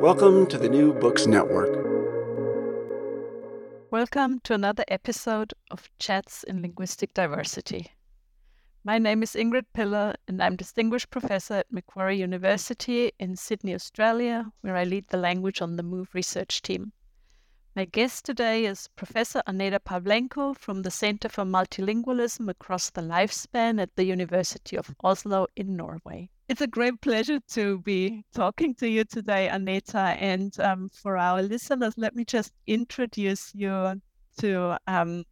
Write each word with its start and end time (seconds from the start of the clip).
Welcome 0.00 0.46
to 0.46 0.58
the 0.58 0.68
New 0.68 0.92
Books 0.92 1.26
Network. 1.26 1.74
Welcome 3.90 4.38
to 4.44 4.54
another 4.54 4.84
episode 4.86 5.54
of 5.72 5.90
Chats 5.98 6.44
in 6.44 6.62
Linguistic 6.62 7.14
Diversity. 7.14 7.90
My 8.84 8.98
name 8.98 9.24
is 9.24 9.32
Ingrid 9.32 9.64
Piller, 9.74 10.14
and 10.28 10.40
I'm 10.40 10.54
Distinguished 10.54 11.10
Professor 11.10 11.54
at 11.54 11.72
Macquarie 11.72 12.16
University 12.16 13.10
in 13.18 13.34
Sydney, 13.34 13.74
Australia, 13.74 14.52
where 14.60 14.76
I 14.76 14.84
lead 14.84 15.08
the 15.08 15.16
Language 15.16 15.60
on 15.60 15.74
the 15.74 15.82
Move 15.82 16.14
research 16.14 16.62
team. 16.62 16.92
My 17.74 17.84
guest 17.84 18.24
today 18.24 18.66
is 18.66 18.88
Professor 18.94 19.42
Aneta 19.48 19.80
Pavlenko 19.80 20.56
from 20.56 20.82
the 20.82 20.92
Center 20.92 21.28
for 21.28 21.42
Multilingualism 21.42 22.48
Across 22.48 22.90
the 22.90 23.02
Lifespan 23.02 23.82
at 23.82 23.96
the 23.96 24.04
University 24.04 24.76
of 24.78 24.94
Oslo 25.02 25.48
in 25.56 25.74
Norway. 25.74 26.30
It's 26.48 26.62
a 26.62 26.66
great 26.66 26.98
pleasure 27.02 27.40
to 27.48 27.78
be 27.80 28.24
talking 28.34 28.74
to 28.76 28.88
you 28.88 29.04
today, 29.04 29.50
Aneta. 29.50 30.16
And 30.18 30.58
um, 30.60 30.88
for 30.88 31.18
our 31.18 31.42
listeners, 31.42 31.92
let 31.98 32.16
me 32.16 32.24
just 32.24 32.54
introduce 32.66 33.54
you 33.54 34.00
to 34.38 34.78
um, 34.86 35.24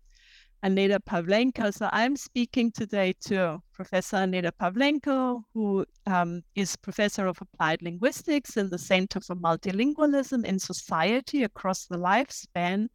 Aneta 0.62 1.00
Pavlenko. 1.00 1.72
So 1.72 1.88
I'm 1.90 2.16
speaking 2.16 2.70
today 2.70 3.14
to 3.28 3.62
Professor 3.72 4.16
Aneta 4.16 4.52
Pavlenko, 4.60 5.42
who 5.54 5.86
um, 6.04 6.42
is 6.54 6.76
Professor 6.76 7.26
of 7.26 7.38
Applied 7.40 7.80
Linguistics 7.80 8.58
in 8.58 8.68
the 8.68 8.78
Center 8.78 9.18
for 9.18 9.36
Multilingualism 9.36 10.44
in 10.44 10.58
Society 10.58 11.44
across 11.44 11.86
the 11.86 11.96
lifespan 11.96 12.88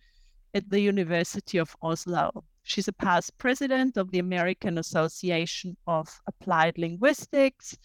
at 0.53 0.69
the 0.69 0.79
University 0.79 1.57
of 1.57 1.75
Oslo. 1.81 2.43
She's 2.61 2.87
a 2.87 2.93
past 2.93 3.35
president 3.39 3.97
of 3.97 4.11
the 4.11 4.19
American 4.19 4.77
Association 4.77 5.75
of 5.87 6.21
Applied 6.27 6.77
Linguistics 6.77 7.75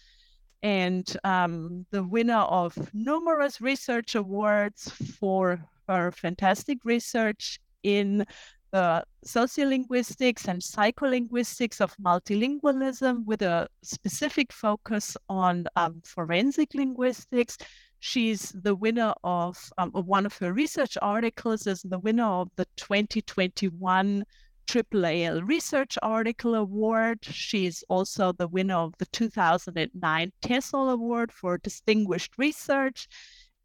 and 0.63 1.17
um, 1.23 1.85
the 1.91 2.03
winner 2.03 2.39
of 2.39 2.75
numerous 2.93 3.61
research 3.61 4.15
awards 4.15 4.89
for 5.19 5.63
her 5.87 6.11
fantastic 6.11 6.79
research 6.83 7.59
in 7.83 8.25
the 8.71 9.03
sociolinguistics 9.25 10.47
and 10.47 10.61
psycholinguistics 10.61 11.79
of 11.79 11.95
multilingualism 11.97 13.25
with 13.25 13.41
a 13.41 13.67
specific 13.81 14.51
focus 14.51 15.15
on 15.29 15.65
um, 15.75 16.01
forensic 16.03 16.73
linguistics. 16.73 17.57
She's 17.99 18.51
the 18.51 18.75
winner 18.75 19.13
of, 19.23 19.57
um, 19.77 19.91
one 19.91 20.25
of 20.25 20.37
her 20.37 20.53
research 20.53 20.97
articles 21.01 21.65
is 21.65 21.81
the 21.81 21.99
winner 21.99 22.25
of 22.25 22.49
the 22.57 22.65
2021 22.75 24.23
AAAL 24.67 25.47
Research 25.47 25.97
Article 26.01 26.55
Award. 26.55 27.19
She's 27.23 27.83
also 27.89 28.33
the 28.33 28.47
winner 28.47 28.75
of 28.75 28.93
the 28.97 29.05
2009 29.07 30.31
TESOL 30.41 30.91
Award 30.91 31.31
for 31.31 31.57
Distinguished 31.57 32.37
Research 32.37 33.07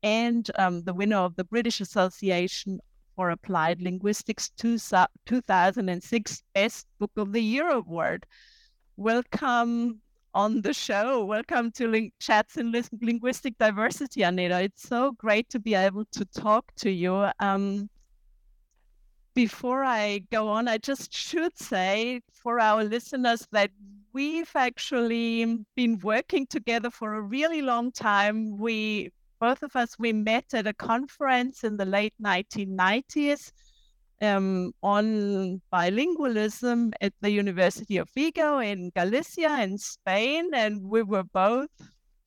and 0.03 0.50
um, 0.58 0.83
the 0.84 0.95
winner 0.95 1.17
of 1.17 1.36
the 1.36 1.45
British 1.45 1.80
Association 1.80 2.80
for 3.17 3.30
Applied 3.30 3.83
Linguistics 3.83 4.50
2006 4.56 6.42
Best 6.55 6.86
Book 6.98 7.11
of 7.17 7.33
the 7.33 7.42
Year 7.42 7.69
Award. 7.69 8.24
Welcome 8.96 10.01
on 10.34 10.63
the 10.63 10.73
show. 10.73 11.24
Welcome 11.24 11.73
to 11.73 11.89
Ling- 11.89 12.13
Chats 12.20 12.57
in 12.57 12.73
Linguistic 13.01 13.58
Diversity, 13.58 14.23
Aneta. 14.23 14.63
It's 14.63 14.89
so 14.89 15.13
great 15.13 15.48
to 15.51 15.58
be 15.58 15.74
able 15.74 16.05
to 16.13 16.24
talk 16.27 16.73
to 16.77 16.90
you. 16.90 17.29
Um, 17.39 17.90
before 19.35 19.85
I 19.85 20.23
go 20.31 20.48
on, 20.48 20.69
I 20.69 20.79
just 20.79 21.13
should 21.13 21.57
say 21.57 22.20
for 22.33 22.61
our 22.61 22.85
listeners 22.85 23.47
that 23.53 23.70
we've 24.13 24.51
actually 24.55 25.59
been 25.75 25.98
working 26.03 26.47
together 26.47 26.91
for 26.91 27.15
a 27.15 27.23
really 27.23 27.63
long 27.63 27.93
time. 27.93 28.59
We 28.59 29.11
both 29.41 29.63
of 29.63 29.75
us 29.75 29.98
we 29.98 30.13
met 30.13 30.55
at 30.55 30.67
a 30.67 30.75
conference 30.75 31.65
in 31.65 31.77
the 31.77 31.85
late 31.85 32.15
1990s 32.23 33.51
um, 34.20 34.73
on 34.83 35.61
bilingualism 35.73 36.93
at 37.01 37.13
the 37.20 37.31
University 37.31 37.97
of 37.97 38.09
Vigo 38.14 38.59
in 38.59 38.93
Galicia 38.95 39.61
in 39.63 39.79
Spain, 39.79 40.51
and 40.55 40.83
we 40.83 41.03
were 41.03 41.25
both 41.25 41.70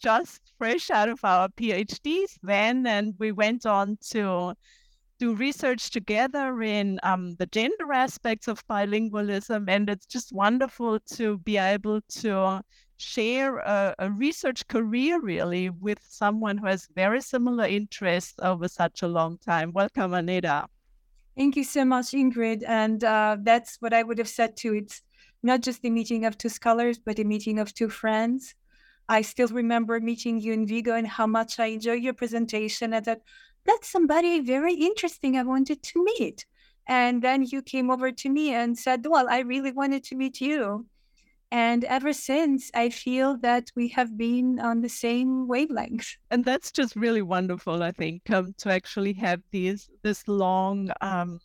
just 0.02 0.42
fresh 0.58 0.90
out 0.90 1.08
of 1.08 1.20
our 1.24 1.48
PhDs 1.50 2.38
then, 2.44 2.86
and 2.86 3.14
we 3.18 3.32
went 3.32 3.66
on 3.66 3.98
to 4.10 4.54
do 5.20 5.36
research 5.36 5.92
together 5.92 6.62
in 6.62 7.00
um, 7.03 7.36
the 7.36 7.46
gender 7.48 7.92
aspects 7.94 8.48
of 8.48 8.66
bilingualism, 8.68 9.70
and 9.70 9.90
it's 9.90 10.06
just 10.06 10.34
wonderful 10.34 11.00
to 11.14 11.38
be 11.40 11.58
able 11.58 12.02
to 12.09 12.62
share 12.98 13.58
a, 13.58 13.96
a, 14.00 14.12
research 14.12 14.68
career 14.68 15.20
really 15.20 15.70
with 15.70 16.00
someone 16.08 16.58
who 16.58 16.68
has 16.68 16.88
very 16.96 17.22
similar 17.22 17.66
interests 17.66 18.36
over 18.42 18.68
such 18.68 19.02
a 19.02 19.08
long 19.08 19.38
time. 19.38 19.72
Welcome, 19.74 20.14
Aneta. 20.14 20.66
Thank 21.36 21.58
you 21.58 21.66
so 21.66 21.84
much, 21.84 22.12
Ingrid. 22.12 22.64
And 22.66 23.04
uh, 23.04 23.38
that's 23.42 23.78
what 23.81 23.94
I 23.94 24.04
would 24.04 24.18
have 24.18 24.30
said 24.30 24.56
too. 24.56 24.74
It's 24.74 25.02
not 25.44 25.62
just 25.62 25.81
the 25.81 25.90
meeting 25.90 26.25
of 26.25 26.38
two 26.38 26.50
scholars, 26.50 26.98
but 26.98 27.20
a 27.20 27.25
meeting 27.25 27.59
of 27.59 27.74
two 27.74 27.90
friends. 27.90 28.56
I 29.08 29.22
still 29.22 29.50
remember 29.50 30.00
meeting 30.00 30.40
you 30.40 30.54
in 30.54 30.66
Vigo 30.66 30.96
and 30.96 31.06
how 31.06 31.28
much 31.28 31.59
I 31.59 31.68
enjoyed 31.68 32.02
your 32.02 32.14
presentation. 32.14 32.94
I 32.94 33.02
thought, 33.02 33.20
that's 33.66 33.90
somebody 33.90 34.40
very 34.40 34.74
interesting 34.74 35.38
I 35.38 35.44
wanted 35.44 35.81
to 35.84 36.03
meet. 36.03 36.46
And 36.88 37.22
then 37.22 37.44
you 37.44 37.62
came 37.62 37.90
over 37.90 38.12
to 38.12 38.30
me 38.30 38.53
and 38.53 38.78
said, 38.78 39.06
Well, 39.08 39.28
I 39.30 39.40
really 39.40 39.72
wanted 39.72 40.03
to 40.06 40.16
meet 40.16 40.40
you. 40.40 40.86
And 41.52 41.84
ever 41.86 42.12
since, 42.12 42.70
I 42.74 42.90
feel 42.90 43.38
that 43.38 43.72
we 43.75 43.88
have 43.90 44.18
been 44.18 44.59
on 44.59 44.81
the 44.81 44.90
same 44.90 45.48
wavelength. 45.48 46.18
And 46.31 46.44
that's 46.44 46.72
just 46.72 46.96
really 46.96 47.22
wonderful, 47.22 47.81
I 47.81 47.92
think, 47.92 48.30
um, 48.30 48.54
to 48.58 48.72
actually 48.72 49.14
have 49.14 49.42
these 49.52 49.90
this 50.02 50.28
long 50.28 50.90
um, 51.02 51.40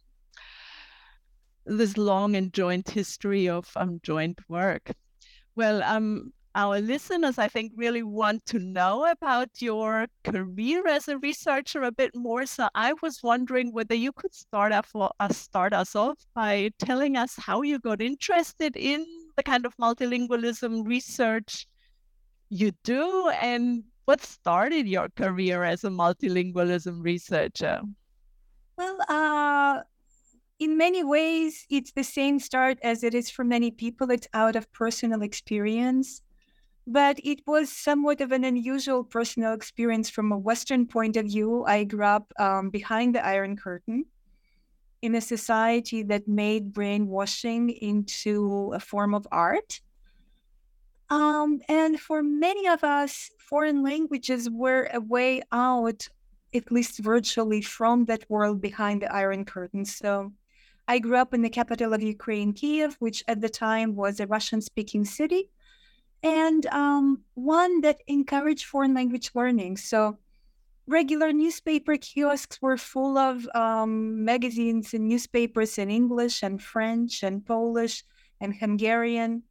this 1.66 1.96
long 1.96 2.34
and 2.36 2.52
joint 2.52 2.90
history 2.90 3.48
of 3.48 3.70
um, 3.76 4.00
joint 4.02 4.40
work. 4.48 4.90
Well, 5.54 5.82
um, 5.82 6.32
our 6.54 6.80
listeners, 6.80 7.38
I 7.38 7.48
think, 7.48 7.72
really 7.76 8.02
want 8.02 8.44
to 8.46 8.58
know 8.58 9.06
about 9.06 9.48
your 9.60 10.06
career 10.24 10.86
as 10.86 11.08
a 11.08 11.18
researcher 11.18 11.82
a 11.82 11.92
bit 11.92 12.14
more. 12.14 12.46
So 12.46 12.68
I 12.74 12.94
was 13.02 13.22
wondering 13.22 13.72
whether 13.72 13.94
you 13.94 14.12
could 14.12 14.34
start 14.34 14.72
off, 14.72 14.90
uh, 14.94 15.28
start 15.28 15.72
us 15.72 15.94
off 15.94 16.18
by 16.34 16.70
telling 16.78 17.16
us 17.16 17.34
how 17.38 17.62
you 17.62 17.78
got 17.78 18.02
interested 18.02 18.76
in 18.76 19.06
the 19.36 19.42
kind 19.42 19.64
of 19.64 19.76
multilingualism 19.76 20.86
research 20.86 21.66
you 22.48 22.72
do 22.82 23.30
and 23.40 23.84
what 24.04 24.20
started 24.20 24.88
your 24.88 25.08
career 25.10 25.62
as 25.62 25.84
a 25.84 25.88
multilingualism 25.88 27.04
researcher? 27.04 27.80
Well, 28.76 28.98
uh, 29.08 29.82
in 30.58 30.76
many 30.76 31.04
ways, 31.04 31.64
it's 31.70 31.92
the 31.92 32.02
same 32.02 32.40
start 32.40 32.78
as 32.82 33.04
it 33.04 33.14
is 33.14 33.30
for 33.30 33.44
many 33.44 33.70
people. 33.70 34.10
It's 34.10 34.26
out 34.34 34.56
of 34.56 34.70
personal 34.72 35.22
experience. 35.22 36.22
But 36.92 37.20
it 37.22 37.40
was 37.46 37.70
somewhat 37.70 38.20
of 38.20 38.32
an 38.32 38.42
unusual 38.42 39.04
personal 39.04 39.52
experience 39.52 40.10
from 40.10 40.32
a 40.32 40.38
Western 40.38 40.86
point 40.86 41.16
of 41.16 41.26
view. 41.26 41.64
I 41.64 41.84
grew 41.84 42.04
up 42.04 42.32
um, 42.36 42.70
behind 42.70 43.14
the 43.14 43.24
Iron 43.24 43.56
Curtain 43.56 44.06
in 45.00 45.14
a 45.14 45.20
society 45.20 46.02
that 46.02 46.26
made 46.26 46.72
brainwashing 46.72 47.70
into 47.70 48.72
a 48.74 48.80
form 48.80 49.14
of 49.14 49.24
art. 49.30 49.80
Um, 51.10 51.60
and 51.68 52.00
for 52.00 52.24
many 52.24 52.66
of 52.66 52.82
us, 52.82 53.30
foreign 53.38 53.84
languages 53.84 54.50
were 54.50 54.88
a 54.92 55.00
way 55.00 55.42
out, 55.52 56.08
at 56.52 56.72
least 56.72 56.98
virtually, 56.98 57.62
from 57.62 58.06
that 58.06 58.28
world 58.28 58.60
behind 58.60 59.02
the 59.02 59.14
Iron 59.14 59.44
Curtain. 59.44 59.84
So 59.84 60.32
I 60.88 60.98
grew 60.98 61.18
up 61.18 61.34
in 61.34 61.42
the 61.42 61.50
capital 61.50 61.94
of 61.94 62.02
Ukraine, 62.02 62.52
Kiev, 62.52 62.96
which 62.98 63.22
at 63.28 63.40
the 63.40 63.48
time 63.48 63.94
was 63.94 64.18
a 64.18 64.26
Russian 64.26 64.60
speaking 64.60 65.04
city, 65.04 65.50
and 66.22 66.66
um, 66.66 67.22
one 67.34 67.80
that 67.80 68.00
encouraged 68.06 68.66
foreign 68.66 68.94
language 68.94 69.30
learning. 69.34 69.76
So 69.76 70.18
regular 70.86 71.32
newspaper 71.32 71.96
kiosks 71.96 72.60
were 72.60 72.76
full 72.76 73.16
of 73.16 73.48
um, 73.54 74.24
magazines 74.24 74.92
and 74.92 75.08
newspapers 75.08 75.78
in 75.78 75.90
English 75.90 76.42
and 76.42 76.60
French 76.60 77.22
and 77.22 77.44
Polish 77.44 78.04
and 78.40 78.54
Hungarian. 78.54 79.44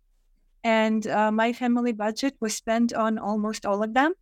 And 0.64 1.08
uh, 1.08 1.32
my 1.32 1.54
family 1.54 1.94
budget 1.94 2.36
was 2.40 2.56
spent 2.56 2.94
on 2.94 3.18
almost 3.18 3.66
all 3.66 3.82
of 3.82 3.94
them. 3.94 4.14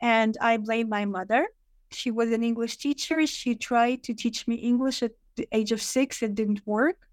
And 0.00 0.36
I 0.40 0.58
blame 0.58 0.88
my 0.88 1.04
mother. 1.04 1.48
She 1.90 2.10
was 2.10 2.30
an 2.30 2.44
English 2.44 2.76
teacher. 2.76 3.26
She 3.26 3.54
tried 3.54 4.04
to 4.04 4.14
teach 4.14 4.46
me 4.46 4.54
English 4.54 5.02
at 5.02 5.12
the 5.34 5.48
age 5.52 5.72
of 5.72 5.82
six. 5.82 6.22
It 6.22 6.34
didn't 6.34 6.64
work. 6.66 7.07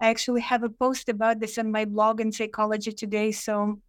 I 0.00 0.08
actually 0.08 0.42
have 0.42 0.62
a 0.62 0.68
post 0.68 1.08
about 1.08 1.40
this 1.40 1.58
on 1.58 1.72
my 1.72 1.84
blog 1.84 2.20
in 2.20 2.32
Psychology 2.32 2.92
Today. 2.92 3.32
So, 3.32 3.80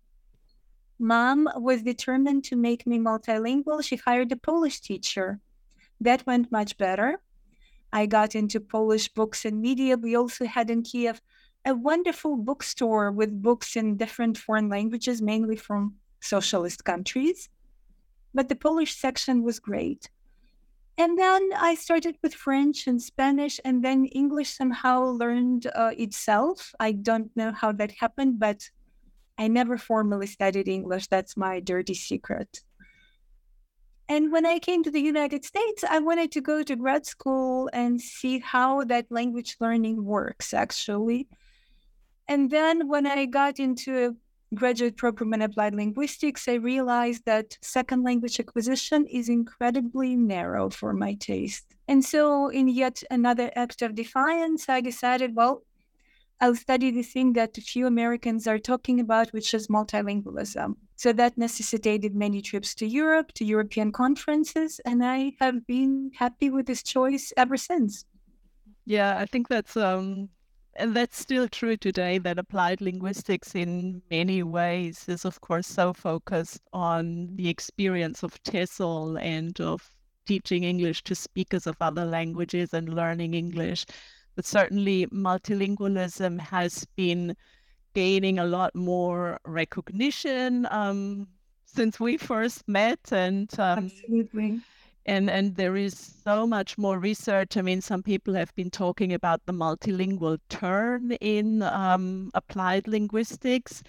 mom 0.98 1.48
was 1.56 1.84
determined 1.84 2.44
to 2.46 2.56
make 2.56 2.88
me 2.88 2.98
multilingual. 2.98 3.84
She 3.84 3.98
hired 3.98 4.32
a 4.32 4.36
Polish 4.36 4.82
teacher. 4.82 5.40
That 6.02 6.26
went 6.26 6.52
much 6.52 6.78
better. 6.78 7.22
I 7.92 8.06
got 8.06 8.36
into 8.36 8.60
Polish 8.60 9.10
books 9.10 9.46
and 9.46 9.62
media. 9.62 9.98
We 9.98 10.16
also 10.16 10.46
had 10.46 10.70
in 10.70 10.84
Kiev 10.84 11.22
a 11.66 11.76
wonderful 11.76 12.38
bookstore 12.38 13.12
with 13.12 13.42
books 13.42 13.76
in 13.76 13.98
different 13.98 14.38
foreign 14.38 14.70
languages, 14.70 15.22
mainly 15.22 15.56
from 15.56 15.96
socialist 16.22 16.86
countries. 16.86 17.50
But 18.34 18.50
the 18.50 18.56
Polish 18.56 18.96
section 18.96 19.44
was 19.44 19.60
great. 19.60 20.10
And 21.00 21.18
then 21.18 21.52
I 21.56 21.76
started 21.76 22.18
with 22.22 22.34
French 22.34 22.86
and 22.86 23.02
Spanish, 23.02 23.58
and 23.64 23.82
then 23.82 24.04
English 24.08 24.50
somehow 24.50 25.06
learned 25.06 25.66
uh, 25.74 25.92
itself. 25.98 26.76
I 26.78 26.92
don't 26.92 27.32
know 27.38 27.54
how 27.54 27.72
that 27.72 27.92
happened, 27.92 28.38
but 28.38 28.70
I 29.38 29.48
never 29.48 29.78
formally 29.78 30.28
studied 30.28 30.68
English. 30.68 31.08
That's 31.08 31.38
my 31.38 31.62
dirty 31.62 31.94
secret. 31.94 32.60
And 34.10 34.30
when 34.30 34.46
I 34.46 34.60
came 34.60 34.84
to 34.84 34.92
the 34.92 35.00
United 35.00 35.46
States, 35.46 35.86
I 35.86 36.00
wanted 36.00 36.34
to 36.34 36.42
go 36.42 36.64
to 36.64 36.76
grad 36.76 37.06
school 37.06 37.70
and 37.72 38.02
see 38.02 38.40
how 38.40 38.84
that 38.84 39.06
language 39.10 39.56
learning 39.62 40.04
works, 40.04 40.54
actually. 40.54 41.30
And 42.28 42.50
then 42.50 42.90
when 42.90 43.08
I 43.08 43.26
got 43.26 43.58
into 43.58 44.06
a 44.06 44.16
graduate 44.54 44.98
program 44.98 45.34
in 45.34 45.42
applied 45.42 45.76
linguistics, 45.76 46.48
I 46.48 46.56
realized 46.56 47.26
that 47.26 47.58
second 47.62 48.04
language 48.04 48.40
acquisition 48.40 49.06
is 49.08 49.30
incredibly 49.30 50.16
narrow 50.16 50.70
for 50.70 50.94
my 50.94 51.14
taste. 51.16 51.76
And 51.88 52.04
so, 52.04 52.50
in 52.50 52.68
yet 52.68 53.04
another 53.10 53.52
act 53.56 53.82
of 53.82 53.96
defiance, 53.96 54.70
I 54.70 54.82
decided, 54.82 55.36
well, 55.36 55.64
I'll 56.42 56.56
study 56.56 56.90
the 56.90 57.04
thing 57.04 57.34
that 57.34 57.58
a 57.58 57.62
few 57.62 57.86
Americans 57.86 58.48
are 58.48 58.60
talking 58.60 59.00
about, 59.00 59.34
which 59.34 59.54
is 59.54 59.68
multilingualism. 59.68 60.76
So 60.96 61.12
that 61.14 61.38
necessitated 61.38 62.16
many 62.16 62.42
trips 62.42 62.74
to 62.76 62.88
Europe, 62.88 63.34
to 63.34 63.46
European 63.46 63.92
conferences, 63.92 64.80
and 64.86 65.04
I 65.04 65.34
have 65.42 65.68
been 65.68 66.12
happy 66.16 66.50
with 66.50 66.66
this 66.66 66.82
choice 66.82 67.34
ever 67.36 67.58
since. 67.58 68.06
Yeah, 68.86 69.18
I 69.18 69.26
think 69.26 69.50
that's 69.50 69.76
um 69.76 70.30
and 70.76 70.96
that's 70.96 71.20
still 71.20 71.48
true 71.48 71.78
today 71.78 72.18
that 72.20 72.40
applied 72.40 72.82
linguistics 72.82 73.56
in 73.56 74.02
many 74.10 74.44
ways 74.44 75.06
is 75.08 75.26
of 75.26 75.42
course 75.42 75.68
so 75.68 75.94
focused 75.94 76.62
on 76.74 77.36
the 77.36 77.50
experience 77.50 78.24
of 78.24 78.42
TESOL 78.44 79.22
and 79.22 79.60
of 79.60 79.92
teaching 80.26 80.64
English 80.64 81.04
to 81.04 81.16
speakers 81.16 81.66
of 81.66 81.76
other 81.82 82.06
languages 82.06 82.74
and 82.74 82.94
learning 82.94 83.34
English. 83.34 83.86
But 84.36 84.46
certainly 84.46 85.08
multilingualism 85.08 86.40
has 86.40 86.86
been 86.96 87.36
gaining 87.96 88.38
a 88.38 88.46
lot 88.46 88.76
more 88.76 89.40
recognition 89.46 90.68
um, 90.70 91.28
since 91.66 92.00
we 92.00 92.18
first 92.18 92.68
met 92.68 93.00
and 93.12 93.50
um, 93.60 93.86
absolutely 93.86 94.62
and 95.10 95.30
and 95.30 95.56
there 95.56 95.76
is 95.76 95.96
so 96.24 96.46
much 96.46 96.78
more 96.78 97.00
research 97.00 97.58
i 97.58 97.62
mean 97.62 97.82
some 97.82 98.04
people 98.04 98.34
have 98.36 98.54
been 98.56 98.70
talking 98.70 99.14
about 99.14 99.46
the 99.46 99.54
multilingual 99.54 100.38
turn 100.50 101.12
in 101.14 101.64
um, 101.64 102.30
applied 102.36 102.88
linguistics 102.88 103.82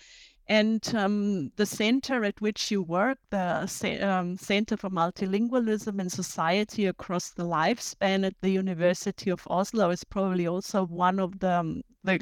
and 0.50 0.82
um, 0.96 1.52
the 1.55 1.64
center 1.64 2.25
at 2.25 2.40
which 2.40 2.72
you 2.72 2.82
work, 2.82 3.19
the 3.31 3.69
um, 4.02 4.37
Center 4.37 4.76
for 4.76 4.90
Multilingualism 4.90 6.00
in 6.00 6.11
Society 6.11 6.87
across 6.87 7.31
the 7.31 7.44
lifespan 7.44 8.26
at 8.26 8.34
the 8.40 8.50
University 8.50 9.31
of 9.31 9.46
Oslo, 9.46 9.90
is 9.90 10.02
probably 10.02 10.49
also 10.49 10.87
one 10.87 11.20
of 11.20 11.38
the, 11.38 11.61
um, 11.61 11.82
the 12.02 12.19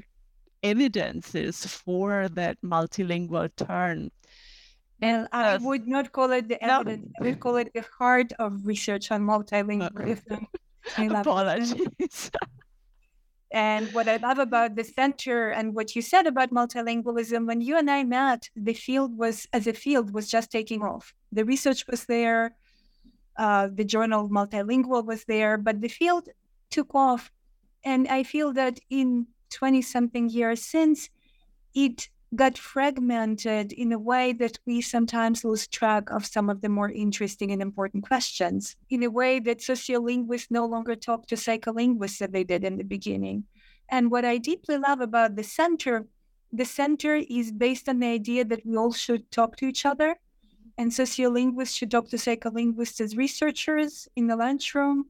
evidences 0.62 1.64
for 1.64 2.28
that 2.28 2.58
multilingual 2.62 3.48
turn. 3.56 4.10
And 5.00 5.28
I 5.32 5.56
would 5.58 5.86
not 5.86 6.10
call 6.12 6.32
it 6.32 6.48
the 6.48 6.62
evidence, 6.62 7.06
no. 7.06 7.12
I 7.20 7.28
would 7.28 7.40
call 7.40 7.56
it 7.56 7.70
the 7.72 7.84
heart 7.98 8.32
of 8.38 8.66
research 8.66 9.10
on 9.12 9.22
multilingualism. 9.22 10.46
Apologies. 10.98 12.30
And 13.50 13.88
what 13.94 14.08
I 14.08 14.16
love 14.16 14.38
about 14.38 14.76
the 14.76 14.84
center 14.84 15.48
and 15.50 15.74
what 15.74 15.96
you 15.96 16.02
said 16.02 16.26
about 16.26 16.50
multilingualism, 16.50 17.46
when 17.46 17.60
you 17.62 17.78
and 17.78 17.90
I 17.90 18.04
met, 18.04 18.50
the 18.54 18.74
field 18.74 19.16
was, 19.16 19.46
as 19.52 19.66
a 19.66 19.72
field, 19.72 20.12
was 20.12 20.28
just 20.28 20.50
taking 20.50 20.82
off. 20.82 21.14
The 21.32 21.44
research 21.44 21.86
was 21.86 22.04
there, 22.04 22.54
uh, 23.38 23.68
the 23.72 23.84
journal 23.84 24.28
Multilingual 24.28 25.06
was 25.06 25.24
there, 25.24 25.56
but 25.56 25.80
the 25.80 25.88
field 25.88 26.28
took 26.70 26.94
off. 26.94 27.30
And 27.84 28.06
I 28.08 28.22
feel 28.22 28.52
that 28.52 28.80
in 28.90 29.28
20 29.50 29.80
something 29.80 30.28
years 30.28 30.62
since, 30.62 31.08
it 31.74 32.08
got 32.34 32.58
fragmented 32.58 33.72
in 33.72 33.90
a 33.92 33.98
way 33.98 34.32
that 34.34 34.58
we 34.66 34.80
sometimes 34.82 35.44
lose 35.44 35.66
track 35.66 36.10
of 36.10 36.26
some 36.26 36.50
of 36.50 36.60
the 36.60 36.68
more 36.68 36.90
interesting 36.90 37.50
and 37.50 37.62
important 37.62 38.04
questions, 38.04 38.76
in 38.90 39.02
a 39.02 39.10
way 39.10 39.40
that 39.40 39.60
sociolinguists 39.60 40.50
no 40.50 40.66
longer 40.66 40.94
talk 40.94 41.26
to 41.26 41.36
psycholinguists 41.36 42.18
that 42.18 42.32
they 42.32 42.44
did 42.44 42.64
in 42.64 42.76
the 42.76 42.84
beginning. 42.84 43.44
And 43.88 44.10
what 44.10 44.24
I 44.24 44.36
deeply 44.36 44.76
love 44.76 45.00
about 45.00 45.36
the 45.36 45.42
center, 45.42 46.06
the 46.52 46.66
center 46.66 47.14
is 47.16 47.50
based 47.50 47.88
on 47.88 48.00
the 48.00 48.08
idea 48.08 48.44
that 48.44 48.66
we 48.66 48.76
all 48.76 48.92
should 48.92 49.30
talk 49.30 49.56
to 49.56 49.66
each 49.66 49.86
other. 49.86 50.16
And 50.76 50.92
sociolinguists 50.92 51.76
should 51.76 51.90
talk 51.90 52.08
to 52.10 52.16
psycholinguists 52.16 53.00
as 53.00 53.16
researchers 53.16 54.06
in 54.14 54.28
the 54.28 54.36
lunchroom. 54.36 55.06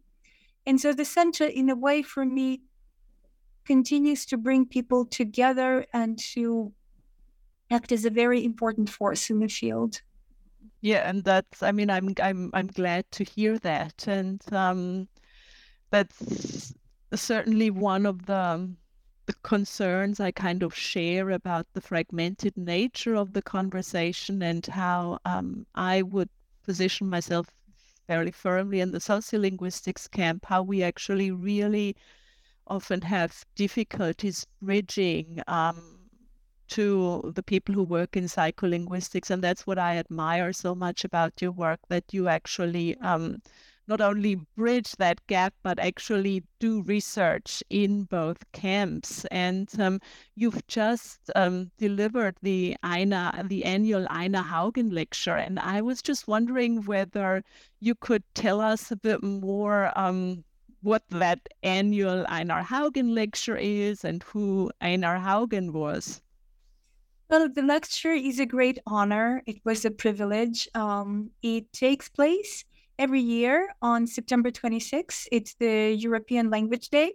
And 0.65 0.81
so 0.81 0.93
the 0.93 1.05
center, 1.05 1.45
in 1.45 1.69
a 1.69 1.77
way, 1.77 2.01
for 2.03 2.25
me, 2.25 2.63
continues 3.65 4.25
to 4.27 4.39
bring 4.39 4.65
people 4.65 5.05
together 5.05 5.85
and 5.93 6.19
to 6.19 6.73
act 7.71 7.93
as 7.93 8.05
a 8.05 8.11
very 8.11 8.45
important 8.45 8.91
force 8.91 9.31
in 9.31 9.41
the 9.41 9.49
field. 9.49 10.03
Yeah, 10.81 11.09
and 11.09 11.25
that's 11.25 11.63
I 11.63 11.73
mean 11.73 11.91
I'm 11.91 12.15
I'm 12.23 12.51
I'm 12.55 12.69
glad 12.69 13.11
to 13.13 13.25
hear 13.25 13.59
that, 13.61 14.07
and 14.07 14.41
um, 14.53 15.09
that's 15.91 16.75
certainly 17.15 17.71
one 17.71 18.07
of 18.07 18.27
the 18.27 18.71
the 19.27 19.35
concerns 19.43 20.21
I 20.21 20.31
kind 20.31 20.63
of 20.63 20.75
share 20.75 21.31
about 21.31 21.67
the 21.75 21.81
fragmented 21.83 22.57
nature 22.57 23.15
of 23.15 23.35
the 23.35 23.43
conversation 23.43 24.43
and 24.43 24.65
how 24.67 25.19
um, 25.27 25.67
I 25.75 26.03
would 26.03 26.31
position 26.65 27.11
myself 27.11 27.47
fairly 28.07 28.31
firmly 28.31 28.81
in 28.81 28.91
the 28.91 28.99
sociolinguistics 28.99 30.11
camp, 30.11 30.47
how 30.47 30.63
we 30.63 30.83
actually 30.83 31.31
really 31.31 31.95
often 32.67 33.03
have 33.03 33.45
difficulties 33.55 34.47
bridging 34.63 35.43
um, 35.47 35.98
to 36.69 37.33
the 37.35 37.43
people 37.43 37.75
who 37.75 37.83
work 37.83 38.17
in 38.17 38.25
psycholinguistics. 38.25 39.31
And 39.31 39.43
that's 39.43 39.67
what 39.67 39.79
I 39.79 39.97
admire 39.97 40.53
so 40.53 40.75
much 40.75 41.05
about 41.05 41.41
your 41.43 41.53
work 41.53 41.81
that 41.89 42.05
you 42.13 42.29
actually 42.29 42.97
um, 42.99 43.43
not 43.89 44.01
only 44.03 44.35
bridge 44.55 44.93
that 44.97 45.27
gap, 45.27 45.55
but 45.63 45.79
actually 45.79 46.45
do 46.61 46.83
research 46.83 47.63
in 47.71 48.05
both 48.05 48.45
camps. 48.53 49.25
And 49.31 49.69
um, 49.81 50.01
you've 50.37 50.65
just 50.67 51.31
um, 51.35 51.71
delivered 51.79 52.37
the 52.43 52.77
Einar, 52.83 53.43
the 53.45 53.65
annual 53.65 54.07
Einar 54.11 54.45
Haugen 54.45 54.93
lecture. 54.93 55.37
And 55.37 55.59
I 55.59 55.81
was 55.81 56.03
just 56.03 56.29
wondering 56.29 56.85
whether 56.85 57.43
you 57.81 57.95
could 57.95 58.23
tell 58.35 58.61
us 58.61 58.91
a 58.91 58.97
bit 58.97 59.23
more 59.23 59.91
um, 59.99 60.45
what 60.83 61.03
that 61.09 61.41
annual 61.63 62.27
Einar 62.29 62.63
Haugen 62.63 63.15
lecture 63.15 63.57
is 63.57 64.05
and 64.05 64.23
who 64.23 64.71
Einar 64.83 65.19
Haugen 65.19 65.73
was. 65.73 66.21
Well, 67.31 67.51
the 67.51 67.61
lecture 67.61 68.15
is 68.15 68.41
a 68.41 68.47
great 68.47 68.79
honor. 68.87 69.43
It 69.45 69.61
was 69.63 69.85
a 69.85 69.91
privilege. 69.91 70.67
Um, 70.75 71.31
it 71.43 71.71
takes 71.75 72.09
place 72.09 72.65
every 72.99 73.21
year 73.21 73.69
on 73.83 74.07
September 74.07 74.51
26th. 74.51 75.29
It's 75.31 75.53
the 75.55 75.93
European 75.93 76.49
Language 76.49 76.89
Day. 76.89 77.13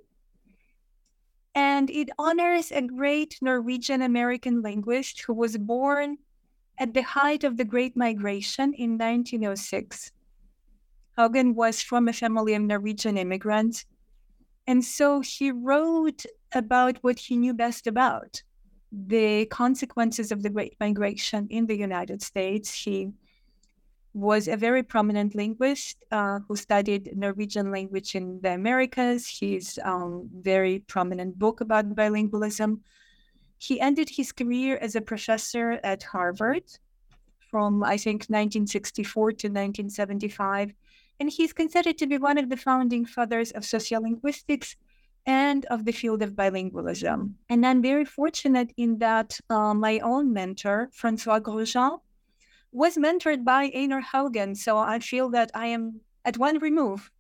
And 1.56 1.90
it 1.90 2.10
honors 2.20 2.72
a 2.72 2.84
great 2.84 3.40
Norwegian 3.42 4.04
American 4.04 4.62
linguist 4.62 5.24
who 5.24 5.34
was 5.34 5.58
born 5.58 6.20
at 6.78 6.94
the 6.94 7.02
height 7.02 7.44
of 7.44 7.58
the 7.58 7.66
Great 7.66 7.98
Migration 7.98 8.74
in 8.74 9.00
1906. 9.00 10.12
Haugen 11.18 11.56
was 11.56 11.82
from 11.82 12.08
a 12.08 12.14
family 12.14 12.54
of 12.54 12.62
Norwegian 12.62 13.18
immigrants. 13.18 13.86
And 14.68 14.86
so 14.86 15.22
he 15.22 15.52
wrote 15.52 16.24
about 16.54 16.98
what 17.02 17.18
he 17.18 17.36
knew 17.36 17.56
best 17.56 17.88
about 17.88 18.44
the 18.94 19.46
consequences 19.48 20.32
of 20.32 20.44
the 20.44 20.50
Great 20.50 20.76
Migration 20.80 21.48
in 21.50 21.66
the 21.66 21.76
United 21.76 22.22
States. 22.22 22.72
He 22.72 23.10
was 24.14 24.48
a 24.48 24.56
very 24.56 24.84
prominent 24.84 25.34
linguist 25.34 26.06
uh, 26.12 26.40
who 26.48 26.56
studied 26.56 27.18
Norwegian 27.18 27.72
language 27.72 28.14
in 28.16 28.40
the 28.42 28.54
Americas. 28.54 29.28
His 29.28 29.80
um, 29.84 30.30
very 30.32 30.80
prominent 30.80 31.40
book 31.40 31.62
about 31.62 31.96
bilingualism. 31.96 32.82
He 33.58 33.80
ended 33.80 34.10
his 34.10 34.32
career 34.32 34.78
as 34.80 34.96
a 34.96 35.02
professor 35.02 35.80
at 35.84 36.04
Harvard 36.04 36.66
from, 37.50 37.84
I 37.84 37.98
think, 37.98 38.24
1964 38.24 39.32
to 39.32 39.48
1975. 39.48 40.74
And 41.20 41.32
he's 41.32 41.54
considered 41.54 41.98
to 41.98 42.08
be 42.08 42.18
one 42.18 42.38
of 42.38 42.50
the 42.50 42.58
founding 42.58 43.06
fathers 43.06 43.52
of 43.52 43.64
sociolinguistics 43.64 44.76
and 45.26 45.66
of 45.66 45.86
the 45.86 45.92
field 45.92 46.22
of 46.22 46.34
bilingualism. 46.34 47.34
And 47.50 47.66
I'm 47.66 47.82
very 47.82 48.06
fortunate 48.06 48.72
in 48.78 48.98
that 49.00 49.40
uh, 49.50 49.74
my 49.74 50.00
own 50.00 50.34
mentor, 50.34 50.90
Francois 50.94 51.40
Grosjean, 51.40 52.00
was 52.72 52.98
mentored 52.98 53.44
by 53.44 53.72
Einar 53.74 54.02
Haugen. 54.02 54.58
So 54.58 54.78
I 54.78 55.00
feel 55.00 55.30
that 55.30 55.52
I 55.54 55.68
am 55.68 56.02
at 56.26 56.38
one 56.38 56.60
remove. 56.60 57.12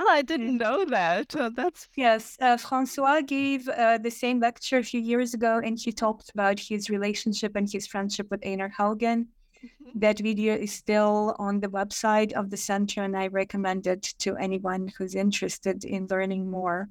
Oh, 0.00 0.08
I 0.08 0.22
didn't 0.22 0.58
know 0.58 0.84
that. 0.84 1.34
Uh, 1.34 1.50
that's 1.52 1.88
yes. 1.96 2.36
Uh, 2.40 2.56
Francois 2.56 3.20
gave 3.20 3.68
uh, 3.68 3.98
the 3.98 4.10
same 4.10 4.38
lecture 4.38 4.78
a 4.78 4.84
few 4.84 5.00
years 5.00 5.34
ago, 5.34 5.60
and 5.64 5.76
he 5.76 5.90
talked 5.90 6.30
about 6.30 6.60
his 6.60 6.88
relationship 6.88 7.56
and 7.56 7.68
his 7.70 7.86
friendship 7.88 8.30
with 8.30 8.46
Einar 8.46 8.70
Haugen. 8.70 9.26
Mm-hmm. 9.64 9.98
That 9.98 10.20
video 10.20 10.54
is 10.54 10.72
still 10.72 11.34
on 11.40 11.58
the 11.58 11.66
website 11.68 12.32
of 12.34 12.50
the 12.50 12.56
center, 12.56 13.02
and 13.02 13.16
I 13.16 13.26
recommend 13.26 13.88
it 13.88 14.02
to 14.20 14.36
anyone 14.36 14.86
who's 14.96 15.16
interested 15.16 15.84
in 15.84 16.06
learning 16.08 16.48
more. 16.48 16.88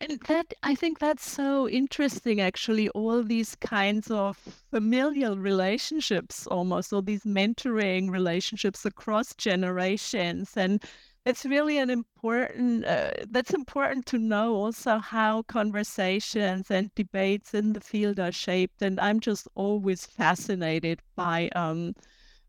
And 0.00 0.20
that 0.28 0.52
I 0.62 0.74
think 0.74 0.98
that's 0.98 1.28
so 1.28 1.68
interesting 1.68 2.40
actually 2.40 2.88
all 2.90 3.22
these 3.22 3.54
kinds 3.56 4.10
of 4.10 4.36
familial 4.70 5.38
relationships 5.38 6.46
almost 6.46 6.92
all 6.92 7.02
these 7.02 7.24
mentoring 7.24 8.10
relationships 8.10 8.84
across 8.84 9.34
generations. 9.34 10.56
And 10.56 10.82
it's 11.26 11.44
really 11.44 11.78
an 11.78 11.90
important 11.90 12.84
uh, 12.86 13.10
that's 13.30 13.52
important 13.52 14.06
to 14.06 14.18
know 14.18 14.54
also 14.54 14.98
how 14.98 15.42
conversations 15.42 16.70
and 16.70 16.94
debates 16.94 17.54
in 17.54 17.72
the 17.74 17.80
field 17.80 18.18
are 18.18 18.32
shaped. 18.32 18.82
And 18.82 18.98
i'm 19.00 19.20
just 19.20 19.46
always 19.54 20.06
fascinated 20.06 21.00
by 21.16 21.50
um, 21.54 21.94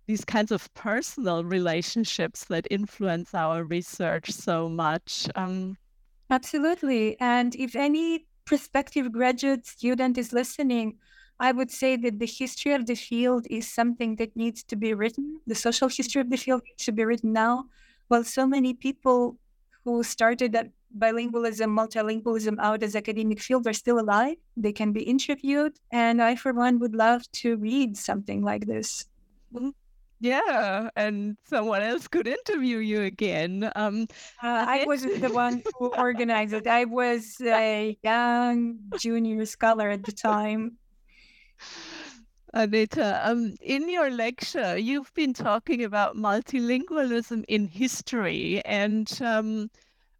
these 0.07 0.25
kinds 0.25 0.51
of 0.51 0.73
personal 0.73 1.43
relationships 1.43 2.45
that 2.45 2.67
influence 2.71 3.33
our 3.33 3.63
research 3.63 4.31
so 4.31 4.67
much. 4.67 5.27
Um, 5.35 5.77
Absolutely. 6.31 7.19
And 7.19 7.55
if 7.55 7.75
any 7.75 8.25
prospective 8.45 9.11
graduate 9.11 9.67
student 9.67 10.17
is 10.17 10.33
listening, 10.33 10.97
I 11.39 11.51
would 11.51 11.69
say 11.71 11.97
that 11.97 12.19
the 12.19 12.25
history 12.25 12.73
of 12.73 12.85
the 12.85 12.95
field 12.95 13.45
is 13.49 13.67
something 13.71 14.15
that 14.15 14.35
needs 14.35 14.63
to 14.63 14.75
be 14.75 14.93
written. 14.93 15.41
The 15.45 15.55
social 15.55 15.89
history 15.89 16.21
of 16.21 16.29
the 16.29 16.37
field 16.37 16.61
should 16.77 16.95
be 16.95 17.03
written 17.05 17.33
now. 17.33 17.65
Well, 18.09 18.23
so 18.23 18.47
many 18.47 18.73
people 18.73 19.37
who 19.83 20.03
started 20.03 20.53
that 20.53 20.69
bilingualism, 20.97 21.69
multilingualism 21.69 22.57
out 22.59 22.83
as 22.83 22.95
academic 22.95 23.41
field 23.41 23.67
are 23.67 23.73
still 23.73 23.99
alive. 23.99 24.37
They 24.55 24.71
can 24.71 24.93
be 24.93 25.03
interviewed. 25.03 25.79
And 25.91 26.21
I, 26.21 26.35
for 26.35 26.53
one, 26.53 26.79
would 26.79 26.95
love 26.95 27.29
to 27.43 27.57
read 27.57 27.97
something 27.97 28.41
like 28.41 28.67
this. 28.67 29.05
Mm-hmm. 29.53 29.69
Yeah, 30.21 30.89
and 30.95 31.35
someone 31.45 31.81
else 31.81 32.07
could 32.07 32.27
interview 32.27 32.77
you 32.77 33.01
again. 33.01 33.71
Um, 33.75 34.03
uh, 34.43 34.65
I 34.67 34.85
wasn't 34.85 35.19
the 35.19 35.33
one 35.33 35.63
who 35.79 35.87
organized 35.87 36.53
it. 36.53 36.67
I 36.67 36.85
was 36.85 37.37
a 37.41 37.97
young 38.03 38.77
junior 38.99 39.43
scholar 39.47 39.89
at 39.89 40.05
the 40.05 40.11
time. 40.11 40.77
Aneta, 42.53 43.19
um, 43.27 43.55
in 43.61 43.89
your 43.89 44.11
lecture, 44.11 44.77
you've 44.77 45.11
been 45.15 45.33
talking 45.33 45.83
about 45.83 46.15
multilingualism 46.15 47.43
in 47.47 47.65
history, 47.65 48.61
and 48.63 49.09
um, 49.23 49.71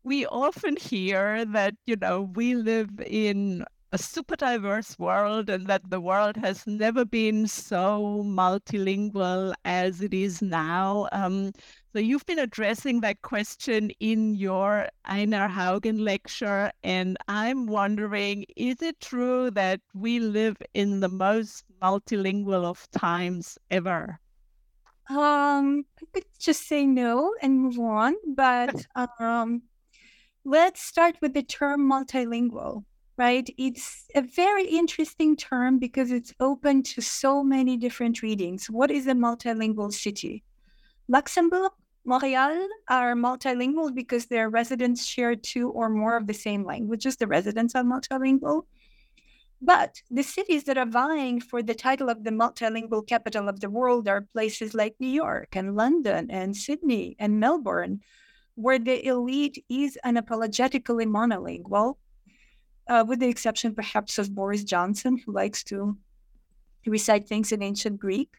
we 0.04 0.26
often 0.26 0.78
hear 0.78 1.46
that 1.46 1.76
you 1.86 1.96
know 1.96 2.22
we 2.34 2.56
live 2.56 2.90
in 3.06 3.66
a 3.94 3.98
super 3.98 4.38
diverse 4.38 4.98
world 4.98 5.50
and 5.50 5.68
that 5.68 5.90
the 5.90 6.00
world 6.00 6.38
has 6.38 6.66
never 6.66 7.04
been 7.04 7.46
so 7.46 8.24
multilingual 8.26 9.54
as 9.66 10.02
it 10.02 10.14
is 10.14 10.42
now. 10.42 11.10
Um, 11.12 11.52
so 11.92 12.00
you've 12.00 12.26
been 12.26 12.40
addressing 12.40 13.02
that 13.02 13.22
question 13.22 13.92
in 14.00 14.36
your 14.36 14.88
Einar 15.04 15.50
Haugen 15.50 16.00
lecture, 16.00 16.72
and 16.84 17.18
I'm 17.28 17.66
wondering, 17.66 18.46
is 18.56 18.82
it 18.82 19.02
true 19.02 19.52
that 19.52 19.82
we 19.94 20.20
live 20.20 20.56
in 20.74 21.02
the 21.02 21.10
most 21.10 21.66
multilingual 21.82 22.64
of 22.64 22.90
times 22.92 23.58
ever? 23.70 24.22
Um, 25.10 25.84
I 26.00 26.06
could 26.14 26.24
just 26.40 26.66
say 26.66 26.86
no 26.86 27.36
and 27.42 27.60
move 27.60 27.78
on, 27.78 28.16
but 28.26 28.86
um, 29.20 29.64
let's 30.46 30.82
start 30.82 31.18
with 31.22 31.34
the 31.34 31.44
term 31.44 31.90
multilingual 31.92 32.86
right? 33.22 33.48
It's 33.56 34.08
a 34.16 34.24
very 34.24 34.66
interesting 34.66 35.36
term 35.36 35.78
because 35.78 36.12
it's 36.12 36.34
open 36.40 36.82
to 36.94 37.02
so 37.02 37.44
many 37.44 37.78
different 37.78 38.24
readings. 38.24 38.66
What 38.66 38.90
is 38.90 39.06
a 39.06 39.14
multilingual 39.14 39.94
city? 39.94 40.44
Luxembourg, 41.08 41.72
Montreal 42.04 42.68
are 42.90 43.14
multilingual 43.14 43.94
because 43.94 44.26
their 44.26 44.50
residents 44.50 45.06
share 45.06 45.36
two 45.36 45.70
or 45.70 45.88
more 45.88 46.18
of 46.18 46.26
the 46.26 46.34
same 46.34 46.64
languages. 46.66 47.16
The 47.18 47.28
residents 47.28 47.76
are 47.76 47.84
multilingual. 47.84 48.64
But 49.62 50.02
the 50.10 50.24
cities 50.24 50.64
that 50.64 50.80
are 50.80 50.88
vying 51.04 51.42
for 51.42 51.62
the 51.62 51.76
title 51.76 52.10
of 52.10 52.24
the 52.24 52.32
multilingual 52.32 53.06
capital 53.06 53.48
of 53.48 53.60
the 53.60 53.70
world 53.70 54.08
are 54.08 54.30
places 54.34 54.74
like 54.74 54.96
New 55.00 55.16
York 55.26 55.50
and 55.56 55.76
London 55.76 56.32
and 56.32 56.58
Sydney 56.58 57.16
and 57.20 57.40
Melbourne, 57.40 58.02
where 58.56 58.80
the 58.80 59.06
elite 59.06 59.64
is 59.70 59.96
unapologetically 60.04 61.06
monolingual 61.06 61.98
uh, 62.92 63.06
with 63.08 63.20
the 63.22 63.30
exception 63.30 63.74
perhaps 63.74 64.18
of 64.20 64.36
Boris 64.36 64.64
Johnson, 64.66 65.18
who 65.18 65.32
likes 65.32 65.64
to 65.64 65.98
recite 66.86 67.26
things 67.26 67.54
in 67.54 67.64
ancient 67.64 67.98
Greek. 68.00 68.30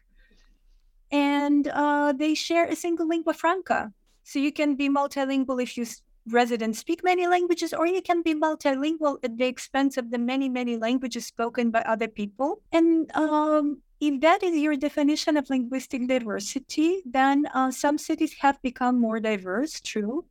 And 1.11 1.67
uh, 1.67 2.13
they 2.13 2.35
share 2.35 2.65
a 2.65 2.75
single 2.75 3.07
lingua 3.07 3.33
franca. 3.33 3.91
So 4.23 4.37
you 4.37 4.53
can 4.53 4.75
be 4.75 4.89
multilingual 4.89 5.61
if 5.61 5.75
you 5.75 5.85
residents 6.27 6.79
speak 6.79 7.03
many 7.03 7.27
languages, 7.27 7.73
or 7.73 7.87
you 7.87 8.01
can 8.01 8.21
be 8.21 8.35
multilingual 8.35 9.17
at 9.23 9.37
the 9.37 9.45
expense 9.45 9.97
of 9.97 10.11
the 10.11 10.19
many, 10.19 10.47
many 10.49 10.77
languages 10.77 11.25
spoken 11.25 11.71
by 11.71 11.81
other 11.81 12.07
people. 12.07 12.61
And 12.71 13.11
um, 13.15 13.81
if 13.99 14.21
that 14.21 14.43
is 14.43 14.55
your 14.55 14.77
definition 14.77 15.35
of 15.35 15.49
linguistic 15.49 16.07
diversity, 16.07 17.01
then 17.05 17.47
uh, 17.53 17.71
some 17.71 17.97
cities 17.97 18.33
have 18.39 18.61
become 18.61 19.01
more 19.01 19.19
diverse, 19.19 19.81
true. 19.81 20.25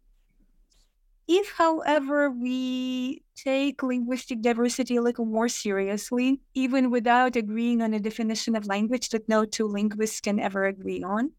If, 1.28 1.52
however, 1.52 2.30
we 2.30 3.22
take 3.36 3.82
linguistic 3.82 4.42
diversity 4.42 4.96
a 4.96 5.02
little 5.02 5.24
more 5.24 5.48
seriously, 5.48 6.40
even 6.54 6.90
without 6.90 7.36
agreeing 7.36 7.80
on 7.80 7.94
a 7.94 8.00
definition 8.00 8.56
of 8.56 8.66
language 8.66 9.08
that 9.10 9.28
no 9.28 9.44
two 9.44 9.66
linguists 9.66 10.20
can 10.20 10.40
ever 10.40 10.66
agree 10.66 11.02
on, 11.02 11.32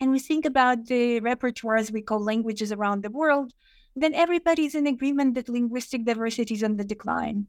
and 0.00 0.10
we 0.10 0.18
think 0.18 0.44
about 0.44 0.86
the 0.86 1.20
repertoires 1.20 1.90
we 1.90 2.02
call 2.02 2.22
languages 2.22 2.72
around 2.72 3.02
the 3.02 3.10
world, 3.10 3.52
then 3.94 4.14
everybody's 4.14 4.74
in 4.74 4.86
agreement 4.86 5.34
that 5.34 5.48
linguistic 5.48 6.04
diversity 6.04 6.54
is 6.54 6.62
on 6.62 6.76
the 6.76 6.84
decline. 6.84 7.46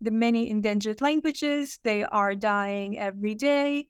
The 0.00 0.10
many 0.10 0.50
endangered 0.50 1.00
languages, 1.00 1.78
they 1.82 2.04
are 2.04 2.34
dying 2.34 2.98
every 2.98 3.34
day, 3.34 3.88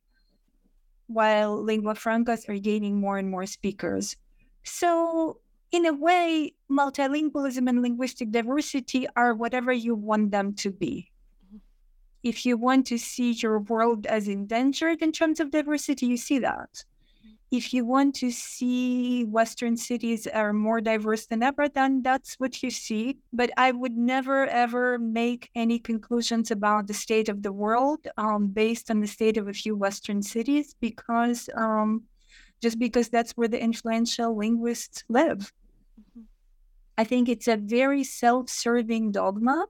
while 1.06 1.62
lingua 1.62 1.94
francas 1.94 2.48
are 2.48 2.58
gaining 2.58 3.00
more 3.00 3.18
and 3.18 3.30
more 3.30 3.46
speakers. 3.46 4.16
So 4.64 5.40
in 5.72 5.86
a 5.86 5.92
way, 5.92 6.54
multilingualism 6.70 7.68
and 7.68 7.82
linguistic 7.82 8.30
diversity 8.30 9.06
are 9.16 9.34
whatever 9.34 9.72
you 9.72 9.94
want 9.94 10.30
them 10.30 10.54
to 10.54 10.70
be. 10.70 11.10
Mm-hmm. 11.46 11.58
If 12.22 12.44
you 12.44 12.56
want 12.56 12.86
to 12.88 12.98
see 12.98 13.32
your 13.32 13.60
world 13.60 14.06
as 14.06 14.28
endangered 14.28 15.02
in 15.02 15.12
terms 15.12 15.40
of 15.40 15.50
diversity, 15.50 16.06
you 16.06 16.16
see 16.16 16.38
that. 16.40 16.70
Mm-hmm. 16.72 17.56
If 17.56 17.72
you 17.72 17.84
want 17.84 18.14
to 18.16 18.30
see 18.30 19.24
Western 19.24 19.76
cities 19.76 20.26
are 20.26 20.52
more 20.52 20.80
diverse 20.80 21.26
than 21.26 21.42
ever, 21.42 21.68
then 21.68 22.02
that's 22.02 22.34
what 22.34 22.62
you 22.62 22.70
see. 22.70 23.18
But 23.32 23.50
I 23.56 23.70
would 23.70 23.96
never 23.96 24.46
ever 24.46 24.98
make 24.98 25.50
any 25.54 25.78
conclusions 25.78 26.50
about 26.50 26.88
the 26.88 26.94
state 26.94 27.28
of 27.28 27.42
the 27.42 27.52
world 27.52 28.06
um, 28.16 28.48
based 28.48 28.90
on 28.90 29.00
the 29.00 29.06
state 29.06 29.36
of 29.36 29.48
a 29.48 29.52
few 29.52 29.76
Western 29.76 30.22
cities 30.22 30.74
because 30.80 31.48
um, 31.56 32.02
just 32.60 32.78
because 32.78 33.08
that's 33.08 33.32
where 33.32 33.48
the 33.48 33.62
influential 33.62 34.36
linguists 34.36 35.04
live. 35.08 35.52
I 36.98 37.04
think 37.04 37.28
it's 37.28 37.48
a 37.48 37.56
very 37.56 38.04
self 38.04 38.48
serving 38.48 39.12
dogma 39.12 39.66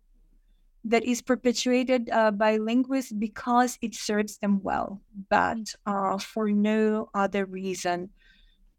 that 0.85 1.04
is 1.04 1.21
perpetuated 1.21 2.09
uh, 2.11 2.30
by 2.30 2.56
linguists 2.59 3.12
because 3.12 3.76
it 3.83 3.95
serves 3.95 4.38
them 4.38 4.62
well, 4.62 5.00
but 5.28 5.75
uh, 5.85 6.16
for 6.18 6.49
no 6.50 7.11
other 7.12 7.45
reason. 7.45 8.11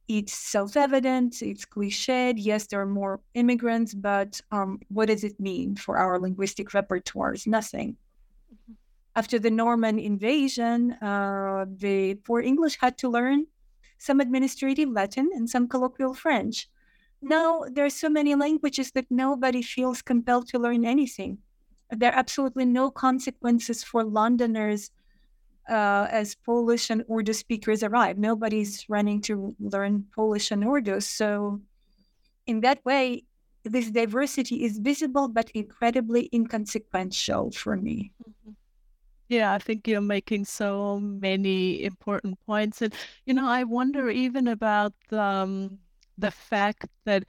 It's 0.08 0.34
self 0.34 0.78
evident, 0.78 1.42
it's 1.42 1.66
cliched. 1.66 2.36
Yes, 2.38 2.68
there 2.68 2.80
are 2.80 2.86
more 2.86 3.20
immigrants, 3.34 3.94
but 3.94 4.40
um, 4.52 4.80
what 4.88 5.08
does 5.10 5.26
it 5.26 5.38
mean 5.38 5.76
for 5.76 5.98
our 5.98 6.18
linguistic 6.18 6.70
repertoires? 6.70 7.46
Nothing. 7.46 7.98
Mm-hmm. 8.54 8.74
After 9.18 9.38
the 9.38 9.52
Norman 9.52 10.00
invasion, 10.00 10.94
uh, 11.02 11.66
the 11.68 12.16
poor 12.24 12.40
English 12.40 12.78
had 12.80 12.98
to 13.00 13.10
learn 13.10 13.48
some 13.98 14.22
administrative 14.22 14.90
Latin 14.90 15.30
and 15.34 15.50
some 15.50 15.68
colloquial 15.68 16.14
French 16.14 16.70
now 17.22 17.64
there 17.72 17.86
are 17.86 17.90
so 17.90 18.10
many 18.10 18.36
languages 18.36 18.92
that 18.92 19.06
nobody 19.10 19.62
feels 19.62 20.02
compelled 20.02 20.48
to 20.50 20.60
learn 20.60 20.86
anything. 20.86 21.40
There 21.90 22.12
are 22.12 22.18
absolutely 22.18 22.66
no 22.66 22.92
consequences 22.92 23.84
for 23.84 24.04
Londoners 24.04 24.92
uh, 25.70 26.08
as 26.10 26.36
Polish 26.36 26.90
and 26.90 27.04
Urdu 27.12 27.34
speakers 27.34 27.84
arrive. 27.84 28.18
Nobody's 28.18 28.86
running 28.90 29.22
to 29.24 29.56
learn 29.60 30.06
Polish 30.16 30.52
and 30.52 30.64
Urdu. 30.64 31.02
So, 31.02 31.62
in 32.46 32.62
that 32.62 32.84
way, 32.86 33.26
this 33.64 33.92
diversity 33.92 34.64
is 34.64 34.78
visible 34.78 35.28
but 35.28 35.50
incredibly 35.52 36.30
inconsequential 36.34 37.52
for 37.52 37.76
me. 37.76 38.14
Mm-hmm. 38.28 38.52
Yeah, 39.30 39.54
I 39.54 39.60
think 39.60 39.88
you're 39.88 40.00
making 40.00 40.46
so 40.46 41.00
many 41.02 41.84
important 41.84 42.40
points. 42.46 42.82
And, 42.82 42.94
you 43.26 43.34
know, 43.34 43.46
I 43.48 43.66
wonder 43.66 44.10
even 44.10 44.48
about 44.48 44.94
um, 45.12 45.80
the 46.18 46.32
fact 46.32 46.86
that 47.06 47.26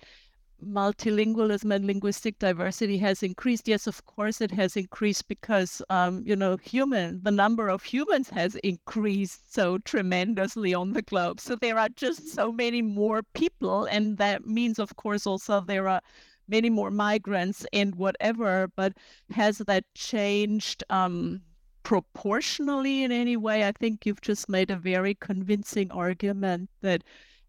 multilingualism 0.64 1.72
and 1.72 1.86
linguistic 1.86 2.38
diversity 2.38 2.98
has 2.98 3.22
increased. 3.22 3.68
Yes, 3.68 3.86
of 3.86 4.04
course, 4.06 4.40
it 4.40 4.50
has 4.50 4.76
increased 4.76 5.28
because, 5.28 5.80
um, 5.88 6.22
you 6.26 6.34
know, 6.34 6.56
human, 6.56 7.20
the 7.22 7.30
number 7.30 7.68
of 7.68 7.82
humans 7.82 8.28
has 8.30 8.56
increased 8.56 9.54
so 9.54 9.78
tremendously 9.78 10.74
on 10.74 10.92
the 10.92 11.02
globe. 11.02 11.40
So 11.40 11.54
there 11.54 11.78
are 11.78 11.88
just 11.90 12.34
so 12.34 12.50
many 12.50 12.82
more 12.82 13.22
people. 13.34 13.84
And 13.84 14.18
that 14.18 14.46
means, 14.46 14.78
of 14.78 14.96
course, 14.96 15.26
also 15.26 15.60
there 15.60 15.88
are 15.88 16.00
many 16.48 16.70
more 16.70 16.90
migrants 16.90 17.64
and 17.72 17.94
whatever. 17.94 18.68
But 18.74 18.94
has 19.30 19.58
that 19.58 19.84
changed? 19.94 20.82
Um, 20.90 21.42
proportionally 21.88 23.02
in 23.02 23.10
any 23.10 23.34
way. 23.34 23.66
I 23.66 23.72
think 23.72 24.04
you've 24.04 24.20
just 24.20 24.46
made 24.46 24.70
a 24.70 24.76
very 24.76 25.14
convincing 25.14 25.90
argument 25.90 26.68
that 26.82 27.02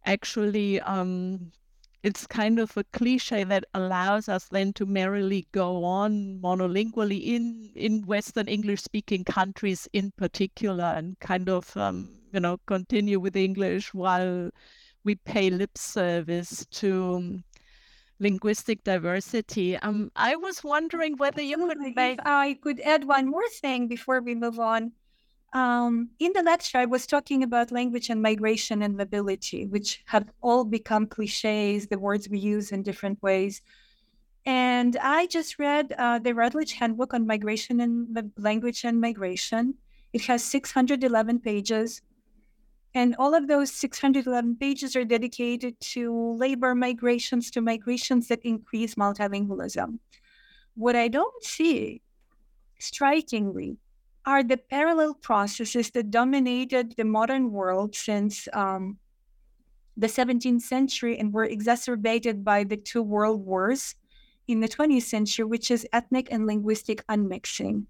actually 0.05 0.79
um, 0.81 1.51
it's 2.03 2.25
kind 2.25 2.59
of 2.59 2.75
a 2.77 2.83
cliche 2.93 3.43
that 3.43 3.65
allows 3.73 4.29
us 4.29 4.47
then 4.49 4.71
to 4.73 4.85
merrily 4.85 5.47
go 5.51 5.83
on 5.83 6.39
monolingually 6.41 7.25
in 7.25 7.71
in 7.75 8.05
Western 8.05 8.47
English 8.47 8.81
speaking 8.81 9.23
countries 9.23 9.87
in 9.93 10.11
particular 10.17 10.93
and 10.95 11.19
kind 11.19 11.49
of 11.49 11.75
um, 11.77 12.09
you 12.31 12.39
know 12.39 12.57
continue 12.67 13.19
with 13.19 13.35
English 13.35 13.93
while 13.93 14.49
we 15.03 15.15
pay 15.15 15.49
lip 15.49 15.77
service 15.77 16.65
to 16.71 17.15
um, 17.15 17.43
linguistic 18.19 18.83
diversity. 18.83 19.77
Um, 19.77 20.11
I 20.15 20.35
was 20.35 20.63
wondering 20.63 21.17
whether 21.17 21.41
you 21.41 21.57
could 21.57 21.79
make... 21.95 22.19
I 22.25 22.57
could 22.61 22.79
add 22.81 23.05
one 23.05 23.29
more 23.29 23.47
thing 23.61 23.87
before 23.87 24.21
we 24.21 24.35
move 24.35 24.59
on. 24.59 24.91
Um, 25.51 26.09
in 26.19 26.31
the 26.33 26.43
lecture, 26.43 26.77
I 26.77 26.85
was 26.85 27.07
talking 27.07 27.41
about 27.41 27.71
language 27.71 28.09
and 28.09 28.21
migration 28.21 28.83
and 28.83 28.95
mobility, 28.95 29.65
which 29.65 30.03
have 30.05 30.29
all 30.41 30.63
become 30.63 31.07
cliches, 31.07 31.87
the 31.87 31.97
words 31.97 32.29
we 32.29 32.37
use 32.37 32.71
in 32.71 32.83
different 32.83 33.21
ways. 33.23 33.61
And 34.45 34.95
I 35.01 35.25
just 35.25 35.59
read 35.59 35.93
uh, 35.97 36.19
the 36.19 36.33
Routledge 36.33 36.73
Handbook 36.73 37.13
on 37.13 37.25
Migration 37.25 37.81
and 37.81 38.31
Language 38.37 38.83
and 38.85 39.01
Migration. 39.01 39.73
It 40.13 40.21
has 40.23 40.43
611 40.43 41.39
pages. 41.39 42.01
And 42.95 43.15
all 43.19 43.35
of 43.35 43.47
those 43.47 43.71
611 43.71 44.55
pages 44.55 44.95
are 44.95 45.05
dedicated 45.05 45.79
to 45.93 46.33
labor 46.33 46.73
migrations, 46.73 47.51
to 47.51 47.61
migrations 47.61 48.27
that 48.29 48.41
increase 48.43 48.95
multilingualism. 48.95 49.99
What 50.75 50.95
I 50.95 51.07
don't 51.07 51.43
see, 51.43 52.01
strikingly, 52.79 53.77
are 54.29 54.43
the 54.43 54.57
parallel 54.57 55.15
processes 55.15 55.89
that 55.89 56.11
dominated 56.11 56.93
the 56.97 57.03
modern 57.03 57.51
world 57.51 57.95
since 57.95 58.47
um, 58.53 58.99
the 59.97 60.05
17th 60.05 60.61
century 60.61 61.17
and 61.17 61.33
were 61.33 61.45
exacerbated 61.45 62.45
by 62.45 62.63
the 62.63 62.77
two 62.77 63.01
world 63.01 63.43
wars 63.43 63.95
in 64.47 64.59
the 64.59 64.67
20th 64.67 65.01
century, 65.01 65.45
which 65.45 65.71
is 65.71 65.87
ethnic 65.93 66.27
and 66.29 66.45
linguistic 66.45 67.03
unmixing. 67.09 67.87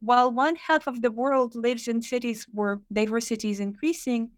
While 0.00 0.32
one 0.32 0.56
half 0.56 0.88
of 0.88 1.00
the 1.00 1.12
world 1.12 1.54
lives 1.54 1.86
in 1.86 2.02
cities 2.02 2.44
where 2.50 2.80
diversity 2.92 3.50
is 3.50 3.60
increasing, 3.60 4.32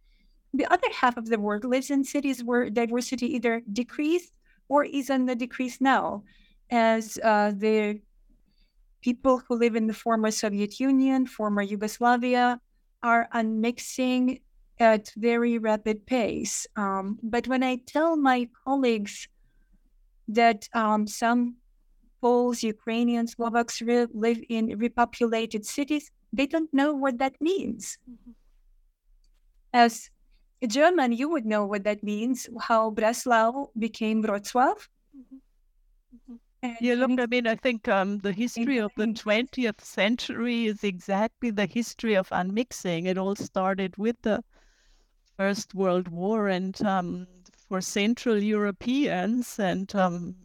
the 0.53 0.67
other 0.67 0.91
half 0.93 1.17
of 1.17 1.31
the 1.31 1.41
world 1.41 1.65
lives 1.65 1.91
in 1.91 2.05
cities 2.05 2.45
where 2.45 2.69
diversity 2.69 3.35
either 3.37 3.63
decreased 3.73 4.35
or 4.69 4.85
is 4.85 5.09
on 5.09 5.25
the 5.25 5.35
decrease 5.35 5.81
now, 5.81 6.23
as 6.71 7.19
uh, 7.25 7.53
the 7.57 7.99
people 9.01 9.43
who 9.47 9.57
live 9.57 9.77
in 9.77 9.87
the 9.87 9.95
former 9.95 10.31
Soviet 10.31 10.81
Union, 10.81 11.27
former 11.27 11.63
Yugoslavia, 11.63 12.61
are 13.03 13.29
unmixing 13.35 14.41
at 14.79 15.13
very 15.17 15.59
rapid 15.59 16.07
pace. 16.07 16.67
Um, 16.77 17.19
but 17.23 17.47
when 17.49 17.63
I 17.63 17.77
tell 17.87 18.17
my 18.17 18.49
colleagues 18.65 19.29
that 20.29 20.69
um, 20.75 21.07
some 21.07 21.57
Poles, 22.21 22.63
Ukrainians, 22.63 23.33
Slovaks 23.33 23.81
live 23.81 24.41
in 24.49 24.69
repopulated 24.79 25.65
cities, 25.65 26.11
they 26.33 26.47
don't 26.47 26.73
know 26.73 26.93
what 26.93 27.19
that 27.19 27.35
means. 27.41 27.99
Mm-hmm. 28.09 28.33
As 29.73 30.11
a 30.63 30.67
German, 30.67 31.13
you 31.13 31.29
would 31.31 31.47
know 31.47 31.65
what 31.65 31.85
that 31.85 32.03
means, 32.03 32.49
how 32.61 32.91
Breslau 32.91 33.71
became 33.79 34.23
Wrocław. 34.23 34.77
Mm-hmm. 35.17 35.37
Mm-hmm. 36.17 36.35
Yeah, 36.63 36.95
look, 36.95 37.19
I 37.19 37.27
mean, 37.27 37.47
I 37.47 37.55
think 37.57 37.89
um, 37.89 38.19
the 38.19 38.33
history 38.33 38.79
of 38.79 38.93
the 38.97 39.13
20th 39.13 39.81
century 39.83 40.67
is 40.67 40.85
exactly 40.85 41.51
the 41.51 41.67
history 41.67 42.15
of 42.15 42.29
unmixing. 42.33 43.07
It 43.07 43.17
all 43.19 43.35
started 43.37 43.97
with 43.97 44.17
the 44.23 44.43
First 45.37 45.75
World 45.75 46.09
War, 46.09 46.49
and 46.49 46.81
um, 46.83 47.29
for 47.69 47.81
Central 47.81 48.39
Europeans 48.43 49.59
and 49.59 49.95
um, 49.95 50.37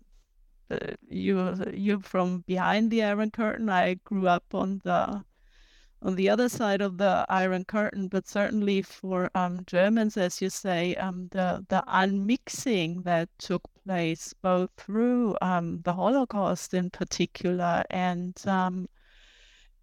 uh, 0.72 0.96
you 1.10 1.56
you 1.74 2.00
from 2.02 2.42
behind 2.48 2.92
the 2.92 3.04
Iron 3.04 3.32
Curtain. 3.32 3.70
I 3.70 3.96
grew 4.06 4.28
up 4.28 4.54
on 4.54 4.82
the 4.84 5.24
on 6.06 6.16
the 6.16 6.30
other 6.30 6.48
side 6.48 6.82
of 6.82 7.00
the 7.00 7.26
Iron 7.30 7.66
Curtain, 7.66 8.08
but 8.08 8.28
certainly 8.28 8.84
for 8.84 9.32
um, 9.34 9.62
Germans, 9.66 10.18
as 10.18 10.40
you 10.40 10.52
say, 10.52 10.94
um, 10.96 11.28
the 11.32 11.66
the 11.68 11.84
unmixing 11.88 13.04
that 13.04 13.28
took 13.40 13.64
place 13.84 14.32
both 14.44 14.70
through 14.78 15.36
um, 15.42 15.82
the 15.82 15.94
Holocaust 15.94 16.76
in 16.76 16.92
particular 16.92 17.84
and 17.90 18.40
um, 18.46 18.88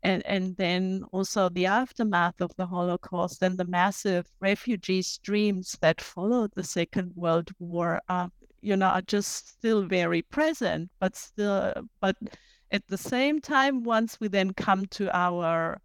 and 0.04 0.24
and 0.24 0.56
then 0.56 1.04
also 1.11 1.48
the 1.48 1.66
aftermath 1.66 2.40
of 2.40 2.54
the 2.56 2.66
Holocaust 2.66 3.42
and 3.42 3.58
the 3.58 3.66
massive 3.66 4.26
refugee 4.40 5.02
streams 5.02 5.76
that 5.80 6.00
followed 6.00 6.52
the 6.54 6.64
Second 6.64 7.12
World 7.16 7.50
War. 7.58 8.00
Uh, 8.08 8.28
you 8.61 8.76
know, 8.76 8.87
are 8.87 9.02
just 9.02 9.48
still 9.48 9.82
very 9.82 10.22
present, 10.22 10.88
but 11.00 11.16
still, 11.16 11.74
but 12.00 12.16
at 12.70 12.87
the 12.87 12.96
same 12.96 13.40
time, 13.40 13.82
once 13.82 14.20
we 14.20 14.28
then 14.28 14.52
come 14.52 14.87
to 14.87 15.11
our 15.16 15.80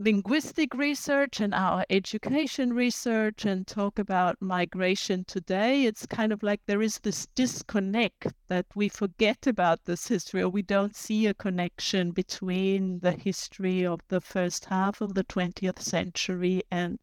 linguistic 0.00 0.74
research 0.74 1.40
and 1.40 1.52
our 1.52 1.84
education 1.90 2.72
research 2.72 3.44
and 3.44 3.66
talk 3.66 3.98
about 3.98 4.40
migration 4.40 5.24
today, 5.24 5.84
it's 5.84 6.06
kind 6.06 6.32
of 6.32 6.42
like 6.42 6.60
there 6.66 6.82
is 6.82 6.98
this 7.00 7.26
disconnect 7.34 8.28
that 8.48 8.66
we 8.74 8.88
forget 8.88 9.46
about 9.46 9.84
this 9.84 10.06
history 10.06 10.42
or 10.42 10.48
we 10.48 10.62
don't 10.62 10.94
see 10.94 11.26
a 11.26 11.34
connection 11.34 12.12
between 12.12 13.00
the 13.00 13.12
history 13.12 13.84
of 13.84 14.00
the 14.08 14.20
first 14.20 14.66
half 14.66 15.00
of 15.00 15.14
the 15.14 15.24
20th 15.24 15.80
century 15.80 16.62
and 16.70 16.98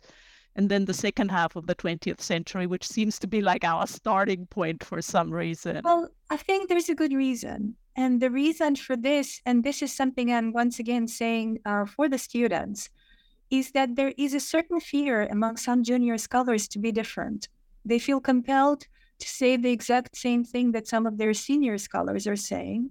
and 0.57 0.69
then 0.69 0.85
the 0.85 0.93
second 0.93 1.31
half 1.31 1.57
of 1.57 1.67
the 1.67 1.75
20th 1.75 2.21
century, 2.21 2.65
which 2.65 2.87
seems 2.87 3.19
to 3.19 3.27
be 3.27 3.41
like 3.41 3.65
our 3.65 3.85
starting 3.85 4.45
point 4.47 4.85
for 4.85 5.01
some 5.01 5.29
reason. 5.29 5.81
Well, 5.83 6.09
I 6.29 6.37
think 6.37 6.69
there's 6.69 6.87
a 6.87 6.95
good 6.95 7.11
reason. 7.11 7.75
And 7.95 8.21
the 8.21 8.29
reason 8.29 8.75
for 8.75 8.97
this, 8.97 9.41
and 9.45 9.63
this 9.63 9.81
is 9.81 9.93
something 9.93 10.31
I'm 10.31 10.51
once 10.51 10.79
again 10.79 11.07
saying 11.07 11.59
uh, 11.65 11.85
for 11.85 12.09
the 12.09 12.17
students, 12.17 12.89
is 13.49 13.71
that 13.71 13.95
there 13.95 14.13
is 14.17 14.33
a 14.33 14.39
certain 14.39 14.79
fear 14.79 15.27
among 15.27 15.57
some 15.57 15.83
junior 15.83 16.17
scholars 16.17 16.67
to 16.69 16.79
be 16.79 16.91
different. 16.91 17.47
They 17.85 17.99
feel 17.99 18.19
compelled 18.19 18.87
to 19.19 19.27
say 19.29 19.55
the 19.55 19.71
exact 19.71 20.17
same 20.17 20.43
thing 20.43 20.73
that 20.73 20.87
some 20.87 21.05
of 21.05 21.17
their 21.17 21.33
senior 21.33 21.77
scholars 21.77 22.27
are 22.27 22.35
saying. 22.35 22.89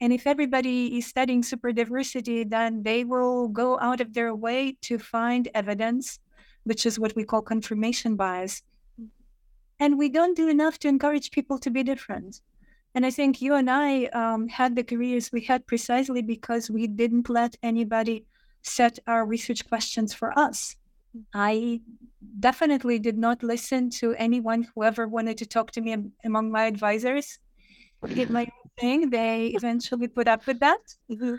And 0.00 0.12
if 0.12 0.28
everybody 0.28 0.98
is 0.98 1.06
studying 1.06 1.42
super 1.42 1.72
diversity, 1.72 2.44
then 2.44 2.84
they 2.84 3.02
will 3.02 3.48
go 3.48 3.80
out 3.80 4.00
of 4.00 4.14
their 4.14 4.32
way 4.32 4.76
to 4.82 4.98
find 4.98 5.48
evidence 5.54 6.20
which 6.68 6.84
is 6.84 6.98
what 6.98 7.16
we 7.16 7.24
call 7.24 7.40
confirmation 7.40 8.14
bias. 8.14 8.62
And 9.80 9.98
we 9.98 10.10
don't 10.10 10.36
do 10.36 10.48
enough 10.48 10.78
to 10.80 10.88
encourage 10.88 11.30
people 11.30 11.58
to 11.60 11.70
be 11.70 11.82
different. 11.82 12.42
And 12.94 13.04
I 13.06 13.10
think 13.10 13.40
you 13.40 13.54
and 13.54 13.70
I 13.70 14.06
um, 14.06 14.48
had 14.48 14.74
the 14.74 14.82
careers 14.82 15.30
we 15.30 15.42
had 15.42 15.66
precisely 15.66 16.22
because 16.22 16.70
we 16.70 16.86
didn't 16.86 17.28
let 17.28 17.56
anybody 17.62 18.26
set 18.62 18.98
our 19.06 19.24
research 19.24 19.68
questions 19.68 20.14
for 20.14 20.36
us. 20.38 20.76
I 21.34 21.80
definitely 22.40 22.98
did 22.98 23.16
not 23.16 23.42
listen 23.42 23.90
to 23.90 24.14
anyone 24.14 24.66
who 24.74 24.82
ever 24.82 25.06
wanted 25.06 25.38
to 25.38 25.46
talk 25.46 25.70
to 25.72 25.80
me 25.80 25.96
among 26.24 26.50
my 26.50 26.64
advisors. 26.64 27.38
Did 28.06 28.30
my 28.30 28.46
thing. 28.78 29.10
They 29.10 29.48
eventually 29.48 30.08
put 30.08 30.28
up 30.28 30.46
with 30.46 30.60
that. 30.60 30.80
Mm-hmm. 31.10 31.34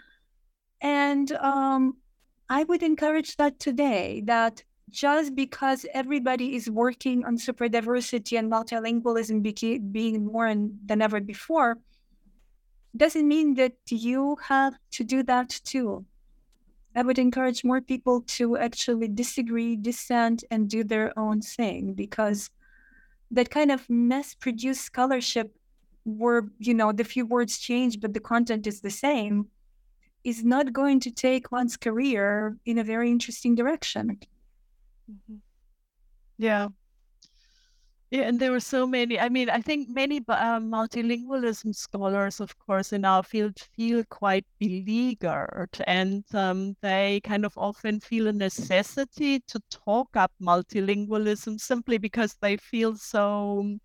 And 0.82 1.32
um, 1.34 1.98
I 2.50 2.64
would 2.64 2.84
encourage 2.84 3.38
that 3.38 3.60
today 3.60 4.22
that 4.26 4.64
just 4.90 5.36
because 5.36 5.86
everybody 5.94 6.56
is 6.56 6.70
working 6.70 7.24
on 7.26 7.38
super 7.38 7.68
diversity 7.70 8.38
and 8.38 8.52
multilingualism 8.52 9.92
being 9.92 10.26
more 10.26 10.54
than 10.86 11.02
ever 11.02 11.20
before, 11.20 11.78
doesn't 12.96 13.28
mean 13.28 13.54
that 13.56 13.74
you 13.90 14.38
have 14.44 14.76
to 14.92 15.04
do 15.04 15.24
that 15.24 15.50
too. 15.64 16.06
I 16.96 17.04
would 17.04 17.20
encourage 17.20 17.64
more 17.64 17.82
people 17.82 18.22
to 18.38 18.58
actually 18.58 19.08
disagree, 19.10 19.76
dissent, 19.76 20.44
and 20.50 20.70
do 20.70 20.84
their 20.84 21.18
own 21.18 21.42
thing 21.42 21.94
because 21.94 22.50
that 23.32 23.52
kind 23.52 23.72
of 23.72 23.88
mass 23.90 24.34
produced 24.34 24.82
scholarship 24.82 25.56
where, 26.04 26.48
you 26.58 26.74
know, 26.74 26.92
the 26.92 27.04
few 27.04 27.26
words 27.26 27.60
change, 27.60 28.02
but 28.02 28.14
the 28.14 28.20
content 28.20 28.66
is 28.66 28.82
the 28.82 28.90
same, 28.90 29.48
is 30.24 30.44
not 30.44 30.74
going 30.74 31.00
to 31.02 31.12
take 31.12 31.52
one's 31.52 31.78
career 31.78 32.58
in 32.66 32.80
a 32.80 32.84
very 32.84 33.12
interesting 33.12 33.54
direction. 33.54 34.20
Mm-hmm. 35.10 35.40
Yeah, 36.38 36.70
yeah, 38.12 38.22
and 38.22 38.40
there 38.40 38.52
were 38.52 38.60
so 38.60 38.88
many. 38.88 39.20
I 39.20 39.30
mean, 39.30 39.50
I 39.52 39.62
think 39.62 39.88
many 39.90 40.18
uh, 40.28 40.60
multilingualism 40.60 41.76
scholars, 41.76 42.40
of 42.40 42.58
course, 42.58 42.92
in 42.92 43.06
our 43.06 43.22
field 43.22 43.56
feel 43.76 44.04
quite 44.10 44.46
beleaguered, 44.60 45.70
and 45.86 46.24
um, 46.34 46.76
they 46.82 47.22
kind 47.24 47.46
of 47.46 47.54
often 47.56 48.00
feel 48.00 48.28
a 48.28 48.34
necessity 48.34 49.42
to 49.42 49.60
talk 49.70 50.10
up 50.16 50.32
multilingualism 50.42 51.60
simply 51.60 52.00
because 52.00 52.36
they 52.42 52.58
feel 52.58 52.96
so 52.96 53.78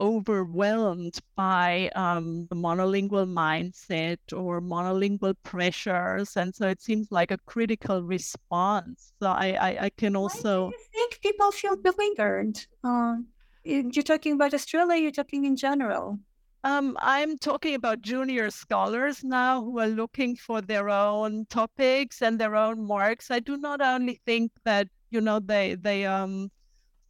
overwhelmed 0.00 1.18
by 1.36 1.90
um, 1.94 2.46
the 2.50 2.56
monolingual 2.56 3.26
mindset 3.26 4.18
or 4.32 4.60
monolingual 4.60 5.34
pressures, 5.42 6.36
and 6.36 6.54
so 6.54 6.68
it 6.68 6.80
seems 6.80 7.10
like 7.10 7.30
a 7.30 7.38
critical 7.46 8.02
response. 8.02 9.12
So 9.20 9.28
I, 9.28 9.56
I, 9.60 9.84
I 9.84 9.90
can 9.90 10.16
also. 10.16 10.70
Think 10.92 11.20
people 11.20 11.52
feel 11.52 11.76
beleaguered? 11.76 12.58
Um, 12.82 13.26
you're 13.64 14.02
talking 14.02 14.34
about 14.34 14.54
Australia, 14.54 15.00
you're 15.00 15.10
talking 15.10 15.44
in 15.44 15.56
general. 15.56 16.18
Um, 16.64 16.96
I'm 17.00 17.36
talking 17.36 17.74
about 17.74 18.00
junior 18.00 18.50
scholars 18.50 19.22
now 19.22 19.62
who 19.62 19.78
are 19.80 19.86
looking 19.86 20.34
for 20.34 20.62
their 20.62 20.88
own 20.88 21.44
topics 21.50 22.22
and 22.22 22.38
their 22.38 22.56
own 22.56 22.86
marks. 22.86 23.30
I 23.30 23.40
do 23.40 23.58
not 23.58 23.82
only 23.82 24.20
think 24.24 24.50
that 24.64 24.88
you 25.10 25.20
know 25.20 25.40
they 25.40 25.74
they 25.74 26.06
um 26.06 26.50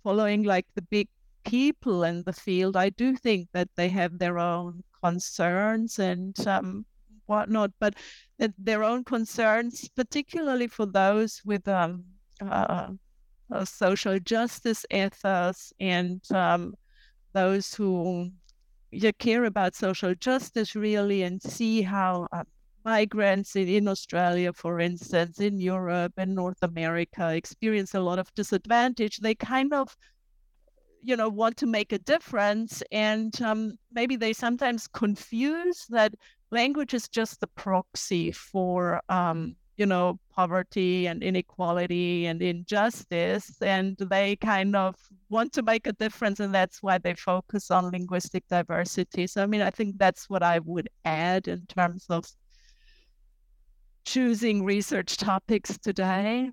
following 0.03 0.42
like 0.42 0.66
the 0.75 0.83
big 0.83 1.09
people 1.44 2.04
in 2.04 2.22
the 2.24 2.33
field. 2.33 2.76
I 2.76 2.90
do 2.90 3.16
think 3.16 3.48
that 3.52 3.68
they 3.76 3.88
have 3.90 4.18
their 4.18 4.38
own 4.38 4.83
concerns 5.02 5.98
and 5.98 6.35
um, 6.46 6.87
whatnot, 7.26 7.70
but 7.78 7.94
their 8.59 8.83
own 8.83 9.04
concerns, 9.04 9.88
particularly 9.96 10.66
for 10.66 10.87
those 10.87 11.40
with 11.44 11.66
um, 11.68 12.04
uh, 12.40 12.88
uh, 13.52 13.64
social 13.64 14.18
justice 14.18 14.85
ethos 14.90 15.72
and 15.80 16.20
um, 16.33 16.74
those 17.33 17.74
who 17.74 18.30
you 18.90 19.12
care 19.12 19.44
about 19.44 19.74
social 19.74 20.14
justice 20.14 20.74
really 20.74 21.22
and 21.22 21.42
see 21.42 21.83
how 21.83 22.28
uh, 22.33 22.44
migrants 22.85 23.57
in, 23.57 23.68
in 23.68 23.88
Australia, 23.88 24.52
for 24.52 24.80
instance, 24.80 25.40
in 25.40 25.61
Europe 25.61 26.12
and 26.16 26.35
North 26.35 26.62
America 26.62 27.35
experience 27.35 27.94
a 27.94 28.00
lot 28.00 28.18
of 28.18 28.33
disadvantage. 28.35 29.18
They 29.18 29.35
kind 29.35 29.72
of 29.72 29.96
you 31.05 31.17
know 31.17 31.29
want 31.29 31.57
to 31.59 31.67
make 31.67 31.93
a 31.93 31.99
difference 31.99 32.83
and 32.90 33.40
um, 33.43 33.79
maybe 33.93 34.17
they 34.17 34.33
sometimes 34.33 34.88
confuse 34.88 35.87
that 35.90 36.14
language 36.51 36.95
is 36.95 37.09
just 37.09 37.40
the 37.40 37.47
proxy 37.49 38.33
for 38.33 39.01
um, 39.09 39.57
you 39.77 39.87
know, 39.87 40.19
poverty 40.31 41.07
and 41.07 41.23
inequality 41.23 42.27
and 42.27 42.40
injustice. 42.40 43.61
And 43.61 43.97
they 43.99 44.37
kind 44.37 44.77
of 44.77 44.95
want 45.29 45.53
to 45.55 45.62
make 45.62 45.87
a 45.87 45.93
difference. 45.93 46.40
And 46.40 46.55
that's 46.55 46.83
why 46.83 46.99
they 46.99 47.14
focus 47.14 47.71
on 47.71 47.90
linguistic 47.90 48.47
diversity. 48.49 49.27
So, 49.27 49.43
I 49.43 49.47
mean, 49.47 49.62
I 49.62 49.71
think 49.71 49.99
that's 49.99 50.31
what 50.31 50.43
I 50.43 50.61
would 50.61 50.88
add 51.05 51.49
in 51.49 51.67
terms 51.67 52.07
of 52.09 52.25
choosing 54.05 54.64
research 54.64 55.17
topics 55.17 55.77
today. 55.79 56.51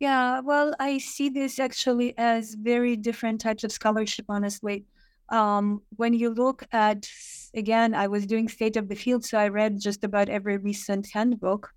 Yeah, 0.00 0.40
well, 0.40 0.74
I 0.80 0.98
see 0.98 1.28
this 1.28 1.58
actually 1.58 2.14
as 2.18 2.54
very 2.54 2.96
different 2.96 3.40
types 3.40 3.64
of 3.64 3.70
scholarship, 3.72 4.24
honestly. 4.28 4.86
Um, 5.28 5.82
when 5.96 6.14
you 6.14 6.30
look 6.30 6.64
at, 6.72 7.08
again, 7.54 7.94
I 7.94 8.08
was 8.08 8.26
doing 8.26 8.48
state 8.48 8.76
of 8.76 8.88
the 8.88 8.96
field, 8.96 9.24
so 9.24 9.38
I 9.38 9.48
read 9.48 9.78
just 9.78 10.02
about 10.02 10.28
every 10.28 10.56
recent 10.56 11.08
handbook 11.12 11.72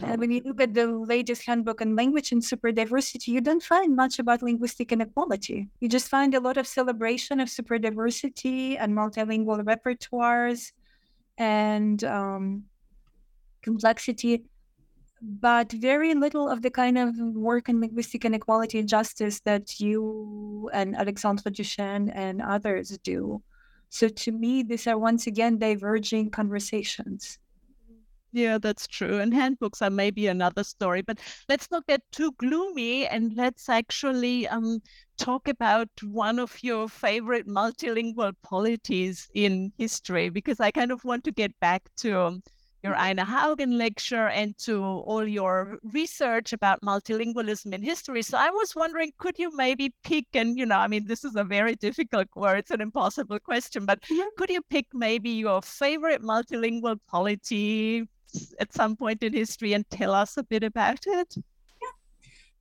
and 0.00 0.20
when 0.20 0.30
you 0.30 0.42
look 0.44 0.60
at 0.60 0.74
the 0.74 0.86
latest 0.86 1.44
handbook 1.44 1.80
on 1.80 1.96
language 1.96 2.30
and 2.30 2.44
super 2.44 2.70
diversity, 2.70 3.32
you 3.32 3.40
don't 3.40 3.62
find 3.62 3.96
much 3.96 4.20
about 4.20 4.42
linguistic 4.42 4.92
inequality. 4.92 5.68
You 5.80 5.88
just 5.88 6.08
find 6.08 6.34
a 6.34 6.40
lot 6.40 6.56
of 6.56 6.68
celebration 6.68 7.40
of 7.40 7.50
super 7.50 7.78
diversity 7.78 8.78
and 8.78 8.96
multilingual 8.96 9.64
repertoires 9.64 10.70
and 11.36 12.02
um, 12.04 12.64
complexity, 13.62 14.44
but 15.20 15.72
very 15.72 16.14
little 16.14 16.48
of 16.48 16.62
the 16.62 16.70
kind 16.70 16.98
of 16.98 17.16
work 17.34 17.68
in 17.68 17.80
linguistic 17.80 18.24
inequality 18.24 18.78
and 18.78 18.88
justice 18.88 19.40
that 19.40 19.80
you 19.80 20.70
and 20.72 20.96
Alexandre 20.96 21.50
Duchêne 21.50 22.10
and 22.14 22.40
others 22.42 22.96
do. 23.02 23.42
So 23.88 24.08
to 24.08 24.32
me, 24.32 24.62
these 24.62 24.86
are 24.86 24.98
once 24.98 25.26
again 25.26 25.58
diverging 25.58 26.30
conversations. 26.30 27.38
Yeah, 28.30 28.58
that's 28.58 28.86
true. 28.86 29.20
And 29.20 29.32
handbooks 29.32 29.80
are 29.80 29.88
maybe 29.88 30.26
another 30.26 30.62
story, 30.62 31.00
but 31.00 31.18
let's 31.48 31.70
not 31.70 31.86
get 31.86 32.02
too 32.12 32.32
gloomy 32.32 33.06
and 33.06 33.34
let's 33.34 33.70
actually 33.70 34.46
um, 34.48 34.82
talk 35.16 35.48
about 35.48 35.88
one 36.02 36.38
of 36.38 36.62
your 36.62 36.90
favorite 36.90 37.48
multilingual 37.48 38.34
polities 38.42 39.30
in 39.32 39.72
history, 39.78 40.28
because 40.28 40.60
I 40.60 40.70
kind 40.70 40.92
of 40.92 41.02
want 41.04 41.24
to 41.24 41.32
get 41.32 41.58
back 41.58 41.88
to 41.98 42.20
um, 42.20 42.42
your 42.82 42.94
mm-hmm. 42.94 43.02
Einar 43.02 43.26
Haugen 43.26 43.76
lecture 43.76 44.28
and 44.28 44.56
to 44.58 44.82
all 44.82 45.26
your 45.26 45.78
research 45.92 46.52
about 46.52 46.80
multilingualism 46.82 47.72
in 47.72 47.82
history. 47.82 48.22
So 48.22 48.38
I 48.38 48.50
was 48.50 48.74
wondering, 48.76 49.12
could 49.18 49.38
you 49.38 49.54
maybe 49.56 49.94
pick, 50.04 50.26
and 50.34 50.58
you 50.58 50.66
know, 50.66 50.78
I 50.78 50.88
mean, 50.88 51.06
this 51.06 51.24
is 51.24 51.36
a 51.36 51.44
very 51.44 51.74
difficult 51.86 52.28
word, 52.36 52.58
it's 52.58 52.70
an 52.70 52.80
impossible 52.80 53.40
question, 53.40 53.86
but 53.86 54.02
could 54.36 54.50
you 54.50 54.62
pick 54.70 54.86
maybe 54.92 55.30
your 55.30 55.62
favorite 55.62 56.22
multilingual 56.22 56.98
polity 57.08 58.08
at 58.60 58.72
some 58.72 58.96
point 58.96 59.22
in 59.22 59.32
history 59.32 59.72
and 59.72 59.88
tell 59.90 60.12
us 60.12 60.36
a 60.36 60.42
bit 60.42 60.62
about 60.62 61.06
it? 61.06 61.34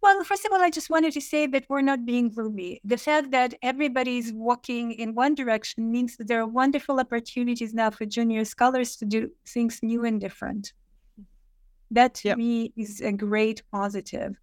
Well, 0.01 0.23
first 0.23 0.45
of 0.45 0.51
all, 0.51 0.61
I 0.61 0.69
just 0.69 0.89
wanted 0.89 1.13
to 1.13 1.21
say 1.21 1.47
that 1.47 1.65
we're 1.69 1.81
not 1.81 2.05
being 2.05 2.29
gloomy. 2.29 2.79
The 2.83 2.97
fact 2.97 3.31
that 3.31 3.55
everybody's 3.61 4.31
walking 4.31 4.91
in 4.91 5.15
one 5.15 5.33
direction 5.33 5.91
means 5.91 6.17
that 6.17 6.27
there 6.27 6.39
are 6.39 6.47
wonderful 6.47 6.99
opportunities 6.99 7.73
now 7.73 7.89
for 7.89 8.05
junior 8.05 8.45
scholars 8.45 8.95
to 8.97 9.05
do 9.05 9.31
things 9.47 9.79
new 9.81 10.05
and 10.05 10.21
different. 10.21 10.73
That 11.89 12.13
to 12.15 12.29
yep. 12.29 12.37
me 12.37 12.73
is 12.77 13.01
a 13.01 13.11
great 13.11 13.63
positive. 13.71 14.35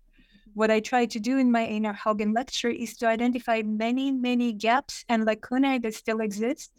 What 0.55 0.71
I 0.71 0.81
try 0.81 1.07
to 1.07 1.21
do 1.21 1.39
in 1.39 1.51
my 1.51 1.63
Einar 1.63 1.95
Haugen 1.95 2.35
lecture 2.35 2.71
is 2.71 2.97
to 2.99 3.07
identify 3.07 3.63
many, 3.63 4.11
many 4.11 4.53
gaps 4.53 5.05
and 5.09 5.25
lacunae 5.25 5.79
that 5.83 5.95
still 5.95 6.21
exist 6.21 6.73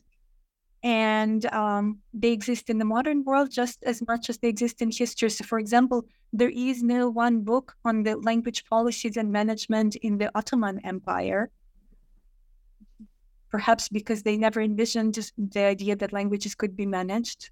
and 0.85 1.47
um, 1.47 1.97
they 2.13 2.31
exist 2.31 2.69
in 2.69 2.77
the 2.77 2.85
modern 2.85 3.23
world 3.23 3.49
just 3.49 3.81
as 3.83 4.05
much 4.07 4.29
as 4.29 4.37
they 4.37 4.49
exist 4.49 4.83
in 4.83 4.91
history. 4.91 5.31
So, 5.31 5.43
for 5.43 5.57
example, 5.57 6.05
there 6.31 6.51
is 6.51 6.83
no 6.83 7.09
one 7.09 7.41
book 7.41 7.75
on 7.83 8.03
the 8.03 8.15
language 8.17 8.63
policies 8.65 9.17
and 9.17 9.31
management 9.31 9.95
in 9.95 10.19
the 10.19 10.29
Ottoman 10.37 10.79
Empire. 10.85 11.49
Perhaps 13.49 13.89
because 13.89 14.21
they 14.21 14.37
never 14.37 14.61
envisioned 14.61 15.17
the 15.39 15.61
idea 15.61 15.95
that 15.95 16.13
languages 16.13 16.53
could 16.53 16.77
be 16.77 16.85
managed. 16.85 17.49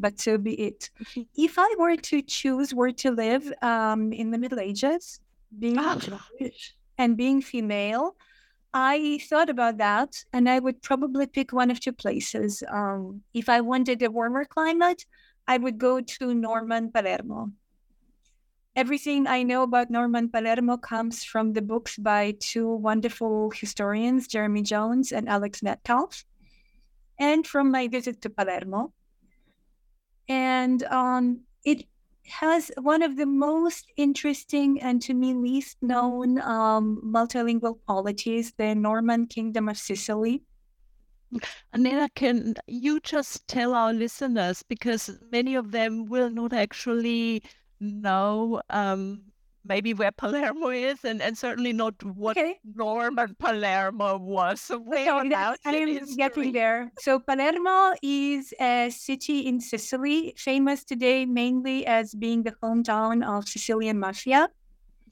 But 0.00 0.18
so 0.18 0.36
be 0.36 0.54
it. 0.54 0.90
if 1.36 1.60
I 1.60 1.72
were 1.78 1.94
to 1.96 2.22
choose 2.22 2.74
where 2.74 2.90
to 2.90 3.12
live 3.12 3.52
um, 3.62 4.12
in 4.12 4.32
the 4.32 4.38
Middle 4.38 4.58
Ages, 4.58 5.20
being 5.60 5.76
oh. 5.78 5.96
Jewish 6.40 6.74
and 6.98 7.16
being 7.16 7.40
female, 7.40 8.16
I 8.74 9.20
thought 9.28 9.50
about 9.50 9.76
that, 9.78 10.24
and 10.32 10.48
I 10.48 10.58
would 10.58 10.80
probably 10.80 11.26
pick 11.26 11.52
one 11.52 11.70
of 11.70 11.78
two 11.78 11.92
places. 11.92 12.62
Um, 12.70 13.22
if 13.34 13.48
I 13.48 13.60
wanted 13.60 14.02
a 14.02 14.10
warmer 14.10 14.46
climate, 14.46 15.04
I 15.46 15.58
would 15.58 15.78
go 15.78 16.00
to 16.00 16.34
Norman 16.34 16.90
Palermo. 16.90 17.52
Everything 18.74 19.26
I 19.26 19.42
know 19.42 19.64
about 19.64 19.90
Norman 19.90 20.30
Palermo 20.30 20.78
comes 20.78 21.22
from 21.22 21.52
the 21.52 21.60
books 21.60 21.98
by 21.98 22.34
two 22.40 22.66
wonderful 22.76 23.50
historians, 23.50 24.26
Jeremy 24.26 24.62
Johns 24.62 25.12
and 25.12 25.28
Alex 25.28 25.62
Metcalfe, 25.62 26.24
and 27.18 27.46
from 27.46 27.70
my 27.70 27.88
visit 27.88 28.22
to 28.22 28.30
Palermo. 28.30 28.94
And 30.28 30.82
um, 30.84 31.40
it 31.66 31.84
has 32.40 32.70
one 32.80 33.02
of 33.02 33.16
the 33.16 33.26
most 33.26 33.90
interesting 33.96 34.80
and 34.80 35.00
to 35.02 35.14
me 35.14 35.34
least 35.34 35.76
known 35.82 36.40
um, 36.40 37.00
multilingual 37.04 37.78
polities, 37.86 38.52
the 38.56 38.74
Norman 38.74 39.26
Kingdom 39.26 39.68
of 39.68 39.76
Sicily. 39.76 40.42
Aneta, 41.72 42.08
can 42.14 42.54
you 42.66 43.00
just 43.00 43.48
tell 43.48 43.74
our 43.74 43.92
listeners, 43.92 44.62
because 44.62 45.18
many 45.30 45.54
of 45.54 45.70
them 45.70 46.06
will 46.06 46.28
not 46.28 46.52
actually 46.52 47.42
know 47.80 48.60
um, 48.68 49.22
maybe 49.64 49.94
where 49.94 50.12
Palermo 50.12 50.68
is, 50.68 51.04
and, 51.04 51.22
and 51.22 51.36
certainly 51.36 51.72
not 51.72 52.02
what 52.02 52.36
okay. 52.36 52.58
Norman 52.74 53.36
Palermo 53.38 54.18
was. 54.18 54.60
So 54.72 54.82
I'm 55.18 55.28
getting 56.16 56.52
there. 56.52 56.90
So 56.98 57.18
Palermo 57.18 57.94
is 58.02 58.52
a 58.60 58.90
city 58.90 59.40
in 59.40 59.60
Sicily, 59.60 60.34
famous 60.36 60.84
today 60.84 61.26
mainly 61.26 61.86
as 61.86 62.14
being 62.14 62.42
the 62.42 62.52
hometown 62.62 63.24
of 63.26 63.48
Sicilian 63.48 63.98
mafia. 63.98 64.48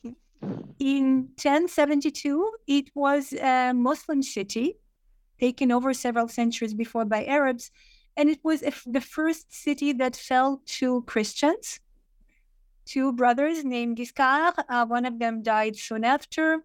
Mm-hmm. 0.06 0.52
In 0.78 1.28
1072, 1.36 2.50
it 2.66 2.90
was 2.94 3.32
a 3.34 3.72
Muslim 3.74 4.22
city 4.22 4.76
taken 5.38 5.72
over 5.72 5.94
several 5.94 6.28
centuries 6.28 6.74
before 6.74 7.04
by 7.04 7.24
Arabs, 7.24 7.70
and 8.16 8.28
it 8.28 8.40
was 8.42 8.60
the 8.86 9.00
first 9.00 9.52
city 9.52 9.92
that 9.92 10.16
fell 10.16 10.62
to 10.66 11.02
Christians 11.02 11.80
two 12.84 13.12
brothers 13.12 13.64
named 13.64 13.96
Guiscard. 13.96 14.54
Uh, 14.68 14.86
one 14.86 15.06
of 15.06 15.18
them 15.18 15.42
died 15.42 15.76
soon 15.76 16.04
after. 16.04 16.64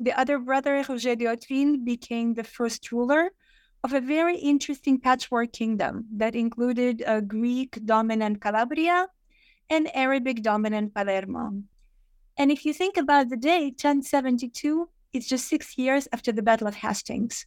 The 0.00 0.18
other 0.18 0.38
brother, 0.38 0.84
Roger 0.88 1.14
de 1.14 1.26
Hauteville, 1.26 1.84
became 1.84 2.34
the 2.34 2.44
first 2.44 2.90
ruler 2.90 3.30
of 3.84 3.92
a 3.92 4.00
very 4.00 4.36
interesting 4.38 4.98
patchwork 4.98 5.52
kingdom 5.52 6.06
that 6.16 6.34
included 6.34 7.02
a 7.06 7.20
Greek 7.20 7.78
dominant 7.84 8.40
Calabria 8.40 9.08
and 9.70 9.90
Arabic 9.94 10.42
dominant 10.42 10.94
Palermo. 10.94 11.62
And 12.36 12.50
if 12.50 12.64
you 12.64 12.72
think 12.72 12.96
about 12.96 13.28
the 13.28 13.36
date, 13.36 13.74
1072, 13.82 14.88
it's 15.12 15.28
just 15.28 15.48
six 15.48 15.76
years 15.76 16.08
after 16.12 16.32
the 16.32 16.42
Battle 16.42 16.66
of 16.66 16.76
Hastings, 16.76 17.46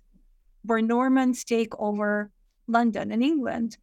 where 0.64 0.82
Normans 0.82 1.44
take 1.44 1.74
over 1.80 2.32
London 2.68 3.12
and 3.12 3.24
England. 3.24 3.78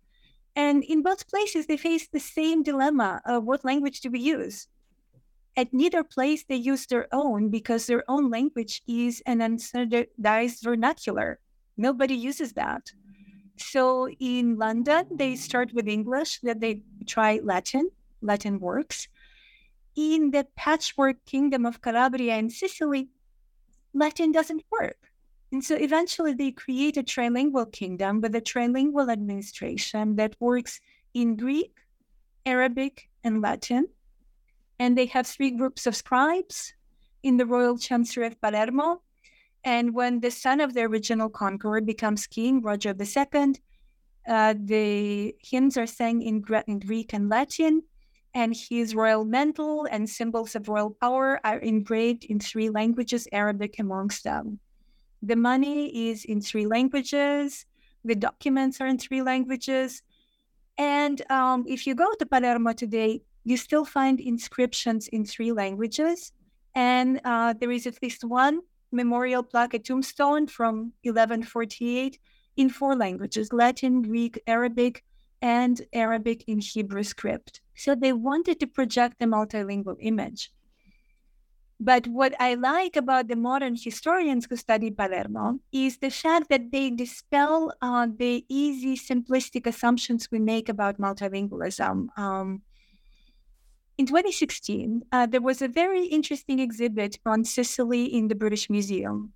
And 0.54 0.84
in 0.84 1.02
both 1.02 1.28
places, 1.28 1.66
they 1.66 1.76
face 1.76 2.08
the 2.08 2.20
same 2.20 2.62
dilemma 2.62 3.22
of 3.24 3.44
what 3.44 3.64
language 3.64 4.00
do 4.00 4.10
we 4.10 4.20
use? 4.20 4.68
At 5.56 5.72
neither 5.72 6.02
place, 6.02 6.44
they 6.44 6.56
use 6.56 6.86
their 6.86 7.08
own 7.12 7.50
because 7.50 7.86
their 7.86 8.04
own 8.08 8.30
language 8.30 8.82
is 8.86 9.22
an 9.26 9.38
unstandardized 9.40 10.62
vernacular. 10.62 11.40
Nobody 11.76 12.14
uses 12.14 12.52
that. 12.54 12.92
So 13.56 14.08
in 14.08 14.56
London, 14.56 15.06
they 15.14 15.36
start 15.36 15.72
with 15.74 15.88
English, 15.88 16.40
then 16.42 16.58
they 16.58 16.82
try 17.06 17.40
Latin. 17.42 17.90
Latin 18.22 18.60
works. 18.60 19.08
In 19.94 20.30
the 20.30 20.46
patchwork 20.56 21.24
kingdom 21.26 21.66
of 21.66 21.82
Calabria 21.82 22.34
and 22.34 22.50
Sicily, 22.50 23.10
Latin 23.92 24.32
doesn't 24.32 24.64
work. 24.70 25.11
And 25.52 25.62
so 25.62 25.76
eventually 25.76 26.32
they 26.32 26.50
create 26.50 26.96
a 26.96 27.02
trilingual 27.02 27.70
kingdom 27.70 28.22
with 28.22 28.34
a 28.34 28.40
trilingual 28.40 29.12
administration 29.12 30.16
that 30.16 30.34
works 30.40 30.80
in 31.12 31.36
Greek, 31.36 31.76
Arabic, 32.46 33.10
and 33.22 33.42
Latin. 33.42 33.86
And 34.78 34.96
they 34.96 35.06
have 35.06 35.26
three 35.26 35.50
groups 35.50 35.86
of 35.86 35.94
scribes 35.94 36.72
in 37.22 37.36
the 37.36 37.44
royal 37.44 37.76
chancery 37.76 38.26
of 38.26 38.40
Palermo. 38.40 39.02
And 39.62 39.94
when 39.94 40.20
the 40.20 40.30
son 40.30 40.60
of 40.60 40.72
the 40.72 40.82
original 40.84 41.28
conqueror 41.28 41.82
becomes 41.82 42.26
king, 42.26 42.62
Roger 42.62 42.94
II, 42.98 43.54
uh, 44.26 44.54
the 44.58 45.34
hymns 45.40 45.76
are 45.76 45.86
sang 45.86 46.22
in, 46.22 46.42
in 46.66 46.78
Greek 46.78 47.12
and 47.12 47.28
Latin, 47.28 47.82
and 48.34 48.56
his 48.56 48.94
royal 48.94 49.26
mantle 49.26 49.86
and 49.90 50.08
symbols 50.08 50.56
of 50.56 50.68
royal 50.68 50.96
power 50.98 51.38
are 51.44 51.58
engraved 51.58 52.24
in 52.24 52.40
three 52.40 52.70
languages, 52.70 53.28
Arabic 53.32 53.78
amongst 53.78 54.24
them. 54.24 54.58
The 55.22 55.36
money 55.36 56.10
is 56.10 56.24
in 56.24 56.40
three 56.40 56.66
languages. 56.66 57.64
The 58.04 58.16
documents 58.16 58.80
are 58.80 58.86
in 58.86 58.98
three 58.98 59.22
languages. 59.22 60.02
And 60.76 61.22
um, 61.30 61.64
if 61.68 61.86
you 61.86 61.94
go 61.94 62.12
to 62.18 62.26
Palermo 62.26 62.72
today, 62.72 63.22
you 63.44 63.56
still 63.56 63.84
find 63.84 64.20
inscriptions 64.20 65.08
in 65.08 65.24
three 65.24 65.52
languages. 65.52 66.32
And 66.74 67.20
uh, 67.24 67.54
there 67.58 67.70
is 67.70 67.86
at 67.86 68.02
least 68.02 68.24
one 68.24 68.60
memorial 68.90 69.42
plaque, 69.42 69.74
a 69.74 69.78
tombstone 69.78 70.46
from 70.46 70.92
1148 71.02 72.18
in 72.56 72.68
four 72.68 72.96
languages 72.96 73.52
Latin, 73.52 74.02
Greek, 74.02 74.40
Arabic, 74.46 75.04
and 75.40 75.82
Arabic 75.92 76.44
in 76.46 76.60
Hebrew 76.60 77.02
script. 77.02 77.60
So 77.74 77.94
they 77.94 78.12
wanted 78.12 78.60
to 78.60 78.66
project 78.66 79.22
a 79.22 79.26
multilingual 79.26 79.96
image. 80.00 80.52
But 81.84 82.06
what 82.06 82.32
I 82.38 82.54
like 82.54 82.94
about 82.94 83.26
the 83.26 83.34
modern 83.34 83.74
historians 83.74 84.46
who 84.48 84.54
study 84.54 84.92
Palermo 84.92 85.58
is 85.72 85.98
the 85.98 86.10
fact 86.10 86.48
that 86.48 86.70
they 86.70 86.90
dispel 86.90 87.72
uh, 87.82 88.06
the 88.06 88.44
easy, 88.48 88.96
simplistic 88.96 89.66
assumptions 89.66 90.28
we 90.30 90.38
make 90.38 90.68
about 90.68 91.00
multilingualism. 91.00 92.16
Um, 92.16 92.62
in 93.98 94.06
2016, 94.06 95.02
uh, 95.10 95.26
there 95.26 95.40
was 95.40 95.60
a 95.60 95.66
very 95.66 96.06
interesting 96.06 96.60
exhibit 96.60 97.18
on 97.26 97.42
Sicily 97.42 98.04
in 98.04 98.28
the 98.28 98.36
British 98.36 98.70
Museum. 98.70 99.32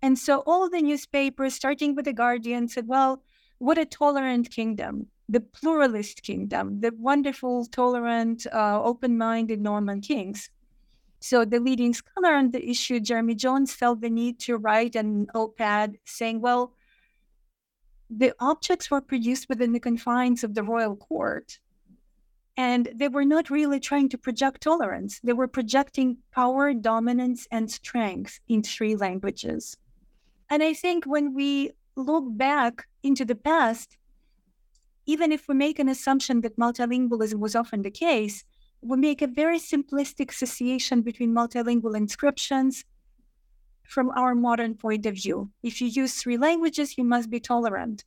And 0.00 0.18
so 0.18 0.42
all 0.46 0.70
the 0.70 0.80
newspapers, 0.80 1.52
starting 1.52 1.94
with 1.94 2.06
The 2.06 2.14
Guardian, 2.14 2.68
said, 2.68 2.88
well, 2.88 3.22
what 3.58 3.76
a 3.76 3.84
tolerant 3.84 4.50
kingdom, 4.50 5.08
the 5.28 5.40
pluralist 5.40 6.22
kingdom, 6.22 6.80
the 6.80 6.94
wonderful, 6.98 7.66
tolerant, 7.66 8.46
uh, 8.50 8.82
open 8.82 9.18
minded 9.18 9.60
Norman 9.60 10.00
kings. 10.00 10.48
So 11.22 11.44
the 11.44 11.60
leading 11.60 11.94
scholar 11.94 12.34
on 12.34 12.50
the 12.50 12.68
issue, 12.68 12.98
Jeremy 12.98 13.36
Johns, 13.36 13.72
felt 13.72 14.00
the 14.00 14.10
need 14.10 14.40
to 14.40 14.56
write 14.56 14.96
an 14.96 15.28
op-ed 15.36 15.98
saying, 16.04 16.40
well, 16.40 16.72
the 18.10 18.34
objects 18.40 18.90
were 18.90 19.00
produced 19.00 19.48
within 19.48 19.72
the 19.72 19.78
confines 19.78 20.42
of 20.42 20.54
the 20.54 20.64
royal 20.64 20.96
court. 20.96 21.60
And 22.56 22.90
they 22.92 23.06
were 23.06 23.24
not 23.24 23.50
really 23.50 23.78
trying 23.78 24.08
to 24.08 24.18
project 24.18 24.62
tolerance. 24.62 25.20
They 25.22 25.32
were 25.32 25.46
projecting 25.46 26.18
power, 26.32 26.74
dominance, 26.74 27.46
and 27.52 27.70
strength 27.70 28.40
in 28.48 28.64
three 28.64 28.96
languages. 28.96 29.76
And 30.50 30.60
I 30.60 30.74
think 30.74 31.04
when 31.04 31.34
we 31.34 31.70
look 31.94 32.24
back 32.36 32.88
into 33.04 33.24
the 33.24 33.36
past, 33.36 33.96
even 35.06 35.30
if 35.30 35.46
we 35.46 35.54
make 35.54 35.78
an 35.78 35.88
assumption 35.88 36.40
that 36.40 36.58
multilingualism 36.58 37.38
was 37.38 37.54
often 37.54 37.82
the 37.82 37.90
case, 37.92 38.44
we 38.82 38.96
make 38.96 39.22
a 39.22 39.28
very 39.28 39.58
simplistic 39.58 40.30
association 40.30 41.02
between 41.02 41.32
multilingual 41.32 41.96
inscriptions 41.96 42.84
from 43.84 44.10
our 44.10 44.34
modern 44.34 44.74
point 44.74 45.06
of 45.06 45.14
view. 45.14 45.50
If 45.62 45.80
you 45.80 45.86
use 45.86 46.14
three 46.14 46.36
languages, 46.36 46.98
you 46.98 47.04
must 47.04 47.30
be 47.30 47.38
tolerant. 47.38 48.04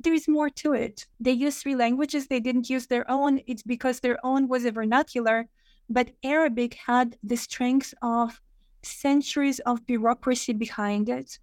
There 0.00 0.12
is 0.12 0.28
more 0.28 0.50
to 0.50 0.72
it. 0.74 1.06
They 1.20 1.32
use 1.32 1.56
three 1.56 1.76
languages, 1.76 2.26
they 2.26 2.40
didn't 2.40 2.68
use 2.68 2.86
their 2.86 3.10
own. 3.10 3.40
It's 3.46 3.62
because 3.62 4.00
their 4.00 4.18
own 4.26 4.48
was 4.48 4.64
a 4.64 4.72
vernacular, 4.72 5.48
but 5.88 6.10
Arabic 6.22 6.74
had 6.74 7.16
the 7.22 7.36
strength 7.36 7.94
of 8.02 8.40
centuries 8.82 9.58
of 9.60 9.86
bureaucracy 9.86 10.52
behind 10.52 11.08
it, 11.08 11.38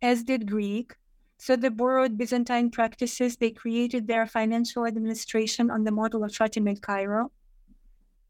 as 0.00 0.22
did 0.22 0.48
Greek. 0.48 0.94
So 1.38 1.56
they 1.56 1.68
borrowed 1.68 2.16
Byzantine 2.16 2.70
practices. 2.70 3.36
They 3.36 3.50
created 3.50 4.06
their 4.06 4.26
financial 4.26 4.86
administration 4.86 5.70
on 5.70 5.84
the 5.84 5.90
model 5.90 6.24
of 6.24 6.30
Fatimid 6.30 6.80
Cairo 6.80 7.30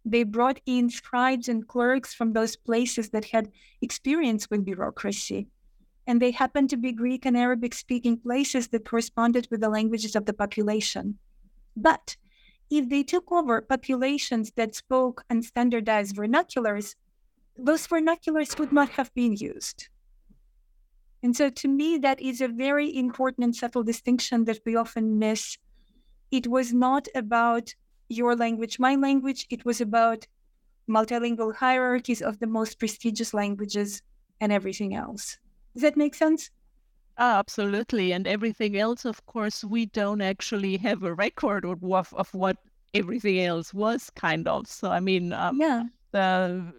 they 0.06 0.22
brought 0.22 0.60
in 0.66 0.88
scribes 0.88 1.48
and 1.48 1.66
clerks 1.66 2.14
from 2.14 2.32
those 2.32 2.54
places 2.54 3.10
that 3.10 3.24
had 3.24 3.50
experience 3.82 4.48
with 4.48 4.64
bureaucracy. 4.64 5.48
And 6.06 6.22
they 6.22 6.30
happened 6.30 6.70
to 6.70 6.76
be 6.76 6.92
Greek 6.92 7.26
and 7.26 7.36
Arabic 7.36 7.74
speaking 7.74 8.16
places 8.16 8.68
that 8.68 8.88
corresponded 8.88 9.48
with 9.50 9.60
the 9.60 9.68
languages 9.68 10.14
of 10.14 10.24
the 10.24 10.32
population. 10.32 11.18
But 11.76 12.16
if 12.70 12.88
they 12.88 13.02
took 13.02 13.32
over 13.32 13.60
populations 13.60 14.52
that 14.52 14.76
spoke 14.76 15.24
unstandardized 15.28 16.14
vernaculars, 16.14 16.94
those 17.58 17.88
vernaculars 17.88 18.56
would 18.60 18.72
not 18.72 18.90
have 18.90 19.12
been 19.14 19.34
used. 19.34 19.88
And 21.20 21.36
so, 21.36 21.50
to 21.50 21.66
me, 21.66 21.98
that 21.98 22.20
is 22.20 22.40
a 22.40 22.46
very 22.46 22.96
important 22.96 23.42
and 23.42 23.56
subtle 23.56 23.82
distinction 23.82 24.44
that 24.44 24.60
we 24.64 24.76
often 24.76 25.18
miss. 25.18 25.58
It 26.30 26.46
was 26.46 26.72
not 26.72 27.08
about 27.16 27.74
your 28.08 28.36
language, 28.36 28.78
my 28.78 28.94
language. 28.94 29.46
It 29.50 29.64
was 29.64 29.80
about 29.80 30.26
multilingual 30.88 31.54
hierarchies 31.54 32.22
of 32.22 32.38
the 32.38 32.46
most 32.46 32.78
prestigious 32.78 33.34
languages 33.34 34.02
and 34.40 34.52
everything 34.52 34.94
else. 34.94 35.38
Does 35.74 35.82
that 35.82 35.96
make 35.96 36.14
sense? 36.14 36.50
Ah, 37.18 37.38
absolutely. 37.38 38.12
And 38.12 38.26
everything 38.26 38.76
else, 38.76 39.04
of 39.04 39.24
course, 39.26 39.64
we 39.64 39.86
don't 39.86 40.20
actually 40.20 40.76
have 40.78 41.02
a 41.02 41.14
record 41.14 41.64
of, 41.64 41.82
of 42.12 42.34
what 42.34 42.58
everything 42.94 43.40
else 43.40 43.72
was, 43.72 44.10
kind 44.10 44.46
of. 44.46 44.66
So, 44.66 44.90
I 44.90 45.00
mean, 45.00 45.32
um, 45.32 45.58
yeah. 45.58 45.84
the 46.12 46.72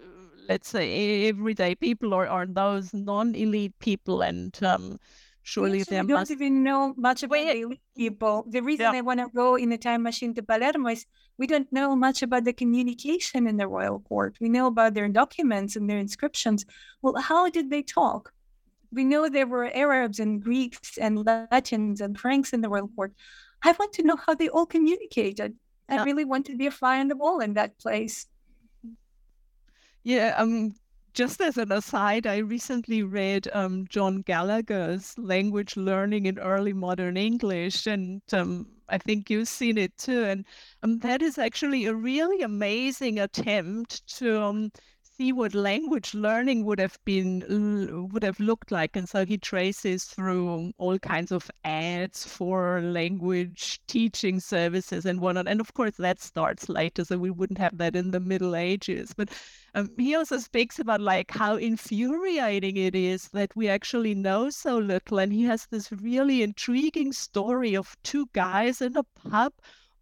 let's 0.48 0.70
say 0.70 1.28
everyday 1.28 1.76
people 1.76 2.14
or, 2.14 2.30
or 2.30 2.46
those 2.46 2.94
non-elite 2.94 3.78
people 3.80 4.22
and 4.22 4.58
um, 4.64 5.00
surely 5.48 5.82
they 5.84 6.02
don't 6.02 6.30
even 6.30 6.62
know 6.62 6.94
much 6.98 7.24
about 7.24 7.46
the 7.46 7.80
people. 7.96 8.46
The 8.50 8.60
reason 8.60 8.92
yeah. 8.92 9.00
I 9.00 9.02
want 9.02 9.22
to 9.22 9.30
go 9.34 9.56
in 9.56 9.70
the 9.70 9.78
time 9.78 10.04
machine 10.04 10.34
to 10.34 10.44
Palermo 10.44 10.90
is 10.90 11.06
we 11.38 11.48
don't 11.48 11.72
know 11.72 11.96
much 11.96 12.22
about 12.22 12.44
the 12.44 12.52
communication 12.52 13.48
in 13.48 13.56
the 13.56 13.68
royal 13.68 14.00
court. 14.02 14.36
We 14.42 14.50
know 14.50 14.68
about 14.68 14.94
their 14.94 15.08
documents 15.08 15.78
and 15.78 15.90
their 15.90 16.00
inscriptions. 16.00 16.66
Well, 17.02 17.16
how 17.22 17.50
did 17.50 17.70
they 17.70 17.82
talk? 17.82 18.34
We 18.92 19.06
know 19.06 19.30
there 19.30 19.48
were 19.48 19.72
Arabs 19.74 20.20
and 20.20 20.44
Greeks 20.44 20.98
and 20.98 21.26
Latins 21.26 22.02
and 22.02 22.20
Franks 22.20 22.52
in 22.52 22.60
the 22.60 22.70
royal 22.70 22.90
court. 22.90 23.14
I 23.64 23.72
want 23.72 23.94
to 23.94 24.04
know 24.04 24.18
how 24.18 24.36
they 24.36 24.50
all 24.50 24.66
communicated. 24.66 25.56
I 25.88 26.04
really 26.04 26.26
want 26.26 26.46
to 26.48 26.58
be 26.58 26.68
a 26.68 26.72
fly 26.72 27.00
on 27.00 27.08
the 27.08 27.16
wall 27.16 27.40
in 27.40 27.54
that 27.54 27.80
place. 27.80 28.28
Yeah, 30.04 30.36
um, 30.38 30.76
just 31.18 31.42
as 31.42 31.58
an 31.58 31.72
aside, 31.72 32.28
I 32.28 32.38
recently 32.38 33.02
read 33.02 33.48
um, 33.52 33.88
John 33.90 34.22
Gallagher's 34.22 35.18
Language 35.18 35.76
Learning 35.76 36.28
in 36.28 36.38
Early 36.38 36.74
Modern 36.74 37.18
English, 37.18 37.88
and 37.88 38.22
um, 38.32 38.68
I 38.88 39.00
think 39.00 39.28
you've 39.28 39.48
seen 39.48 39.80
it 39.80 39.98
too. 39.98 40.26
And 40.26 40.46
um, 40.84 41.00
that 41.00 41.24
is 41.24 41.40
actually 41.40 41.86
a 41.88 41.96
really 41.96 42.44
amazing 42.44 43.18
attempt 43.18 44.06
to 44.20 44.40
um, 44.40 44.72
see 45.18 45.32
what 45.32 45.56
language 45.56 46.14
learning 46.14 46.64
would 46.64 46.80
have 46.80 46.98
been 47.04 48.10
would 48.12 48.24
have 48.24 48.40
looked 48.40 48.72
like. 48.72 48.96
And 48.96 49.10
so 49.10 49.26
he 49.26 49.38
traces 49.38 50.06
through 50.06 50.72
all 50.78 51.00
kinds 51.00 51.32
of 51.32 51.50
ads 51.64 52.26
for 52.26 52.82
language 52.82 53.80
teaching 53.88 54.40
services 54.40 55.06
and 55.06 55.20
whatnot. 55.20 55.48
And 55.48 55.60
of 55.60 55.74
course 55.74 55.96
that 55.98 56.22
starts 56.22 56.70
later 56.70 57.04
so 57.04 57.18
we 57.18 57.32
wouldn't 57.32 57.60
have 57.60 57.78
that 57.78 57.96
in 57.96 58.12
the 58.12 58.20
middle 58.20 58.56
ages. 58.56 59.14
But 59.16 59.30
um, 59.74 59.90
he 59.98 60.16
also 60.16 60.38
speaks 60.38 60.80
about 60.80 61.02
like 61.02 61.32
how 61.32 61.56
infuriating 61.56 62.78
it 62.78 62.96
is 62.96 63.30
that 63.30 63.56
we 63.56 63.68
actually 63.68 64.14
know 64.16 64.50
so 64.50 64.78
little. 64.78 65.20
And 65.20 65.34
he 65.34 65.44
has 65.46 65.66
this 65.68 65.92
really 65.92 66.44
intriguing 66.44 67.12
story 67.12 67.76
of 67.76 67.96
two 68.04 68.28
guys 68.34 68.82
in 68.82 68.96
a 68.96 69.04
pub 69.04 69.54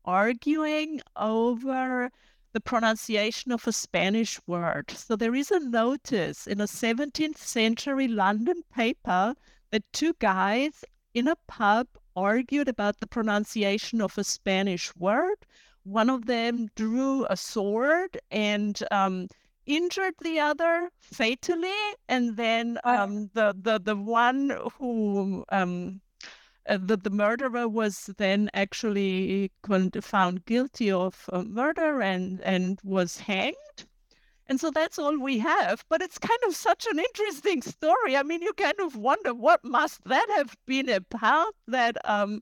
arguing 0.04 1.01
over 1.15 2.12
the 2.56 2.62
pronunciation 2.62 3.52
of 3.52 3.68
a 3.68 3.72
Spanish 3.74 4.39
word. 4.48 4.89
So 4.89 5.18
there 5.18 5.36
is 5.36 5.52
a 5.52 5.60
notice 5.60 6.48
in 6.48 6.62
a 6.62 6.68
17th 6.68 7.38
century 7.38 8.08
London 8.08 8.63
paper 8.74 9.36
that 9.72 9.84
two 9.91 10.13
guys 10.20 10.86
in 11.13 11.28
a 11.28 11.36
pub 11.48 11.88
argued 12.15 12.70
about 12.70 13.02
the 13.02 13.08
pronunciation 13.08 14.00
of 14.00 14.18
a 14.18 14.24
Spanish 14.24 14.96
word. 14.96 15.36
One 15.84 16.10
of 16.10 16.28
them 16.28 16.70
drew 16.78 17.26
a 17.30 17.36
sword 17.36 18.18
and 18.32 18.82
um, 18.89 19.28
injured 19.65 20.13
the 20.22 20.39
other 20.39 20.91
fatally, 21.02 21.82
and 22.08 22.38
then 22.38 22.80
um, 22.86 23.32
the, 23.34 23.54
the 23.60 23.80
the 23.80 23.98
one 23.98 24.58
who 24.80 25.44
um, 25.50 26.00
uh, 26.67 26.78
the, 26.82 26.97
the 26.97 27.10
murderer 27.10 27.67
was 27.67 28.10
then 28.17 28.49
actually 28.54 29.51
found 30.01 30.45
guilty 30.45 30.91
of 30.91 31.30
uh, 31.32 31.43
murder 31.43 32.01
and, 32.01 32.41
and 32.41 32.80
was 32.84 33.17
hanged. 33.17 33.86
And 34.47 34.60
so 34.60 34.69
that's 34.69 34.99
all 34.99 35.17
we 35.19 35.39
have. 35.39 35.84
But 35.89 36.01
it's 36.01 36.19
kind 36.19 36.39
of 36.47 36.56
such 36.56 36.86
an 36.86 36.99
interesting 36.99 37.62
story. 37.62 38.15
I 38.15 38.23
mean, 38.23 38.41
you 38.41 38.54
kind 38.54 38.80
of 38.80 38.95
wonder 38.95 39.34
what 39.34 39.63
must 39.63 40.04
that 40.06 40.28
have 40.36 40.56
been 40.65 40.89
about 40.89 41.54
that 41.67 41.97
um, 42.06 42.41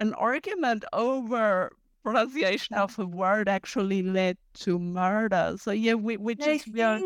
an 0.00 0.14
argument 0.14 0.84
over 0.92 1.70
pronunciation 2.02 2.76
of 2.76 2.98
a 2.98 3.06
word 3.06 3.48
actually 3.48 4.02
led 4.02 4.36
to 4.52 4.78
murder. 4.78 5.56
So 5.58 5.70
yeah, 5.70 5.94
we, 5.94 6.16
we 6.16 6.34
just 6.34 6.68
are 6.78 7.00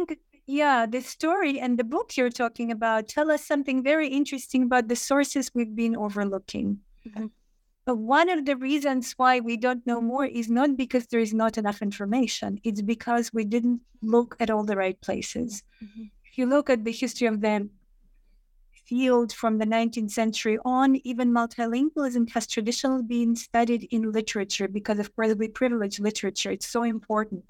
yeah, 0.48 0.86
the 0.86 1.02
story 1.02 1.60
and 1.60 1.78
the 1.78 1.84
book 1.84 2.16
you're 2.16 2.30
talking 2.30 2.72
about 2.72 3.06
tell 3.06 3.30
us 3.30 3.44
something 3.44 3.82
very 3.82 4.08
interesting 4.08 4.62
about 4.62 4.88
the 4.88 4.96
sources 4.96 5.50
we've 5.54 5.76
been 5.76 5.94
overlooking. 5.94 6.78
Mm-hmm. 7.06 7.26
But 7.84 7.98
one 7.98 8.30
of 8.30 8.46
the 8.46 8.56
reasons 8.56 9.12
why 9.12 9.40
we 9.40 9.58
don't 9.58 9.86
know 9.86 10.00
more 10.00 10.24
is 10.24 10.48
not 10.48 10.74
because 10.74 11.06
there 11.06 11.20
is 11.20 11.34
not 11.34 11.58
enough 11.58 11.82
information, 11.82 12.60
it's 12.64 12.80
because 12.80 13.30
we 13.30 13.44
didn't 13.44 13.82
look 14.00 14.36
at 14.40 14.48
all 14.48 14.64
the 14.64 14.76
right 14.76 14.98
places. 15.02 15.62
Mm-hmm. 15.84 16.04
If 16.24 16.38
you 16.38 16.46
look 16.46 16.70
at 16.70 16.82
the 16.82 16.92
history 16.92 17.26
of 17.26 17.42
the 17.42 17.68
field 18.86 19.34
from 19.34 19.58
the 19.58 19.66
19th 19.66 20.12
century 20.12 20.58
on, 20.64 20.96
even 21.04 21.30
multilingualism 21.30 22.30
has 22.30 22.46
traditionally 22.46 23.02
been 23.02 23.36
studied 23.36 23.86
in 23.90 24.12
literature 24.12 24.66
because, 24.66 24.98
of 24.98 25.14
course, 25.14 25.34
we 25.34 25.48
privilege 25.48 26.00
literature. 26.00 26.50
It's 26.50 26.68
so 26.68 26.84
important 26.84 27.44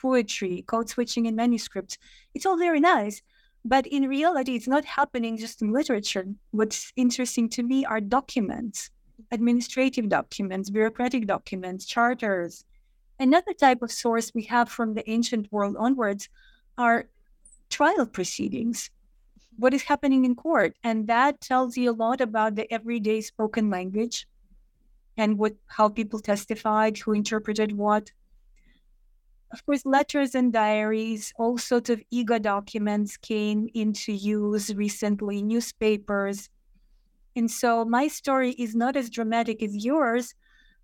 poetry, 0.00 0.64
code 0.66 0.88
switching 0.88 1.26
in 1.26 1.36
manuscripts. 1.36 1.98
It's 2.34 2.46
all 2.46 2.56
very 2.56 2.80
nice. 2.80 3.22
But 3.64 3.86
in 3.86 4.08
reality, 4.08 4.56
it's 4.56 4.68
not 4.68 4.84
happening 4.84 5.36
just 5.36 5.60
in 5.60 5.72
literature. 5.72 6.24
What's 6.50 6.92
interesting 6.96 7.48
to 7.50 7.62
me 7.62 7.84
are 7.84 8.00
documents, 8.00 8.90
administrative 9.30 10.08
documents, 10.08 10.70
bureaucratic 10.70 11.26
documents, 11.26 11.84
charters. 11.84 12.64
Another 13.18 13.52
type 13.52 13.82
of 13.82 13.92
source 13.92 14.32
we 14.34 14.44
have 14.44 14.70
from 14.70 14.94
the 14.94 15.08
ancient 15.10 15.52
world 15.52 15.76
onwards 15.78 16.30
are 16.78 17.08
trial 17.68 18.06
proceedings, 18.06 18.90
what 19.58 19.74
is 19.74 19.82
happening 19.82 20.24
in 20.24 20.34
court. 20.34 20.74
And 20.82 21.06
that 21.08 21.42
tells 21.42 21.76
you 21.76 21.90
a 21.90 21.92
lot 21.92 22.22
about 22.22 22.54
the 22.54 22.72
everyday 22.72 23.20
spoken 23.20 23.68
language 23.68 24.26
and 25.18 25.36
what 25.36 25.54
how 25.66 25.90
people 25.90 26.18
testified, 26.18 26.96
who 26.96 27.12
interpreted 27.12 27.76
what, 27.76 28.10
of 29.52 29.66
course, 29.66 29.84
letters 29.84 30.34
and 30.34 30.52
diaries, 30.52 31.32
all 31.36 31.58
sorts 31.58 31.90
of 31.90 32.02
ego 32.10 32.38
documents 32.38 33.16
came 33.16 33.68
into 33.74 34.12
use 34.12 34.74
recently, 34.74 35.42
newspapers. 35.42 36.48
And 37.34 37.50
so 37.50 37.84
my 37.84 38.06
story 38.08 38.52
is 38.52 38.74
not 38.74 38.96
as 38.96 39.10
dramatic 39.10 39.62
as 39.62 39.84
yours, 39.84 40.34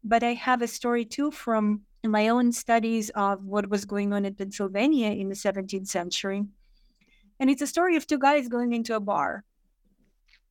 but 0.03 0.23
I 0.23 0.35
have 0.35 0.63
a 0.63 0.69
story 0.69 1.05
too 1.05 1.31
from 1.31 1.83
my 2.05 2.29
own 2.29 2.53
studies 2.53 3.11
of 3.11 3.45
what 3.45 3.69
was 3.69 3.85
going 3.85 4.13
on 4.13 4.25
in 4.25 4.35
Pennsylvania 4.35 5.11
in 5.11 5.29
the 5.29 5.35
17th 5.35 5.89
century. 5.89 6.45
And 7.39 7.51
it's 7.51 7.63
a 7.63 7.67
story 7.67 7.97
of 7.97 8.07
two 8.07 8.19
guys 8.19 8.49
going 8.49 8.73
into 8.73 8.95
a 8.95 9.01
bar. 9.01 9.45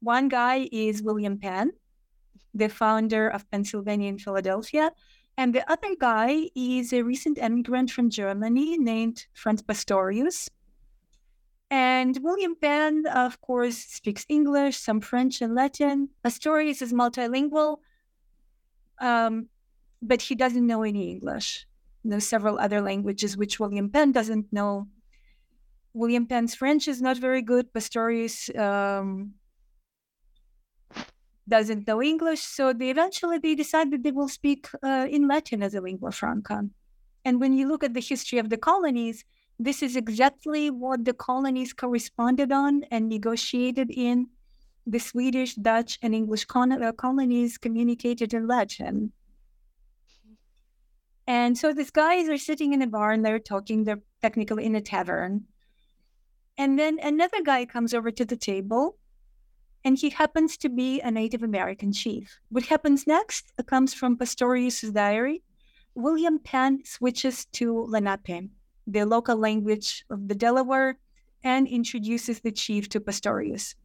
One 0.02 0.28
guy 0.28 0.70
is 0.72 1.02
William 1.02 1.38
Penn, 1.38 1.72
the 2.54 2.70
founder 2.70 3.28
of 3.28 3.50
Pennsylvania 3.50 4.10
and 4.10 4.22
Philadelphia, 4.22 4.92
and 5.38 5.54
the 5.54 5.70
other 5.70 5.96
guy 6.00 6.50
is 6.56 6.94
a 6.94 7.02
recent 7.02 7.38
immigrant 7.38 7.92
from 7.92 8.10
Germany 8.10 8.78
named 8.78 9.28
Franz 9.34 9.62
Pastorius. 9.62 10.50
And 11.70 12.18
William 12.22 12.56
Penn, 12.56 13.06
of 13.08 13.42
course, 13.42 13.78
speaks 13.78 14.26
English, 14.30 14.78
some 14.78 15.02
French 15.02 15.42
and 15.42 15.56
Latin. 15.56 16.10
Pastorius 16.24 16.82
is 16.82 16.94
multilingual, 16.94 17.80
um, 19.00 19.48
but 20.02 20.22
he 20.22 20.36
doesn't 20.36 20.66
know 20.66 20.84
any 20.84 21.12
English. 21.12 21.68
There's 22.04 22.28
several 22.28 22.60
other 22.60 22.82
languages 22.82 23.36
which 23.36 23.60
William 23.60 23.90
Penn 23.90 24.12
doesn't 24.12 24.54
know. 24.54 24.88
William 25.94 26.28
Penn's 26.28 26.54
French 26.54 26.88
is 26.88 27.02
not 27.02 27.18
very 27.18 27.42
good. 27.42 27.74
Pastorius 27.74 28.54
um, 28.56 29.34
doesn't 31.48 31.88
know 31.88 32.02
English, 32.02 32.42
so 32.42 32.74
they 32.74 32.90
eventually 32.90 33.38
they 33.38 33.56
decide 33.56 33.92
that 33.92 34.04
they 34.04 34.12
will 34.12 34.28
speak 34.28 34.68
uh, 34.84 35.08
in 35.10 35.28
Latin 35.28 35.62
as 35.62 35.76
a 35.76 35.82
lingua 35.82 36.12
franca. 36.12 36.68
And 37.24 37.40
when 37.40 37.54
you 37.54 37.68
look 37.68 37.84
at 37.84 37.94
the 37.94 38.02
history 38.02 38.40
of 38.40 38.50
the 38.50 38.58
colonies, 38.58 39.26
this 39.60 39.82
is 39.82 39.96
exactly 39.96 40.70
what 40.70 41.06
the 41.06 41.14
colonies 41.14 41.74
corresponded 41.74 42.52
on 42.52 42.84
and 42.92 43.08
negotiated 43.08 43.90
in. 43.92 44.28
The 44.88 45.00
Swedish, 45.00 45.56
Dutch, 45.56 45.98
and 46.02 46.14
English 46.14 46.46
uh, 46.54 46.92
colonies 46.92 47.58
communicated 47.58 48.34
in 48.34 48.48
Latin. 48.48 49.12
And 51.26 51.58
so 51.58 51.74
these 51.74 51.90
guys 51.90 52.30
are 52.30 52.38
sitting 52.38 52.74
in 52.74 52.84
a 52.84 52.88
bar 52.88 53.12
and 53.12 53.26
they're 53.26 53.40
talking, 53.40 53.84
they're 53.84 54.04
technically 54.22 54.66
in 54.66 54.76
a 54.76 54.82
tavern. 54.82 55.46
And 56.58 56.78
then 56.78 57.00
another 57.02 57.42
guy 57.44 57.66
comes 57.66 57.94
over 57.94 58.12
to 58.12 58.26
the 58.26 58.38
table 58.38 58.98
and 59.86 60.00
he 60.00 60.10
happens 60.10 60.58
to 60.58 60.68
be 60.68 61.00
a 61.02 61.12
Native 61.12 61.44
American 61.44 61.94
chief. 61.94 62.40
What 62.50 62.66
happens 62.66 63.06
next 63.06 63.54
comes 63.68 63.94
from 63.94 64.18
Pastorius' 64.18 64.82
diary. 64.82 65.44
William 65.94 66.40
Penn 66.40 66.82
switches 66.84 67.46
to 67.54 67.86
Lenape, 67.88 68.50
the 68.88 69.06
local 69.06 69.38
language 69.38 70.04
of 70.10 70.28
the 70.28 70.34
Delaware, 70.34 70.98
and 71.44 71.68
introduces 71.68 72.40
the 72.40 72.52
chief 72.52 72.90
to 72.90 73.00
Pastorius. 73.00 73.76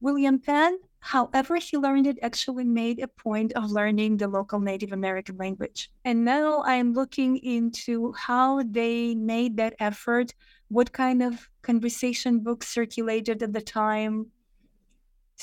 William 0.00 0.38
Penn, 0.38 0.78
however, 1.00 1.56
he 1.56 1.76
learned 1.76 2.06
it, 2.06 2.18
actually 2.22 2.64
made 2.64 2.98
a 2.98 3.08
point 3.08 3.52
of 3.52 3.70
learning 3.70 4.16
the 4.16 4.28
local 4.28 4.58
Native 4.58 4.92
American 4.92 5.36
language. 5.36 5.90
And 6.04 6.24
now 6.24 6.62
I 6.62 6.76
am 6.76 6.94
looking 6.94 7.36
into 7.36 8.12
how 8.12 8.62
they 8.62 9.14
made 9.14 9.58
that 9.58 9.74
effort, 9.78 10.34
what 10.68 10.92
kind 10.92 11.22
of 11.22 11.50
conversation 11.60 12.40
books 12.40 12.68
circulated 12.68 13.42
at 13.42 13.52
the 13.52 13.60
time, 13.60 14.30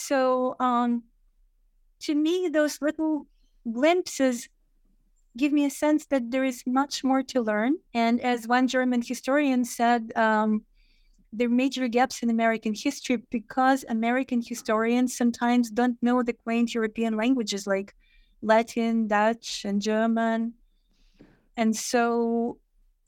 so 0.01 0.55
um, 0.59 1.03
to 2.01 2.15
me, 2.15 2.49
those 2.49 2.81
little 2.81 3.27
glimpses 3.71 4.49
give 5.37 5.53
me 5.53 5.65
a 5.65 5.69
sense 5.69 6.05
that 6.07 6.31
there 6.31 6.43
is 6.43 6.63
much 6.65 7.03
more 7.03 7.23
to 7.23 7.41
learn. 7.41 7.77
And 7.93 8.19
as 8.21 8.47
one 8.47 8.67
German 8.67 9.01
historian 9.01 9.63
said, 9.63 10.11
um, 10.15 10.63
there 11.31 11.47
are 11.47 11.49
major 11.49 11.87
gaps 11.87 12.21
in 12.23 12.29
American 12.29 12.73
history 12.73 13.17
because 13.29 13.85
American 13.87 14.41
historians 14.41 15.15
sometimes 15.15 15.69
don't 15.69 15.97
know 16.01 16.21
the 16.23 16.33
quaint 16.33 16.73
European 16.73 17.15
languages 17.15 17.65
like 17.65 17.95
Latin, 18.41 19.07
Dutch, 19.07 19.63
and 19.63 19.81
German. 19.81 20.53
And 21.55 21.75
so 21.75 22.57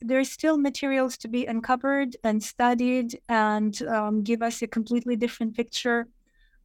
there 0.00 0.18
are 0.18 0.24
still 0.24 0.56
materials 0.56 1.18
to 1.18 1.28
be 1.28 1.44
uncovered 1.44 2.16
and 2.24 2.42
studied 2.42 3.20
and 3.28 3.82
um, 3.82 4.22
give 4.22 4.40
us 4.42 4.62
a 4.62 4.66
completely 4.66 5.16
different 5.16 5.54
picture 5.54 6.06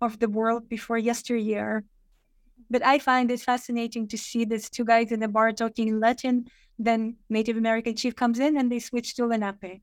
of 0.01 0.19
the 0.19 0.29
world 0.29 0.69
before 0.69 0.97
yesteryear. 0.97 1.83
But 2.69 2.85
I 2.85 2.99
find 2.99 3.31
it 3.31 3.41
fascinating 3.41 4.07
to 4.09 4.17
see 4.17 4.45
these 4.45 4.69
two 4.69 4.85
guys 4.85 5.11
in 5.11 5.19
the 5.19 5.27
bar 5.27 5.51
talking 5.51 5.87
in 5.87 5.99
Latin. 5.99 6.47
Then 6.77 7.17
Native 7.29 7.57
American 7.57 7.95
chief 7.95 8.15
comes 8.15 8.39
in 8.39 8.57
and 8.57 8.71
they 8.71 8.79
switch 8.79 9.15
to 9.15 9.25
Lenape. 9.25 9.81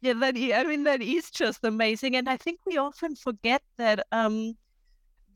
yeah, 0.00 0.12
that 0.14 0.36
I 0.36 0.64
mean 0.64 0.84
that 0.84 1.02
is 1.02 1.30
just 1.30 1.64
amazing, 1.64 2.16
and 2.16 2.28
I 2.28 2.36
think 2.36 2.60
we 2.66 2.76
often 2.76 3.16
forget 3.16 3.62
that 3.78 4.06
um, 4.12 4.56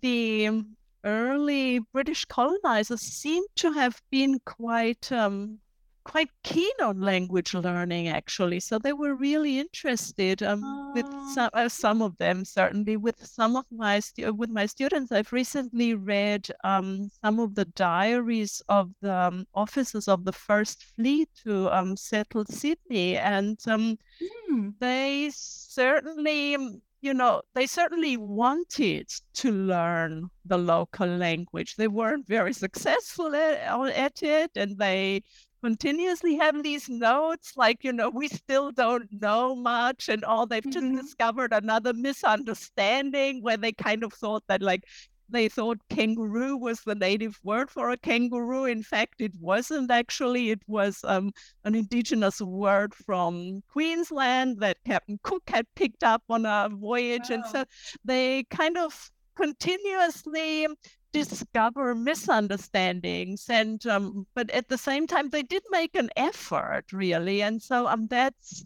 the 0.01 0.65
early 1.05 1.81
British 1.93 2.25
colonizers 2.27 3.01
seem 3.01 3.43
to 3.57 3.73
have 3.73 4.01
been 4.11 4.39
quite 4.45 5.11
um, 5.11 5.59
quite 6.05 6.31
keen 6.43 6.73
on 6.83 7.01
language 7.01 7.55
learning 7.55 8.09
actually 8.09 8.61
so 8.61 8.79
they 8.79 8.93
were 8.93 9.15
really 9.15 9.59
interested 9.59 10.43
um, 10.43 10.93
with 10.95 11.07
ah. 11.09 11.33
some, 11.35 11.51
uh, 11.53 11.69
some 11.69 12.03
of 12.03 12.17
them 12.19 12.45
certainly 12.45 12.97
with 12.97 13.25
some 13.25 13.57
of 13.57 13.65
my 13.71 14.01
stu- 14.01 14.33
with 14.33 14.51
my 14.51 14.67
students 14.67 15.13
i've 15.13 15.33
recently 15.33 15.95
read 15.95 16.49
um, 16.65 17.11
some 17.25 17.39
of 17.39 17.55
the 17.55 17.65
diaries 17.65 18.63
of 18.69 18.91
the 19.01 19.15
um, 19.15 19.47
officers 19.55 20.09
of 20.09 20.25
the 20.25 20.33
first 20.33 20.85
fleet 20.97 21.29
to 21.45 21.69
um, 21.71 21.97
settle 21.97 22.45
sydney 22.47 23.17
and 23.17 23.59
mm. 23.59 24.73
they 24.81 25.31
certainly 25.33 26.57
you 27.03 27.13
know, 27.13 27.43
they 27.55 27.67
certainly 27.67 28.17
wanted 28.17 29.09
to 29.35 29.51
learn 29.51 30.31
the 30.45 30.57
local 30.57 31.09
language. 31.09 31.75
They 31.75 31.89
weren't 31.89 32.29
very 32.29 32.53
successful 32.53 33.35
at, 33.35 33.59
at, 33.91 34.23
it, 34.23 34.53
and 34.55 34.79
they 34.79 35.25
continuously 35.63 36.37
have 36.37 36.63
these 36.63 36.89
notes 36.89 37.53
like 37.57 37.85
you 37.85 37.93
know 37.93 38.11
we 38.11 38.29
still 38.29 38.73
don't 38.73 39.09
know 39.13 39.55
much 39.55 40.09
and 40.09 40.25
all 40.25 40.47
they've 40.47 40.63
mm-hmm. 40.65 40.97
just 40.97 41.07
discovered 41.07 41.53
another 41.53 41.93
misunderstanding 41.93 43.43
where 43.43 43.57
they 43.57 43.73
kind 43.73 44.03
of 44.03 44.13
thought 44.13 44.43
that 44.49 44.61
like 44.61 44.85
they 45.33 45.49
thought 45.49 45.79
kangaroo 45.89 46.57
was 46.57 46.81
the 46.83 46.95
native 46.95 47.41
word 47.43 47.71
for 47.71 47.91
a 47.91 47.97
kangaroo. 47.97 48.67
In 48.67 48.83
fact, 48.83 49.15
it 49.21 49.33
wasn't 49.41 49.91
actually. 49.91 50.51
It 50.51 50.61
was 50.67 51.01
um, 51.05 51.33
an 51.65 51.75
indigenous 51.75 52.41
word 52.41 52.95
from 52.95 53.63
Queensland 53.73 54.61
that 54.61 54.77
Captain 54.85 55.19
Cook 55.23 55.43
had 55.49 55.67
picked 55.75 56.05
up 56.05 56.23
on 56.29 56.45
a 56.45 56.69
voyage. 56.71 57.31
Wow. 57.31 57.37
And 57.37 57.45
so 57.47 57.65
they 58.05 58.45
kind 58.51 58.77
of 58.77 59.11
continuously 59.35 60.67
discover 61.13 61.95
misunderstandings 61.95 63.47
and 63.49 63.87
um, 63.87 64.27
but 64.35 64.51
at 64.51 64.69
the 64.69 64.79
same 64.79 65.07
time 65.07 65.29
they 65.29 65.43
did 65.43 65.63
make 65.71 65.95
an 65.95 66.11
effort 66.17 66.85
really. 66.93 67.43
And 67.43 67.61
so 67.63 67.87
um 67.87 68.07
that's 68.09 68.65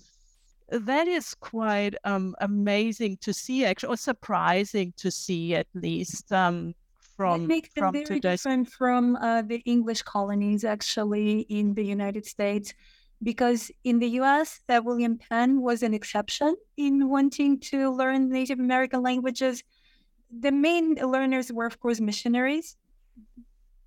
that 0.68 1.06
is 1.08 1.34
quite 1.34 1.94
um 2.04 2.34
amazing 2.40 3.18
to 3.22 3.32
see 3.32 3.64
actually 3.64 3.94
or 3.94 3.96
surprising 3.96 4.92
to 4.96 5.10
see 5.10 5.54
at 5.54 5.66
least 5.74 6.32
um 6.32 6.74
from 7.16 7.44
it 7.44 7.46
makes 7.48 7.68
from 7.74 7.92
them 7.92 8.04
very 8.04 8.20
today's... 8.20 8.42
different 8.42 8.68
from 8.68 9.16
uh, 9.16 9.42
the 9.42 9.62
English 9.64 10.02
colonies 10.02 10.64
actually 10.64 11.40
in 11.48 11.74
the 11.74 11.84
United 11.84 12.26
States? 12.26 12.74
Because 13.22 13.70
in 13.84 13.98
the 13.98 14.08
US 14.20 14.60
that 14.68 14.84
William 14.84 15.16
Penn 15.16 15.62
was 15.62 15.82
an 15.82 15.94
exception 15.94 16.54
in 16.76 17.08
wanting 17.08 17.58
to 17.60 17.90
learn 17.90 18.28
Native 18.28 18.60
American 18.60 19.02
languages 19.02 19.64
the 20.40 20.52
main 20.52 20.94
learners 20.94 21.52
were, 21.52 21.66
of 21.66 21.80
course, 21.80 22.00
missionaries, 22.00 22.76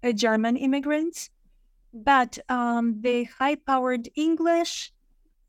uh, 0.04 0.12
German 0.12 0.58
immigrants, 0.58 1.30
but 1.94 2.38
um, 2.50 3.02
the 3.02 3.26
high 3.26 3.56
powered 3.56 4.10
English 4.16 4.92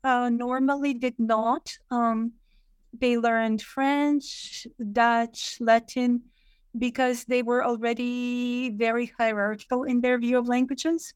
uh, 0.03 0.29
normally 0.29 0.93
did 0.93 1.15
not. 1.19 1.77
Um, 1.89 2.33
they 2.97 3.17
learned 3.17 3.61
French, 3.61 4.67
Dutch, 4.91 5.57
Latin, 5.59 6.21
because 6.77 7.25
they 7.25 7.43
were 7.43 7.63
already 7.63 8.69
very 8.69 9.13
hierarchical 9.17 9.83
in 9.83 10.01
their 10.01 10.17
view 10.17 10.37
of 10.37 10.47
languages. 10.47 11.13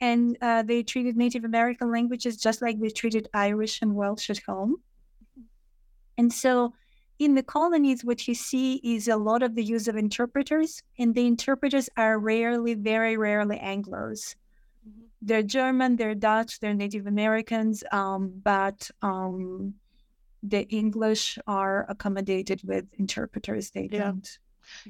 And 0.00 0.36
uh, 0.40 0.62
they 0.62 0.82
treated 0.82 1.16
Native 1.16 1.44
American 1.44 1.92
languages 1.92 2.36
just 2.38 2.62
like 2.62 2.80
they 2.80 2.88
treated 2.88 3.28
Irish 3.34 3.82
and 3.82 3.94
Welsh 3.94 4.30
at 4.30 4.38
home. 4.38 4.76
And 6.16 6.32
so 6.32 6.72
in 7.20 7.34
the 7.34 7.42
colonies, 7.42 8.02
what 8.02 8.26
you 8.26 8.34
see 8.34 8.80
is 8.82 9.06
a 9.06 9.16
lot 9.16 9.42
of 9.42 9.54
the 9.54 9.62
use 9.62 9.86
of 9.88 9.96
interpreters, 9.96 10.82
and 10.98 11.14
the 11.14 11.26
interpreters 11.26 11.90
are 11.98 12.18
rarely, 12.18 12.72
very 12.72 13.18
rarely 13.18 13.58
Anglos. 13.58 14.34
Mm-hmm. 14.88 15.02
They're 15.20 15.42
German, 15.42 15.96
they're 15.96 16.14
Dutch, 16.14 16.60
they're 16.60 16.72
Native 16.72 17.06
Americans, 17.06 17.84
um, 17.92 18.32
but 18.42 18.90
um, 19.02 19.74
the 20.42 20.66
English 20.70 21.38
are 21.46 21.84
accommodated 21.90 22.62
with 22.64 22.86
interpreters. 22.98 23.70
They 23.70 23.90
yeah. 23.92 23.98
don't 23.98 24.38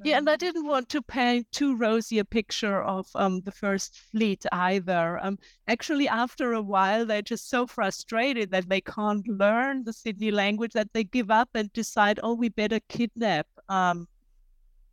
yeah, 0.05 0.19
and 0.19 0.29
I 0.29 0.37
didn't 0.37 0.67
want 0.67 0.89
to 0.91 1.03
paint 1.03 1.51
too 1.53 1.77
rosy 1.77 2.19
a 2.19 2.25
picture 2.25 2.83
of 2.83 3.07
um, 3.15 3.41
the 3.43 3.53
first 3.53 3.99
fleet 4.11 4.45
either. 4.53 5.19
Um, 5.23 5.39
actually, 5.69 6.09
after 6.09 6.53
a 6.53 6.63
while, 6.63 7.07
they're 7.07 7.23
just 7.23 7.49
so 7.49 7.67
frustrated 7.67 8.51
that 8.51 8.69
they 8.69 8.81
can't 8.81 9.27
learn 9.27 9.85
the 9.85 9.93
Sydney 9.93 10.31
language 10.31 10.73
that 10.73 10.93
they 10.93 11.05
give 11.05 11.31
up 11.31 11.49
and 11.55 11.73
decide, 11.73 12.21
oh, 12.23 12.35
we 12.35 12.49
better 12.49 12.81
kidnap 12.89 13.47
um, 13.69 14.09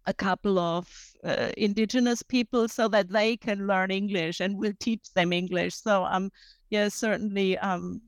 a 0.05 0.13
couple 0.13 0.57
of 0.57 1.13
uh, 1.23 1.51
indigenous 1.57 2.23
people 2.23 2.67
so 2.67 2.87
that 2.87 3.09
they 3.09 3.35
can 3.37 3.67
learn 3.67 3.91
English 3.91 4.39
and 4.39 4.57
we'll 4.57 4.73
teach 4.79 5.13
them 5.13 5.33
English. 5.33 5.75
So, 5.75 6.05
um, 6.05 6.31
yeah, 6.69 6.87
certainly, 6.87 7.57
um, 7.57 8.01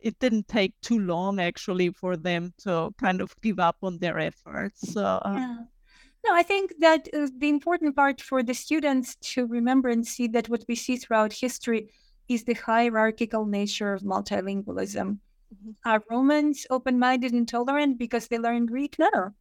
it 0.00 0.18
didn't 0.18 0.46
take 0.48 0.74
too 0.82 0.98
long 0.98 1.40
actually 1.40 1.90
for 1.90 2.14
them 2.16 2.52
to 2.58 2.94
kind 3.00 3.22
of 3.22 3.34
give 3.40 3.58
up 3.58 3.76
on 3.82 3.98
their 3.98 4.18
efforts. 4.18 4.92
So, 4.92 5.02
uh, 5.02 5.34
yeah. 5.34 5.56
No, 6.26 6.34
I 6.34 6.42
think 6.42 6.72
that 6.80 7.08
uh, 7.12 7.28
the 7.36 7.50
important 7.50 7.94
part 7.94 8.20
for 8.20 8.42
the 8.42 8.54
students 8.54 9.16
to 9.34 9.46
remember 9.46 9.90
and 9.90 10.06
see 10.06 10.26
that 10.28 10.48
what 10.48 10.64
we 10.66 10.74
see 10.74 10.96
throughout 10.96 11.34
history 11.34 11.90
is 12.28 12.44
the 12.44 12.54
hierarchical 12.54 13.44
nature 13.44 13.92
of 13.92 14.02
multilingualism. 14.02 15.18
Mm-hmm. 15.18 15.70
Are 15.84 16.02
Romans 16.10 16.66
open 16.70 16.98
minded 16.98 17.32
and 17.32 17.46
tolerant 17.46 17.98
because 17.98 18.28
they 18.28 18.38
learn 18.38 18.64
Greek? 18.64 18.96
No. 18.98 19.34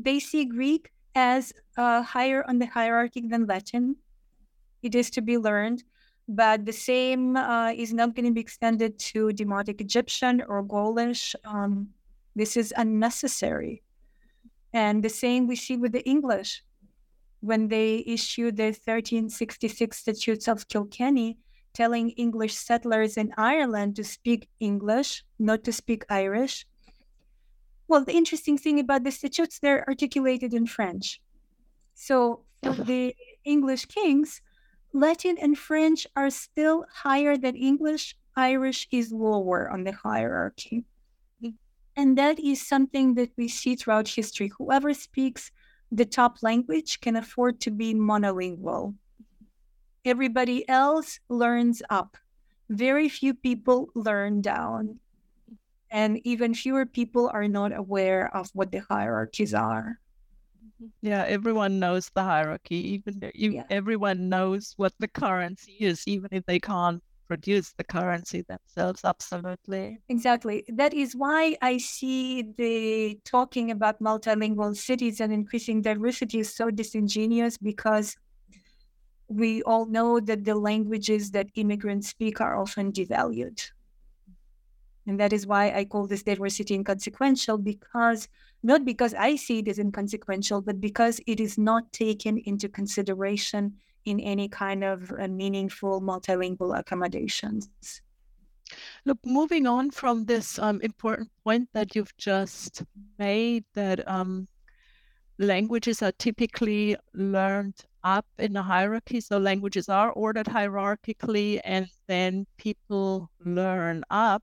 They 0.00 0.18
see 0.18 0.44
Greek 0.44 0.90
as 1.14 1.52
uh, 1.76 2.02
higher 2.02 2.44
on 2.48 2.58
the 2.58 2.66
hierarchy 2.66 3.20
than 3.20 3.46
Latin. 3.46 3.96
It 4.82 4.94
is 4.96 5.10
to 5.10 5.22
be 5.22 5.38
learned, 5.38 5.84
but 6.28 6.66
the 6.66 6.72
same 6.72 7.36
uh, 7.36 7.70
is 7.70 7.94
not 7.94 8.16
going 8.16 8.26
to 8.26 8.32
be 8.32 8.40
extended 8.40 8.98
to 9.14 9.28
Demotic 9.28 9.80
Egyptian 9.80 10.42
or 10.46 10.62
Gaulish. 10.62 11.36
Um, 11.44 11.90
this 12.34 12.56
is 12.56 12.74
unnecessary. 12.76 13.82
And 14.76 15.02
the 15.02 15.08
same 15.08 15.46
we 15.46 15.56
see 15.56 15.78
with 15.78 15.92
the 15.92 16.04
English. 16.04 16.62
When 17.40 17.68
they 17.68 18.04
issued 18.06 18.58
the 18.58 18.76
1366 18.76 19.96
Statutes 19.96 20.48
of 20.48 20.68
Kilkenny, 20.68 21.38
telling 21.72 22.10
English 22.10 22.54
settlers 22.54 23.16
in 23.16 23.32
Ireland 23.38 23.96
to 23.96 24.04
speak 24.04 24.50
English, 24.60 25.24
not 25.38 25.64
to 25.64 25.72
speak 25.72 26.04
Irish. 26.10 26.66
Well, 27.88 28.04
the 28.04 28.12
interesting 28.12 28.58
thing 28.58 28.78
about 28.78 29.04
the 29.04 29.12
statutes, 29.12 29.58
they're 29.58 29.88
articulated 29.88 30.52
in 30.52 30.66
French. 30.66 31.22
So 31.94 32.44
for 32.62 32.74
the 32.74 33.16
English 33.46 33.86
kings, 33.86 34.42
Latin 34.92 35.38
and 35.40 35.56
French 35.56 36.06
are 36.14 36.28
still 36.28 36.84
higher 36.92 37.38
than 37.38 37.56
English. 37.56 38.14
Irish 38.36 38.88
is 38.90 39.10
lower 39.10 39.70
on 39.70 39.84
the 39.84 39.92
hierarchy. 39.92 40.84
And 41.96 42.18
that 42.18 42.38
is 42.38 42.60
something 42.66 43.14
that 43.14 43.30
we 43.36 43.48
see 43.48 43.74
throughout 43.74 44.08
history. 44.08 44.52
Whoever 44.58 44.92
speaks 44.92 45.50
the 45.90 46.04
top 46.04 46.42
language 46.42 47.00
can 47.00 47.16
afford 47.16 47.60
to 47.60 47.70
be 47.70 47.94
monolingual. 47.94 48.94
Everybody 50.04 50.68
else 50.68 51.18
learns 51.28 51.82
up. 51.88 52.16
Very 52.68 53.08
few 53.08 53.32
people 53.32 53.88
learn 53.94 54.42
down. 54.42 54.98
And 55.90 56.20
even 56.24 56.54
fewer 56.54 56.84
people 56.84 57.30
are 57.32 57.48
not 57.48 57.72
aware 57.74 58.34
of 58.36 58.50
what 58.52 58.72
the 58.72 58.82
hierarchies 58.90 59.54
are. 59.54 59.98
Yeah, 61.00 61.24
everyone 61.26 61.78
knows 61.78 62.10
the 62.14 62.22
hierarchy. 62.22 62.76
Even, 62.76 63.30
even 63.34 63.56
yeah. 63.56 63.64
everyone 63.70 64.28
knows 64.28 64.74
what 64.76 64.92
the 64.98 65.08
currency 65.08 65.76
is, 65.80 66.02
even 66.06 66.28
if 66.32 66.44
they 66.44 66.58
can't 66.58 67.02
produce 67.26 67.72
the 67.72 67.84
currency 67.84 68.42
themselves. 68.42 69.04
Absolutely. 69.04 69.98
Exactly. 70.08 70.64
That 70.68 70.94
is 70.94 71.14
why 71.14 71.56
I 71.62 71.78
see 71.78 72.42
the 72.42 73.18
talking 73.24 73.70
about 73.70 74.00
multilingual 74.00 74.76
cities 74.76 75.20
and 75.20 75.32
increasing 75.32 75.82
diversity 75.82 76.40
is 76.40 76.54
so 76.54 76.70
disingenuous 76.70 77.58
because 77.58 78.16
we 79.28 79.62
all 79.62 79.86
know 79.86 80.20
that 80.20 80.44
the 80.44 80.54
languages 80.54 81.32
that 81.32 81.48
immigrants 81.54 82.08
speak 82.08 82.40
are 82.40 82.56
often 82.56 82.92
devalued. 82.92 83.70
And 85.06 85.20
that 85.20 85.32
is 85.32 85.46
why 85.46 85.70
I 85.72 85.84
call 85.84 86.06
this 86.06 86.22
diversity 86.24 86.74
inconsequential 86.74 87.58
because 87.58 88.28
not 88.62 88.84
because 88.84 89.14
I 89.14 89.36
see 89.36 89.60
it 89.60 89.68
as 89.68 89.78
inconsequential, 89.78 90.62
but 90.62 90.80
because 90.80 91.20
it 91.26 91.38
is 91.38 91.56
not 91.56 91.92
taken 91.92 92.38
into 92.38 92.68
consideration 92.68 93.76
in 94.06 94.20
any 94.20 94.48
kind 94.48 94.82
of 94.84 95.12
uh, 95.12 95.28
meaningful 95.28 96.00
multilingual 96.00 96.78
accommodations. 96.78 97.68
Look, 99.04 99.18
moving 99.24 99.66
on 99.66 99.90
from 99.90 100.24
this 100.24 100.58
um, 100.58 100.80
important 100.80 101.30
point 101.44 101.68
that 101.74 101.94
you've 101.94 102.16
just 102.16 102.82
made, 103.18 103.64
that 103.74 104.06
um, 104.08 104.48
languages 105.38 106.02
are 106.02 106.12
typically 106.12 106.96
learned 107.14 107.74
up 108.02 108.26
in 108.38 108.56
a 108.56 108.62
hierarchy. 108.62 109.20
So 109.20 109.38
languages 109.38 109.88
are 109.88 110.10
ordered 110.12 110.46
hierarchically, 110.46 111.60
and 111.64 111.86
then 112.08 112.46
people 112.56 113.30
learn 113.44 114.02
up. 114.10 114.42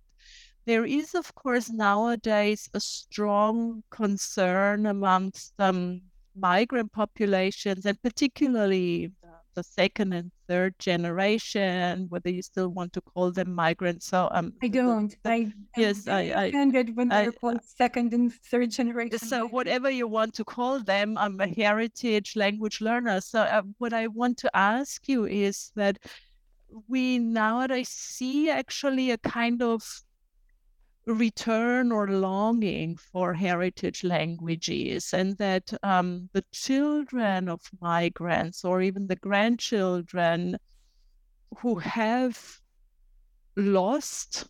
there 0.66 0.86
is, 0.86 1.14
of 1.16 1.34
course, 1.36 1.70
nowadays 1.70 2.70
a 2.74 2.80
strong 2.80 3.84
concern 3.90 4.86
amongst 4.86 5.54
um, 5.60 6.02
migrant 6.36 6.92
populations 6.92 7.86
and 7.86 8.02
particularly 8.02 9.12
the 9.54 9.64
second 9.64 10.14
and 10.14 10.32
third 10.48 10.78
generation, 10.80 12.08
whether 12.10 12.30
you 12.30 12.42
still 12.42 12.70
want 12.70 12.94
to 12.94 13.02
call 13.02 13.32
them 13.32 13.54
migrants. 13.54 14.08
So 14.08 14.30
um, 14.32 14.54
I 14.62 14.68
don't. 14.68 15.16
I 15.26 15.52
yes, 15.78 16.08
I, 16.08 16.22
I 16.36 16.44
offended 16.46 16.96
when 16.96 17.10
they're 17.10 17.32
called 17.32 17.60
second 17.64 18.14
and 18.14 18.34
third 18.52 18.72
generation. 18.72 19.20
So 19.20 19.48
whatever 19.48 19.90
you 19.90 20.08
want 20.08 20.34
to 20.36 20.44
call 20.44 20.80
them, 20.80 21.18
I'm 21.18 21.40
a 21.40 21.48
heritage 21.48 22.36
language 22.36 22.82
learner. 22.82 23.22
So 23.22 23.42
uh, 23.42 23.64
what 23.78 23.94
I 23.94 24.08
want 24.08 24.38
to 24.40 24.56
ask 24.56 25.08
you 25.08 25.26
is 25.26 25.72
that 25.76 25.98
we 26.88 27.20
nowadays 27.20 27.90
see 27.90 28.50
actually 28.50 29.12
a 29.12 29.18
kind 29.18 29.62
of 29.62 29.84
return 31.06 31.92
or 31.92 32.08
longing 32.08 32.96
for 32.96 33.34
heritage 33.34 34.04
languages, 34.04 35.14
and 35.14 35.38
that 35.38 35.74
um, 35.84 36.30
the 36.34 36.44
children 36.52 37.50
of 37.50 37.62
migrants 37.82 38.64
or 38.64 38.82
even 38.82 39.08
the 39.08 39.16
grandchildren 39.16 40.58
who 41.60 41.76
have 41.76 42.60
lost 43.56 44.48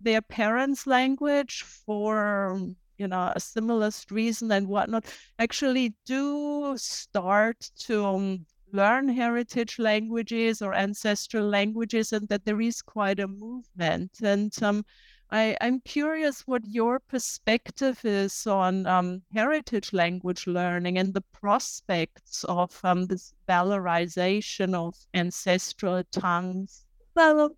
their 0.00 0.22
parents' 0.22 0.86
language 0.86 1.62
for 1.62 2.60
you 2.98 3.08
know 3.08 3.32
a 3.34 3.40
similar 3.40 3.90
reason 4.10 4.50
and 4.52 4.66
whatnot 4.68 5.06
actually 5.38 5.94
do 6.04 6.74
start 6.76 7.70
to 7.78 8.38
learn 8.72 9.08
heritage 9.08 9.78
languages 9.78 10.60
or 10.60 10.74
ancestral 10.74 11.48
languages 11.48 12.12
and 12.12 12.28
that 12.28 12.44
there 12.44 12.60
is 12.60 12.82
quite 12.82 13.20
a 13.20 13.26
movement. 13.26 14.10
And 14.22 14.52
um, 14.62 14.84
I, 15.30 15.56
am 15.60 15.80
curious 15.80 16.46
what 16.46 16.66
your 16.66 17.00
perspective 17.00 18.00
is 18.04 18.46
on 18.46 18.86
um, 18.86 19.22
heritage 19.32 19.92
language 19.92 20.46
learning 20.46 20.98
and 20.98 21.12
the 21.12 21.20
prospects 21.20 22.44
of 22.44 22.78
um, 22.82 23.06
this 23.06 23.34
valorization 23.48 24.74
of 24.74 24.94
ancestral 25.12 26.02
tongues. 26.10 26.86
Well, 27.14 27.56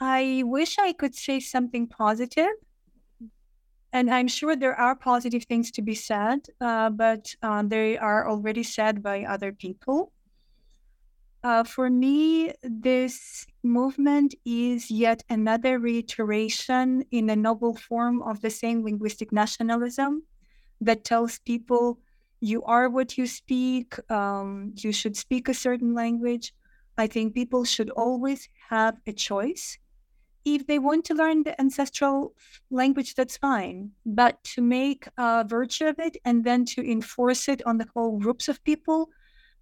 I 0.00 0.42
wish 0.46 0.78
I 0.78 0.92
could 0.92 1.14
say 1.14 1.40
something 1.40 1.88
positive. 1.88 2.52
And 3.92 4.10
I'm 4.10 4.28
sure 4.28 4.54
there 4.54 4.78
are 4.78 4.94
positive 4.94 5.44
things 5.44 5.70
to 5.70 5.82
be 5.82 5.94
said, 5.94 6.40
uh, 6.60 6.90
but 6.90 7.34
uh, 7.42 7.62
they 7.64 7.96
are 7.96 8.28
already 8.28 8.62
said 8.62 9.02
by 9.02 9.24
other 9.24 9.52
people. 9.52 10.12
Uh, 11.42 11.62
for 11.62 11.88
me, 11.90 12.52
this 12.62 13.46
movement 13.62 14.34
is 14.44 14.90
yet 14.90 15.22
another 15.30 15.78
reiteration 15.78 17.04
in 17.12 17.30
a 17.30 17.36
noble 17.36 17.74
form 17.74 18.20
of 18.22 18.40
the 18.40 18.50
same 18.50 18.82
linguistic 18.82 19.32
nationalism 19.32 20.24
that 20.80 21.04
tells 21.04 21.38
people 21.40 22.00
you 22.40 22.62
are 22.64 22.88
what 22.88 23.16
you 23.16 23.26
speak, 23.26 23.94
um, 24.10 24.72
you 24.76 24.92
should 24.92 25.16
speak 25.16 25.48
a 25.48 25.54
certain 25.54 25.94
language. 25.94 26.52
I 26.98 27.06
think 27.06 27.34
people 27.34 27.64
should 27.64 27.90
always 27.90 28.48
have 28.68 28.98
a 29.06 29.12
choice. 29.12 29.78
If 30.44 30.66
they 30.66 30.78
want 30.78 31.04
to 31.06 31.14
learn 31.14 31.42
the 31.42 31.60
ancestral 31.60 32.34
language, 32.70 33.14
that's 33.14 33.36
fine. 33.36 33.92
But 34.04 34.42
to 34.54 34.62
make 34.62 35.08
a 35.18 35.44
virtue 35.46 35.86
of 35.86 35.98
it 35.98 36.16
and 36.24 36.44
then 36.44 36.64
to 36.66 36.88
enforce 36.88 37.48
it 37.48 37.62
on 37.66 37.78
the 37.78 37.86
whole 37.94 38.18
groups 38.18 38.48
of 38.48 38.62
people, 38.64 39.10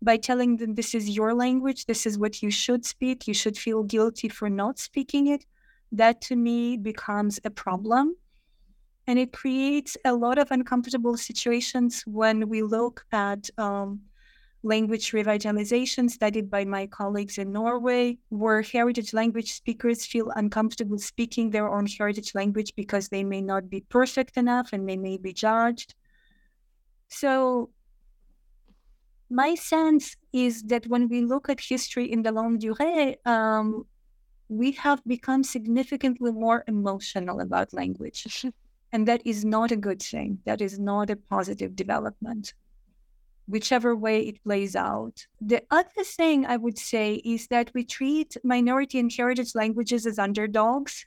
by 0.04 0.16
telling 0.16 0.56
them 0.58 0.74
this 0.74 0.94
is 0.94 1.08
your 1.08 1.34
language, 1.34 1.86
this 1.86 2.06
is 2.06 2.18
what 2.18 2.42
you 2.42 2.50
should 2.50 2.84
speak, 2.84 3.26
you 3.26 3.34
should 3.34 3.56
feel 3.56 3.82
guilty 3.82 4.28
for 4.28 4.50
not 4.50 4.78
speaking 4.78 5.28
it, 5.28 5.44
that 5.92 6.20
to 6.22 6.36
me 6.36 6.76
becomes 6.76 7.40
a 7.44 7.50
problem. 7.50 8.16
And 9.06 9.18
it 9.18 9.32
creates 9.32 9.96
a 10.04 10.14
lot 10.14 10.38
of 10.38 10.50
uncomfortable 10.50 11.16
situations 11.16 12.02
when 12.06 12.48
we 12.48 12.62
look 12.62 13.04
at 13.12 13.50
um, 13.58 14.00
language 14.62 15.12
revitalization 15.12 16.10
studied 16.10 16.50
by 16.50 16.64
my 16.64 16.86
colleagues 16.86 17.36
in 17.36 17.52
Norway, 17.52 18.18
where 18.30 18.62
heritage 18.62 19.12
language 19.12 19.52
speakers 19.52 20.06
feel 20.06 20.32
uncomfortable 20.36 20.98
speaking 20.98 21.50
their 21.50 21.68
own 21.68 21.86
heritage 21.86 22.34
language 22.34 22.72
because 22.74 23.08
they 23.08 23.22
may 23.22 23.42
not 23.42 23.68
be 23.68 23.82
perfect 23.82 24.38
enough 24.38 24.70
and 24.72 24.88
they 24.88 24.96
may 24.96 25.18
be 25.18 25.34
judged. 25.34 25.94
So 27.08 27.70
my 29.30 29.54
sense 29.54 30.16
is 30.32 30.62
that 30.64 30.86
when 30.86 31.08
we 31.08 31.22
look 31.22 31.48
at 31.48 31.60
history 31.60 32.10
in 32.10 32.22
the 32.22 32.32
longue 32.32 32.60
durée, 32.60 33.16
um, 33.26 33.86
we 34.48 34.72
have 34.72 35.02
become 35.06 35.42
significantly 35.42 36.30
more 36.32 36.64
emotional 36.68 37.40
about 37.40 37.72
language. 37.72 38.46
and 38.92 39.08
that 39.08 39.22
is 39.24 39.44
not 39.44 39.72
a 39.72 39.76
good 39.76 40.00
thing. 40.00 40.38
That 40.44 40.60
is 40.60 40.78
not 40.78 41.10
a 41.10 41.16
positive 41.16 41.74
development, 41.74 42.54
whichever 43.48 43.96
way 43.96 44.20
it 44.20 44.42
plays 44.44 44.76
out. 44.76 45.26
The 45.40 45.62
other 45.70 46.04
thing 46.04 46.46
I 46.46 46.56
would 46.56 46.78
say 46.78 47.14
is 47.24 47.48
that 47.48 47.72
we 47.74 47.84
treat 47.84 48.36
minority 48.44 48.98
and 49.00 49.12
heritage 49.12 49.54
languages 49.54 50.06
as 50.06 50.18
underdogs. 50.18 51.06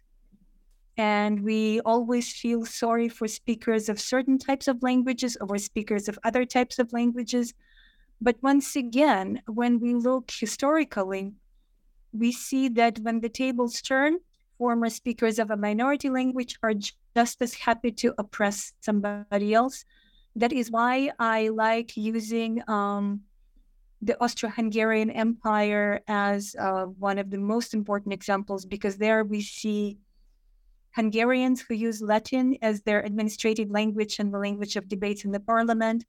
And 0.97 1.43
we 1.43 1.79
always 1.81 2.33
feel 2.33 2.65
sorry 2.65 3.07
for 3.07 3.27
speakers 3.27 3.87
of 3.87 3.99
certain 3.99 4.39
types 4.39 4.67
of 4.67 4.81
languages 4.81 5.37
over 5.39 5.57
speakers 5.59 6.09
of 6.09 6.17
other 6.23 6.43
types 6.43 6.79
of 6.79 6.91
languages 6.91 7.53
but 8.19 8.37
once 8.41 8.75
again, 8.75 9.41
when 9.45 9.79
we 9.79 9.93
look 9.93 10.31
historically, 10.31 11.33
we 12.11 12.31
see 12.31 12.67
that 12.69 12.99
when 12.99 13.21
the 13.21 13.29
tables 13.29 13.81
turn, 13.81 14.19
former 14.57 14.89
speakers 14.89 15.37
of 15.37 15.51
a 15.51 15.57
minority 15.57 16.09
language 16.09 16.57
are 16.63 16.73
just 17.15 17.41
as 17.41 17.53
happy 17.53 17.91
to 17.91 18.13
oppress 18.17 18.73
somebody 18.81 19.53
else. 19.53 19.85
That 20.35 20.51
is 20.51 20.71
why 20.71 21.11
I 21.19 21.49
like 21.49 21.95
using 21.95 22.63
um, 22.67 23.21
the 24.01 24.19
Austro 24.21 24.49
Hungarian 24.49 25.09
Empire 25.11 26.01
as 26.07 26.55
uh, 26.59 26.85
one 26.85 27.17
of 27.17 27.29
the 27.29 27.37
most 27.37 27.73
important 27.73 28.13
examples 28.13 28.65
because 28.65 28.97
there 28.97 29.23
we 29.23 29.41
see 29.41 29.97
Hungarians 30.95 31.61
who 31.61 31.75
use 31.75 32.01
Latin 32.01 32.57
as 32.61 32.81
their 32.81 33.01
administrative 33.01 33.69
language 33.69 34.17
and 34.19 34.33
the 34.33 34.39
language 34.39 34.75
of 34.75 34.87
debates 34.87 35.25
in 35.25 35.31
the 35.31 35.39
parliament 35.39 36.05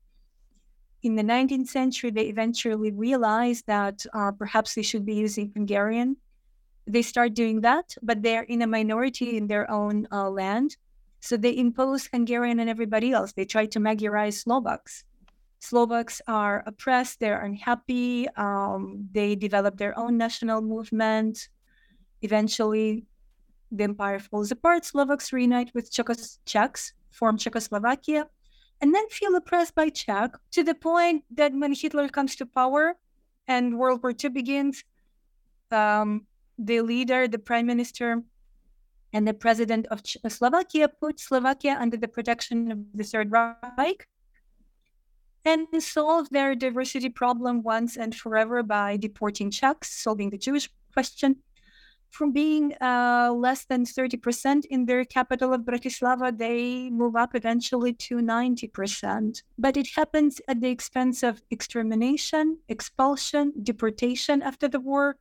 in 1.02 1.14
the 1.14 1.22
19th 1.22 1.68
century, 1.68 2.10
they 2.10 2.26
eventually 2.26 2.90
realized 2.90 3.66
that 3.66 4.04
uh, 4.12 4.32
perhaps 4.32 4.74
they 4.74 4.82
should 4.82 5.06
be 5.06 5.14
using 5.14 5.52
Hungarian. 5.54 6.16
They 6.86 7.02
start 7.02 7.34
doing 7.34 7.60
that, 7.60 7.94
but 8.02 8.22
they're 8.22 8.42
in 8.42 8.62
a 8.62 8.66
minority 8.66 9.36
in 9.36 9.46
their 9.46 9.70
own 9.70 10.08
uh, 10.10 10.28
land. 10.30 10.76
So 11.20 11.36
they 11.36 11.56
impose 11.56 12.06
Hungarian 12.06 12.60
on 12.60 12.68
everybody 12.68 13.12
else. 13.12 13.32
They 13.32 13.44
try 13.44 13.66
to 13.66 13.78
Magyarize 13.78 14.42
Slovaks. 14.42 15.04
Slovaks 15.60 16.22
are 16.28 16.62
oppressed, 16.66 17.18
they're 17.18 17.42
unhappy, 17.42 18.28
um, 18.36 19.08
they 19.10 19.34
develop 19.34 19.76
their 19.76 19.98
own 19.98 20.16
national 20.16 20.62
movement. 20.62 21.48
Eventually, 22.22 23.06
the 23.72 23.84
empire 23.84 24.20
falls 24.20 24.52
apart. 24.52 24.84
Slovaks 24.84 25.32
reunite 25.32 25.72
with 25.74 25.90
Czechs, 25.90 26.92
form 27.10 27.38
Czechoslovakia 27.38 28.28
and 28.80 28.94
then 28.94 29.08
feel 29.08 29.34
oppressed 29.34 29.74
by 29.74 29.88
Czech 29.88 30.32
to 30.52 30.62
the 30.62 30.74
point 30.74 31.24
that 31.30 31.52
when 31.52 31.74
Hitler 31.74 32.08
comes 32.08 32.36
to 32.36 32.46
power 32.46 32.96
and 33.46 33.78
World 33.78 34.02
War 34.02 34.12
II 34.12 34.30
begins, 34.30 34.84
um, 35.70 36.26
the 36.58 36.80
leader, 36.80 37.28
the 37.28 37.38
prime 37.38 37.66
minister, 37.66 38.22
and 39.12 39.26
the 39.26 39.34
president 39.34 39.86
of 39.86 40.02
Slovakia 40.04 40.88
put 40.88 41.18
Slovakia 41.18 41.76
under 41.80 41.96
the 41.96 42.08
protection 42.08 42.70
of 42.70 42.78
the 42.94 43.04
Third 43.04 43.30
Reich 43.32 44.06
and 45.44 45.66
solve 45.82 46.28
their 46.30 46.54
diversity 46.54 47.08
problem 47.08 47.62
once 47.62 47.96
and 47.96 48.14
forever 48.14 48.62
by 48.62 48.96
deporting 48.96 49.50
Czechs, 49.50 49.90
solving 49.90 50.30
the 50.30 50.38
Jewish 50.38 50.70
question, 50.92 51.36
from 52.10 52.32
being 52.32 52.74
uh, 52.80 53.32
less 53.36 53.64
than 53.64 53.84
30% 53.84 54.64
in 54.70 54.86
their 54.86 55.04
capital 55.04 55.52
of 55.52 55.62
Bratislava, 55.62 56.36
they 56.36 56.90
move 56.90 57.16
up 57.16 57.34
eventually 57.34 57.92
to 57.92 58.16
90%. 58.16 59.42
But 59.58 59.76
it 59.76 59.88
happens 59.94 60.40
at 60.48 60.60
the 60.60 60.70
expense 60.70 61.22
of 61.22 61.42
extermination, 61.50 62.58
expulsion, 62.68 63.52
deportation 63.62 64.42
after 64.42 64.68
the 64.68 64.80
war. 64.80 65.16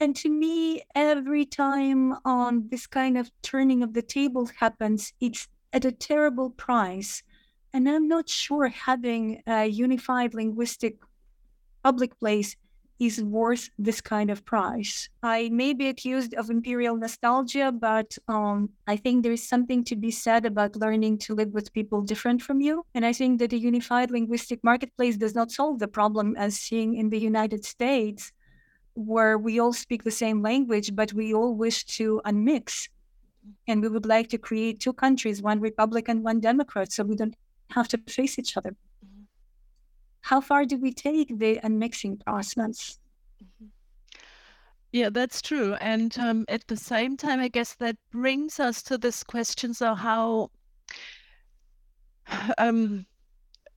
And 0.00 0.16
to 0.16 0.30
me, 0.30 0.82
every 0.94 1.44
time 1.44 2.16
um, 2.24 2.68
this 2.70 2.86
kind 2.86 3.18
of 3.18 3.30
turning 3.42 3.82
of 3.82 3.92
the 3.92 4.02
table 4.02 4.48
happens, 4.58 5.12
it's 5.20 5.46
at 5.72 5.84
a 5.84 5.92
terrible 5.92 6.50
price. 6.50 7.22
And 7.72 7.88
I'm 7.88 8.08
not 8.08 8.28
sure 8.28 8.68
having 8.68 9.42
a 9.46 9.66
unified 9.66 10.34
linguistic 10.34 10.96
public 11.84 12.18
place 12.18 12.56
is 13.00 13.22
worth 13.22 13.70
this 13.78 14.00
kind 14.00 14.30
of 14.30 14.44
price. 14.44 15.08
I 15.22 15.48
may 15.48 15.72
be 15.72 15.88
accused 15.88 16.34
of 16.34 16.50
imperial 16.50 16.96
nostalgia, 16.96 17.72
but 17.72 18.16
um, 18.28 18.68
I 18.86 18.96
think 18.96 19.22
there 19.22 19.32
is 19.32 19.48
something 19.48 19.82
to 19.84 19.96
be 19.96 20.10
said 20.10 20.44
about 20.44 20.76
learning 20.76 21.18
to 21.24 21.34
live 21.34 21.48
with 21.48 21.72
people 21.72 22.02
different 22.02 22.42
from 22.42 22.60
you. 22.60 22.84
And 22.94 23.06
I 23.06 23.14
think 23.14 23.38
that 23.38 23.54
a 23.54 23.58
unified 23.58 24.10
linguistic 24.10 24.62
marketplace 24.62 25.16
does 25.16 25.34
not 25.34 25.50
solve 25.50 25.78
the 25.78 25.88
problem 25.88 26.36
as 26.36 26.56
seen 26.56 26.94
in 26.94 27.08
the 27.08 27.18
United 27.18 27.64
States, 27.64 28.32
where 28.92 29.38
we 29.38 29.58
all 29.58 29.72
speak 29.72 30.04
the 30.04 30.10
same 30.10 30.42
language, 30.42 30.94
but 30.94 31.14
we 31.14 31.32
all 31.32 31.54
wish 31.54 31.86
to 31.96 32.20
unmix. 32.26 32.88
And 33.66 33.80
we 33.80 33.88
would 33.88 34.04
like 34.04 34.28
to 34.28 34.38
create 34.38 34.78
two 34.78 34.92
countries, 34.92 35.40
one 35.40 35.60
Republican, 35.60 36.22
one 36.22 36.40
Democrat, 36.40 36.92
so 36.92 37.04
we 37.04 37.16
don't 37.16 37.34
have 37.70 37.88
to 37.88 37.98
face 38.06 38.38
each 38.38 38.58
other. 38.58 38.76
How 40.22 40.40
far 40.40 40.64
do 40.64 40.76
we 40.76 40.92
take 40.92 41.38
the 41.38 41.60
unmixing 41.62 42.18
process? 42.18 42.98
Yeah, 44.92 45.10
that's 45.10 45.40
true. 45.40 45.74
And 45.74 46.16
um, 46.18 46.44
at 46.48 46.66
the 46.66 46.76
same 46.76 47.16
time, 47.16 47.40
I 47.40 47.48
guess 47.48 47.74
that 47.76 47.96
brings 48.10 48.58
us 48.58 48.82
to 48.84 48.98
this 48.98 49.22
question: 49.22 49.72
so 49.74 49.94
how 49.94 50.50
um, 52.58 53.06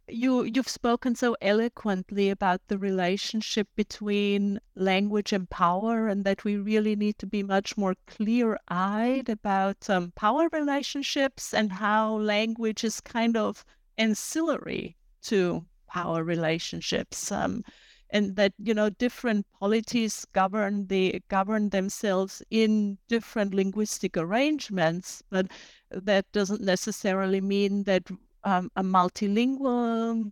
you 0.07 0.43
you've 0.43 0.67
spoken 0.67 1.15
so 1.15 1.35
eloquently 1.41 2.29
about 2.29 2.61
the 2.67 2.77
relationship 2.77 3.67
between 3.75 4.59
language 4.75 5.31
and 5.31 5.49
power 5.49 6.07
and 6.07 6.25
that 6.25 6.43
we 6.43 6.57
really 6.57 6.95
need 6.95 7.17
to 7.19 7.25
be 7.25 7.43
much 7.43 7.77
more 7.77 7.95
clear-eyed 8.07 9.29
about 9.29 9.89
um, 9.89 10.11
power 10.15 10.49
relationships 10.51 11.53
and 11.53 11.71
how 11.71 12.15
language 12.17 12.83
is 12.83 12.99
kind 12.99 13.37
of 13.37 13.63
ancillary 13.97 14.97
to 15.21 15.65
power 15.93 16.23
relationships 16.23 17.31
um, 17.31 17.63
and 18.09 18.35
that 18.35 18.53
you 18.57 18.73
know 18.73 18.89
different 18.89 19.45
polities 19.59 20.25
govern 20.33 20.87
the 20.87 21.21
govern 21.29 21.69
themselves 21.69 22.41
in 22.49 22.97
different 23.07 23.53
linguistic 23.53 24.17
arrangements 24.17 25.21
but 25.29 25.47
that 25.91 26.25
doesn't 26.31 26.61
necessarily 26.61 27.41
mean 27.41 27.83
that 27.83 28.03
um, 28.43 28.69
a 28.75 28.83
multilingual 28.83 30.31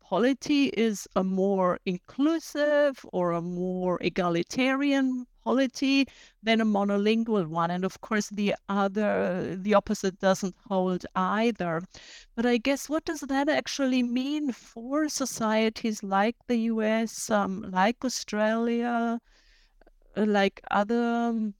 polity 0.00 0.66
is 0.66 1.08
a 1.16 1.24
more 1.24 1.78
inclusive 1.86 3.04
or 3.12 3.32
a 3.32 3.40
more 3.42 3.98
egalitarian 4.02 5.26
polity 5.44 6.06
than 6.42 6.60
a 6.60 6.64
monolingual 6.64 7.46
one. 7.46 7.70
And 7.70 7.84
of 7.84 8.00
course 8.00 8.28
the 8.28 8.54
other 8.68 9.56
the 9.56 9.74
opposite 9.74 10.18
doesn't 10.20 10.54
hold 10.68 11.06
either. 11.14 11.82
But 12.34 12.46
i 12.46 12.56
guess 12.56 12.88
what 12.88 13.04
does 13.04 13.20
that 13.20 13.48
actually 13.48 14.02
mean 14.02 14.52
for 14.52 15.08
societies 15.08 16.02
like 16.02 16.36
the 16.48 16.56
us 16.56 17.30
um, 17.30 17.70
like 17.70 18.04
australia 18.04 19.20
uh, 20.16 20.26
like 20.26 20.60
other 20.70 21.02
um, 21.02 21.54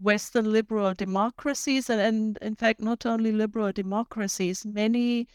Western 0.00 0.52
liberal 0.52 0.92
democracies, 0.94 1.88
and, 1.88 2.00
and 2.00 2.38
in 2.42 2.54
fact, 2.54 2.80
not 2.80 3.06
only 3.06 3.32
liberal 3.32 3.72
democracies, 3.72 4.64
many 4.66 5.26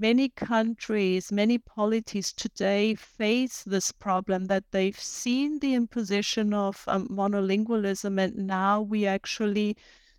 many 0.00 0.28
countries, 0.28 1.32
many 1.32 1.58
polities 1.58 2.32
today 2.32 2.94
face 2.94 3.62
this 3.64 3.92
problem 3.92 4.46
that 4.46 4.64
they've 4.70 4.98
seen 4.98 5.58
the 5.58 5.74
imposition 5.74 6.54
of 6.54 6.84
um, 6.86 7.08
monolingualism, 7.08 8.20
and 8.20 8.46
now 8.46 8.80
we 8.80 9.06
actually 9.06 9.76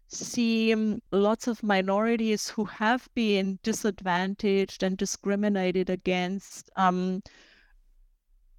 see 0.08 0.74
um, 0.74 1.02
lots 1.12 1.48
of 1.48 1.64
minorities 1.64 2.50
who 2.50 2.66
have 2.66 3.10
been 3.14 3.60
disadvantaged 3.64 4.84
and 4.84 4.98
discriminated 4.98 5.90
against, 5.90 6.70
um, 6.76 7.22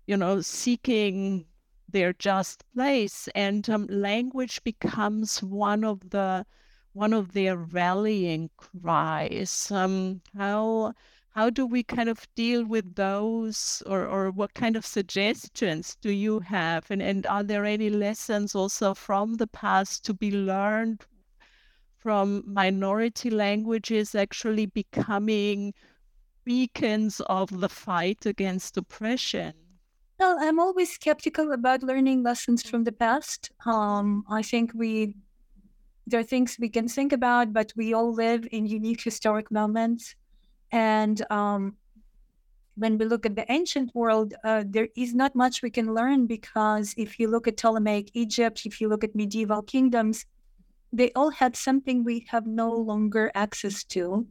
you 0.07 0.17
know, 0.17 0.41
seeking 0.41 1.47
their 1.91 2.13
just 2.13 2.65
place. 2.75 3.29
And 3.35 3.69
um, 3.71 3.87
language 3.89 4.63
becomes 4.63 5.43
one 5.43 5.85
of 5.85 6.11
the 6.11 6.45
one 6.99 7.13
of 7.13 7.33
their 7.33 7.57
rallying 7.57 8.51
cries. 8.57 9.71
Um, 9.71 10.21
how 10.37 10.93
how 11.31 11.49
do 11.49 11.65
we 11.65 11.85
kind 11.85 12.09
of 12.09 12.27
deal 12.35 12.65
with 12.65 12.97
those 12.97 13.85
or, 13.87 14.05
or 14.05 14.33
what 14.33 14.55
kind 14.55 14.75
of 14.75 14.85
suggestions 14.85 15.97
do 16.01 16.11
you 16.11 16.41
have? 16.41 16.91
And, 16.91 17.01
and 17.01 17.25
are 17.27 17.45
there 17.45 17.65
any 17.65 17.91
lessons 17.91 18.57
also 18.57 18.95
from 18.95 19.35
the 19.35 19.47
past 19.47 20.05
to 20.07 20.15
be 20.15 20.33
learned 20.33 21.07
from 21.99 22.43
minority 22.45 23.31
languages 23.31 24.17
actually 24.17 24.67
becoming 24.67 25.75
beacons 26.45 27.21
of 27.27 27.61
the 27.61 27.69
fight 27.69 28.27
against 28.27 28.77
oppression? 28.77 29.53
Well, 30.19 30.37
I'm 30.41 30.59
always 30.59 30.91
skeptical 30.91 31.53
about 31.53 31.85
learning 31.85 32.25
lessons 32.25 32.69
from 32.69 32.83
the 32.83 32.91
past. 32.91 33.53
Um, 33.65 34.25
I 34.29 34.43
think 34.43 34.73
we 34.75 35.15
there 36.09 36.21
are 36.21 36.25
things 36.25 36.57
we 36.59 36.69
can 36.69 36.89
think 36.89 37.13
about, 37.13 37.53
but 37.53 37.73
we 37.77 37.93
all 37.93 38.13
live 38.13 38.49
in 38.51 38.67
unique 38.67 39.03
historic 39.03 39.51
moments. 39.51 40.15
And 40.73 41.25
um, 41.31 41.77
when 42.77 42.97
we 42.97 43.05
look 43.05 43.27
at 43.27 43.37
the 43.37 43.51
ancient 43.53 43.95
world, 43.95 44.35
uh, 44.45 44.65
there 44.67 44.89
is 44.97 45.15
not 45.15 45.35
much 45.35 45.63
we 45.63 45.71
can 45.71 45.95
learn 45.95 46.27
because 46.27 46.95
if 46.97 47.19
you 47.19 47.29
look 47.29 47.47
at 47.47 47.57
Ptolemaic 47.57 48.11
Egypt, 48.15 48.63
if 48.65 48.81
you 48.81 48.89
look 48.89 49.05
at 49.05 49.15
medieval 49.15 49.63
kingdoms, 49.63 50.25
they 50.93 51.13
all 51.13 51.31
had 51.31 51.55
something 51.57 52.05
we 52.05 52.27
have 52.31 52.47
no 52.47 52.71
longer 52.71 53.31
access 53.35 53.85
to 53.85 54.27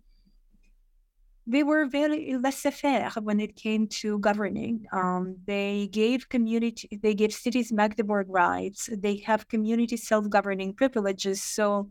they 1.47 1.63
were 1.63 1.85
very 1.85 2.35
laissez-faire 2.37 3.11
when 3.21 3.39
it 3.39 3.55
came 3.55 3.87
to 3.87 4.19
governing. 4.19 4.85
Um, 4.91 5.37
they 5.45 5.87
gave 5.91 6.27
community, 6.27 6.89
they 7.01 7.13
gave 7.13 7.33
cities 7.33 7.71
Magdeburg 7.71 8.27
rights. 8.29 8.89
They 8.91 9.17
have 9.25 9.47
community 9.47 9.95
self-governing 9.95 10.73
privileges. 10.73 11.41
So, 11.41 11.89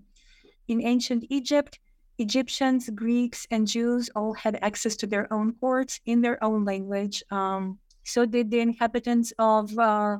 in 0.69 0.83
ancient 0.83 1.25
Egypt, 1.31 1.79
Egyptians, 2.19 2.91
Greeks, 2.95 3.47
and 3.51 3.67
Jews 3.67 4.11
all 4.15 4.35
had 4.35 4.59
access 4.63 4.97
to 4.97 5.07
their 5.07 5.33
own 5.33 5.55
courts 5.55 6.01
in 6.07 6.21
their 6.21 6.43
own 6.45 6.65
language. 6.65 7.23
Um, 7.31 7.79
so 8.05 8.25
did 8.25 8.51
the 8.51 8.61
inhabitants 8.61 9.33
of 9.39 9.77
uh, 9.79 10.19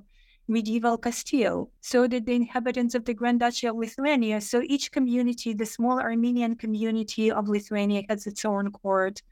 medieval 0.49 0.99
Castile. 0.99 1.71
So 1.81 2.07
did 2.07 2.27
the 2.27 2.35
inhabitants 2.35 2.95
of 2.95 3.05
the 3.05 3.15
Grand 3.15 3.41
Duchy 3.41 3.67
of 3.67 3.77
Lithuania. 3.77 4.41
So 4.41 4.63
each 4.65 4.93
community, 4.93 5.53
the 5.53 5.67
small 5.67 5.99
Armenian 5.99 6.57
community 6.57 7.31
of 7.31 7.49
Lithuania, 7.49 8.03
has 8.09 8.27
its 8.27 8.45
own 8.45 8.71
court. 8.71 9.23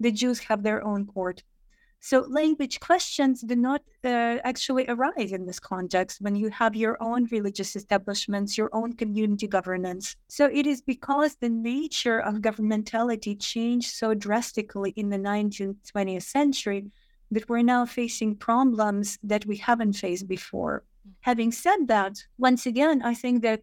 The 0.00 0.12
Jews 0.12 0.38
have 0.40 0.62
their 0.62 0.84
own 0.84 1.06
court. 1.06 1.42
So 2.00 2.20
language 2.28 2.78
questions 2.78 3.40
do 3.40 3.56
not 3.56 3.82
uh, 4.04 4.38
actually 4.44 4.86
arise 4.88 5.32
in 5.32 5.46
this 5.46 5.58
context 5.58 6.20
when 6.20 6.36
you 6.36 6.48
have 6.50 6.76
your 6.76 6.96
own 7.02 7.26
religious 7.32 7.74
establishments, 7.74 8.56
your 8.56 8.70
own 8.72 8.92
community 8.92 9.48
governance. 9.48 10.14
So 10.28 10.46
it 10.46 10.64
is 10.64 10.80
because 10.80 11.34
the 11.34 11.48
nature 11.48 12.20
of 12.20 12.36
governmentality 12.36 13.40
changed 13.40 13.90
so 13.90 14.14
drastically 14.14 14.92
in 14.92 15.10
the 15.10 15.18
19th, 15.18 15.76
20th 15.92 16.22
century 16.22 16.86
that 17.30 17.48
we're 17.48 17.62
now 17.62 17.84
facing 17.86 18.36
problems 18.36 19.18
that 19.22 19.44
we 19.46 19.56
haven't 19.56 19.94
faced 19.94 20.26
before. 20.28 20.84
Mm. 21.06 21.12
Having 21.20 21.52
said 21.52 21.88
that, 21.88 22.24
once 22.38 22.66
again, 22.66 23.02
I 23.02 23.14
think 23.14 23.42
that 23.42 23.62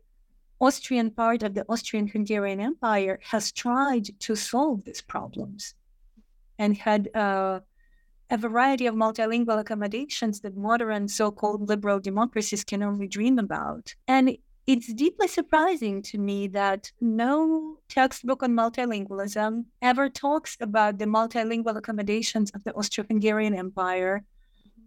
Austrian 0.59 1.11
part 1.11 1.43
of 1.43 1.53
the 1.53 1.65
Austrian-Hungarian 1.67 2.59
Empire 2.59 3.19
has 3.23 3.51
tried 3.51 4.07
to 4.19 4.35
solve 4.35 4.85
these 4.85 5.01
problems 5.01 5.75
and 6.57 6.77
had 6.77 7.09
uh, 7.13 7.59
a 8.29 8.37
variety 8.37 8.87
of 8.87 8.95
multilingual 8.95 9.59
accommodations 9.59 10.39
that 10.41 10.55
modern 10.55 11.07
so-called 11.07 11.67
liberal 11.67 11.99
democracies 11.99 12.63
can 12.63 12.81
only 12.81 13.07
dream 13.07 13.37
about. 13.37 13.93
And 14.07 14.37
it's 14.67 14.91
deeply 14.93 15.27
surprising 15.27 16.01
to 16.01 16.17
me 16.17 16.47
that 16.47 16.91
no 16.99 17.77
textbook 17.87 18.41
on 18.41 18.51
multilingualism 18.53 19.65
ever 19.81 20.09
talks 20.09 20.57
about 20.59 20.97
the 20.97 21.05
multilingual 21.05 21.77
accommodations 21.77 22.49
of 22.51 22.63
the 22.63 22.73
Austro 22.73 23.05
Hungarian 23.07 23.53
Empire 23.53 24.23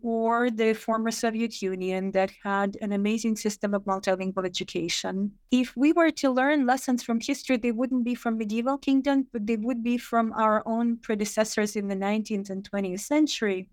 or 0.02 0.50
the 0.50 0.74
former 0.74 1.10
Soviet 1.10 1.60
Union 1.62 2.10
that 2.12 2.32
had 2.42 2.76
an 2.80 2.92
amazing 2.92 3.36
system 3.36 3.74
of 3.74 3.84
multilingual 3.84 4.44
education. 4.44 5.32
If 5.50 5.76
we 5.76 5.92
were 5.92 6.10
to 6.12 6.30
learn 6.30 6.66
lessons 6.66 7.02
from 7.02 7.20
history, 7.20 7.56
they 7.56 7.72
wouldn't 7.72 8.04
be 8.04 8.14
from 8.14 8.38
medieval 8.38 8.78
kingdoms, 8.78 9.26
but 9.32 9.46
they 9.46 9.56
would 9.56 9.82
be 9.82 9.98
from 9.98 10.32
our 10.34 10.62
own 10.66 10.98
predecessors 10.98 11.74
in 11.76 11.88
the 11.88 11.96
19th 11.96 12.50
and 12.50 12.68
20th 12.68 13.00
century. 13.00 13.68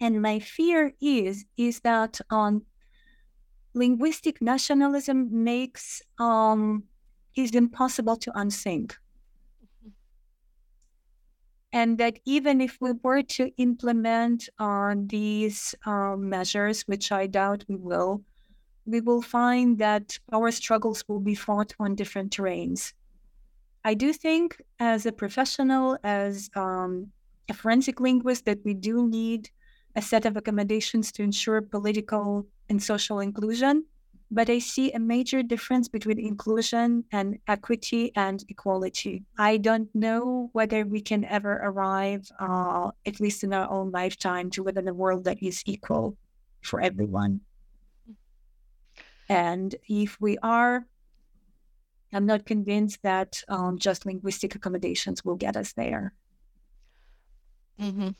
And 0.00 0.20
my 0.20 0.38
fear 0.40 0.92
is 1.00 1.44
is 1.56 1.80
that 1.80 2.20
um, 2.30 2.62
linguistic 3.74 4.40
nationalism 4.40 5.28
makes 5.44 6.02
um, 6.18 6.84
is 7.36 7.50
impossible 7.52 8.16
to. 8.16 8.30
Mm-hmm. 8.30 9.88
And 11.72 11.98
that 11.98 12.20
even 12.24 12.60
if 12.60 12.78
we 12.80 12.92
were 13.02 13.22
to 13.22 13.50
implement 13.56 14.48
uh, 14.58 14.94
these 14.96 15.74
uh, 15.86 16.16
measures, 16.16 16.82
which 16.82 17.10
I 17.10 17.26
doubt 17.26 17.64
we 17.68 17.76
will, 17.76 18.22
we 18.86 19.00
will 19.00 19.22
find 19.22 19.78
that 19.78 20.18
our 20.32 20.50
struggles 20.50 21.04
will 21.08 21.20
be 21.20 21.34
fought 21.34 21.74
on 21.80 21.94
different 21.94 22.36
terrains. 22.36 22.92
I 23.84 23.94
do 23.94 24.12
think, 24.12 24.62
as 24.78 25.04
a 25.04 25.12
professional, 25.12 25.98
as 26.04 26.50
um, 26.54 27.10
a 27.48 27.54
forensic 27.54 28.00
linguist, 28.00 28.44
that 28.46 28.58
we 28.64 28.74
do 28.74 29.08
need 29.08 29.50
a 29.96 30.02
set 30.02 30.26
of 30.26 30.36
accommodations 30.36 31.12
to 31.12 31.22
ensure 31.22 31.60
political 31.60 32.46
and 32.68 32.82
social 32.82 33.20
inclusion. 33.20 33.84
But 34.30 34.50
I 34.50 34.58
see 34.58 34.90
a 34.90 34.98
major 34.98 35.42
difference 35.42 35.86
between 35.86 36.18
inclusion 36.18 37.04
and 37.12 37.38
equity 37.46 38.10
and 38.16 38.44
equality. 38.48 39.22
I 39.38 39.58
don't 39.58 39.94
know 39.94 40.50
whether 40.52 40.84
we 40.84 41.00
can 41.02 41.24
ever 41.26 41.60
arrive, 41.62 42.28
uh, 42.40 42.90
at 43.06 43.20
least 43.20 43.44
in 43.44 43.52
our 43.52 43.70
own 43.70 43.92
lifetime, 43.92 44.50
to 44.50 44.64
live 44.64 44.76
in 44.76 44.88
a 44.88 44.94
world 44.94 45.24
that 45.24 45.42
is 45.42 45.62
equal 45.66 46.16
for 46.62 46.80
everyone. 46.80 47.42
And 49.28 49.74
if 49.88 50.20
we 50.20 50.36
are, 50.38 50.86
I'm 52.12 52.26
not 52.26 52.46
convinced 52.46 53.02
that 53.02 53.42
um, 53.48 53.78
just 53.78 54.06
linguistic 54.06 54.54
accommodations 54.54 55.24
will 55.24 55.36
get 55.36 55.56
us 55.56 55.72
there. 55.72 56.14
Mm-hmm. 57.80 58.10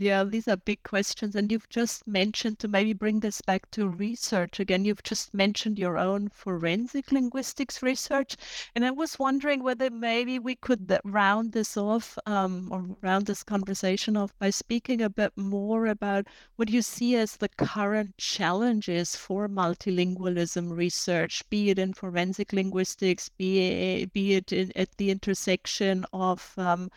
Yeah, 0.00 0.22
these 0.22 0.46
are 0.46 0.56
big 0.56 0.84
questions. 0.84 1.34
And 1.34 1.50
you've 1.50 1.68
just 1.68 2.06
mentioned 2.06 2.60
to 2.60 2.68
maybe 2.68 2.92
bring 2.92 3.18
this 3.18 3.40
back 3.40 3.68
to 3.72 3.88
research 3.88 4.60
again, 4.60 4.84
you've 4.84 5.02
just 5.02 5.34
mentioned 5.34 5.76
your 5.76 5.98
own 5.98 6.28
forensic 6.28 7.10
linguistics 7.10 7.82
research. 7.82 8.36
And 8.76 8.84
I 8.84 8.92
was 8.92 9.18
wondering 9.18 9.60
whether 9.60 9.90
maybe 9.90 10.38
we 10.38 10.54
could 10.54 10.96
round 11.02 11.50
this 11.50 11.76
off 11.76 12.16
um, 12.26 12.68
or 12.70 12.96
round 13.02 13.26
this 13.26 13.42
conversation 13.42 14.16
off 14.16 14.32
by 14.38 14.50
speaking 14.50 15.02
a 15.02 15.10
bit 15.10 15.36
more 15.36 15.86
about 15.86 16.28
what 16.54 16.70
you 16.70 16.80
see 16.80 17.16
as 17.16 17.36
the 17.36 17.48
current 17.48 18.16
challenges 18.18 19.16
for 19.16 19.48
multilingualism 19.48 20.76
research, 20.76 21.42
be 21.50 21.70
it 21.70 21.78
in 21.80 21.92
forensic 21.92 22.52
linguistics, 22.52 23.30
be 23.30 24.02
it, 24.02 24.12
be 24.12 24.34
it 24.34 24.52
in, 24.52 24.70
at 24.76 24.96
the 24.96 25.10
intersection 25.10 26.06
of 26.12 26.54
um, 26.56 26.88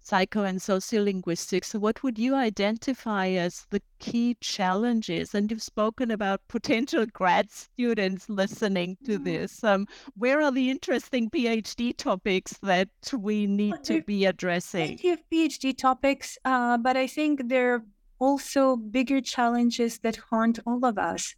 psycho 0.00 0.44
and 0.44 0.58
sociolinguistics. 0.58 1.66
So, 1.66 1.78
what 1.78 2.02
would 2.02 2.18
you 2.18 2.34
identify 2.34 3.28
as 3.28 3.66
the 3.70 3.82
key 3.98 4.36
challenges? 4.40 5.34
And 5.34 5.50
you've 5.50 5.62
spoken 5.62 6.10
about 6.10 6.40
potential 6.48 7.06
grad 7.06 7.50
students 7.50 8.28
listening 8.28 8.96
to 9.04 9.12
mm-hmm. 9.12 9.24
this. 9.24 9.62
Um, 9.62 9.86
where 10.16 10.40
are 10.40 10.52
the 10.52 10.70
interesting 10.70 11.30
PhD 11.30 11.96
topics 11.96 12.58
that 12.62 12.88
we 13.16 13.46
need 13.46 13.82
to 13.84 14.02
be 14.02 14.24
addressing? 14.24 14.98
Plenty 14.98 15.10
of 15.10 15.20
PhD 15.32 15.76
topics, 15.76 16.38
uh, 16.44 16.78
but 16.78 16.96
I 16.96 17.06
think 17.06 17.48
there 17.48 17.74
are 17.74 17.84
also 18.18 18.76
bigger 18.76 19.20
challenges 19.20 19.98
that 20.00 20.16
haunt 20.16 20.58
all 20.66 20.84
of 20.84 20.98
us. 20.98 21.34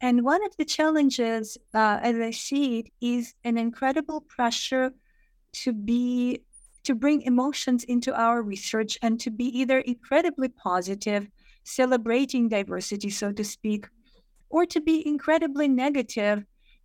And 0.00 0.24
one 0.24 0.44
of 0.44 0.56
the 0.56 0.64
challenges, 0.64 1.58
uh, 1.74 1.98
as 2.02 2.16
I 2.16 2.30
see 2.30 2.78
it, 2.78 2.86
is 3.00 3.34
an 3.44 3.58
incredible 3.58 4.22
pressure 4.22 4.92
to 5.52 5.72
be 5.72 6.42
to 6.84 6.94
bring 6.94 7.22
emotions 7.22 7.84
into 7.84 8.14
our 8.14 8.42
research 8.42 8.98
and 9.02 9.20
to 9.20 9.30
be 9.30 9.46
either 9.58 9.80
incredibly 9.80 10.48
positive, 10.48 11.28
celebrating 11.64 12.48
diversity, 12.48 13.10
so 13.10 13.32
to 13.32 13.44
speak, 13.44 13.86
or 14.48 14.66
to 14.66 14.80
be 14.80 15.06
incredibly 15.06 15.68
negative 15.68 16.44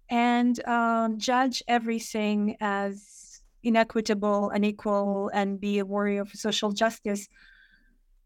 and 0.10 0.66
um, 0.68 1.18
judge 1.18 1.64
everything 1.68 2.58
as 2.60 3.42
inequitable, 3.64 4.52
unequal, 4.52 5.32
and 5.34 5.60
be 5.60 5.80
a 5.80 5.86
warrior 5.86 6.26
for 6.26 6.38
social 6.38 6.72
justice. 6.72 7.28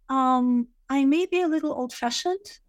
Um, 0.09 0.67
I 0.89 1.05
may 1.05 1.25
be 1.27 1.41
a 1.41 1.47
little 1.47 1.71
old 1.71 1.93
fashioned, 1.93 2.59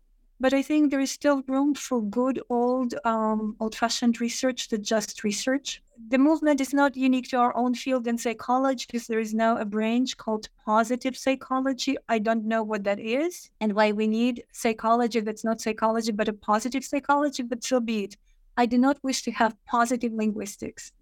but 0.41 0.53
I 0.55 0.63
think 0.63 0.91
there 0.91 1.01
is 1.01 1.11
still 1.11 1.43
room 1.47 1.75
for 1.75 2.03
good 2.03 2.41
old 2.49 2.95
um, 3.05 3.57
old 3.61 3.75
fashioned 3.75 4.21
research 4.21 4.69
to 4.69 4.79
just 4.79 5.23
research 5.23 5.83
the 6.09 6.19
movement 6.19 6.61
is 6.61 6.73
not 6.73 6.97
unique 6.97 7.29
to 7.29 7.37
our 7.37 7.57
own 7.57 7.75
field 7.75 8.07
in 8.07 8.17
psychology 8.17 8.87
because 8.87 9.07
there 9.07 9.21
is 9.21 9.35
now 9.35 9.59
a 9.59 9.65
branch 9.65 10.17
called 10.17 10.49
positive 10.65 11.17
psychology. 11.17 11.97
I 12.09 12.19
don't 12.19 12.47
know 12.47 12.63
what 12.63 12.85
that 12.85 12.99
is 12.99 13.51
and 13.61 13.75
why 13.75 13.93
we 13.93 14.07
need 14.07 14.45
psychology 14.53 15.21
that's 15.21 15.45
not 15.45 15.61
psychology 15.61 16.13
but 16.13 16.29
a 16.29 16.33
positive 16.33 16.85
psychology, 16.85 17.43
but 17.43 17.63
so 17.63 17.81
be 17.81 18.05
it. 18.05 18.17
I 18.57 18.67
do 18.67 18.79
not 18.79 18.99
wish 19.03 19.23
to 19.23 19.31
have 19.33 19.57
positive 19.67 20.13
linguistics. 20.13 20.93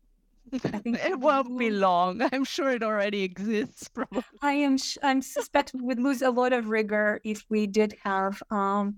I 0.53 0.78
think 0.78 0.99
it 1.05 1.18
won't 1.18 1.57
be 1.59 1.70
long. 1.70 2.22
I'm 2.32 2.45
sure 2.45 2.70
it 2.70 2.82
already 2.82 3.22
exists. 3.22 3.89
Probably. 3.89 4.24
I 4.43 4.53
am. 4.53 4.76
I'm 5.03 5.22
suspect 5.22 5.72
we 5.74 5.82
would 5.82 6.01
lose 6.01 6.22
a 6.22 6.30
lot 6.30 6.53
of 6.53 6.68
rigor 6.68 7.20
if 7.24 7.45
we 7.49 7.66
did 7.66 7.95
have. 8.03 8.43
Um, 8.51 8.97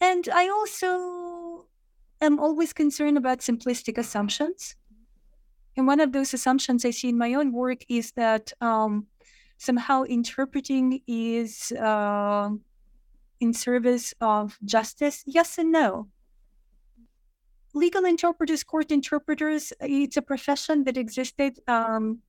and 0.00 0.28
I 0.32 0.48
also 0.48 1.66
am 2.20 2.38
always 2.38 2.72
concerned 2.72 3.16
about 3.16 3.40
simplistic 3.40 3.98
assumptions. 3.98 4.76
And 5.76 5.86
one 5.86 6.00
of 6.00 6.12
those 6.12 6.34
assumptions 6.34 6.84
I 6.84 6.90
see 6.90 7.08
in 7.08 7.18
my 7.18 7.34
own 7.34 7.52
work 7.52 7.84
is 7.88 8.12
that 8.12 8.52
um, 8.60 9.06
somehow 9.58 10.02
interpreting 10.02 11.00
is 11.06 11.72
uh, 11.72 12.50
in 13.40 13.52
service 13.52 14.14
of 14.20 14.58
justice. 14.64 15.22
Yes 15.26 15.58
and 15.58 15.72
no. 15.72 16.08
Legal 17.74 18.04
interpreters, 18.04 18.64
court 18.64 18.90
interpreters, 18.90 19.72
it's 19.80 20.16
a 20.16 20.22
profession 20.22 20.84
that 20.84 20.96
existed, 20.96 21.60
um, 21.68 22.20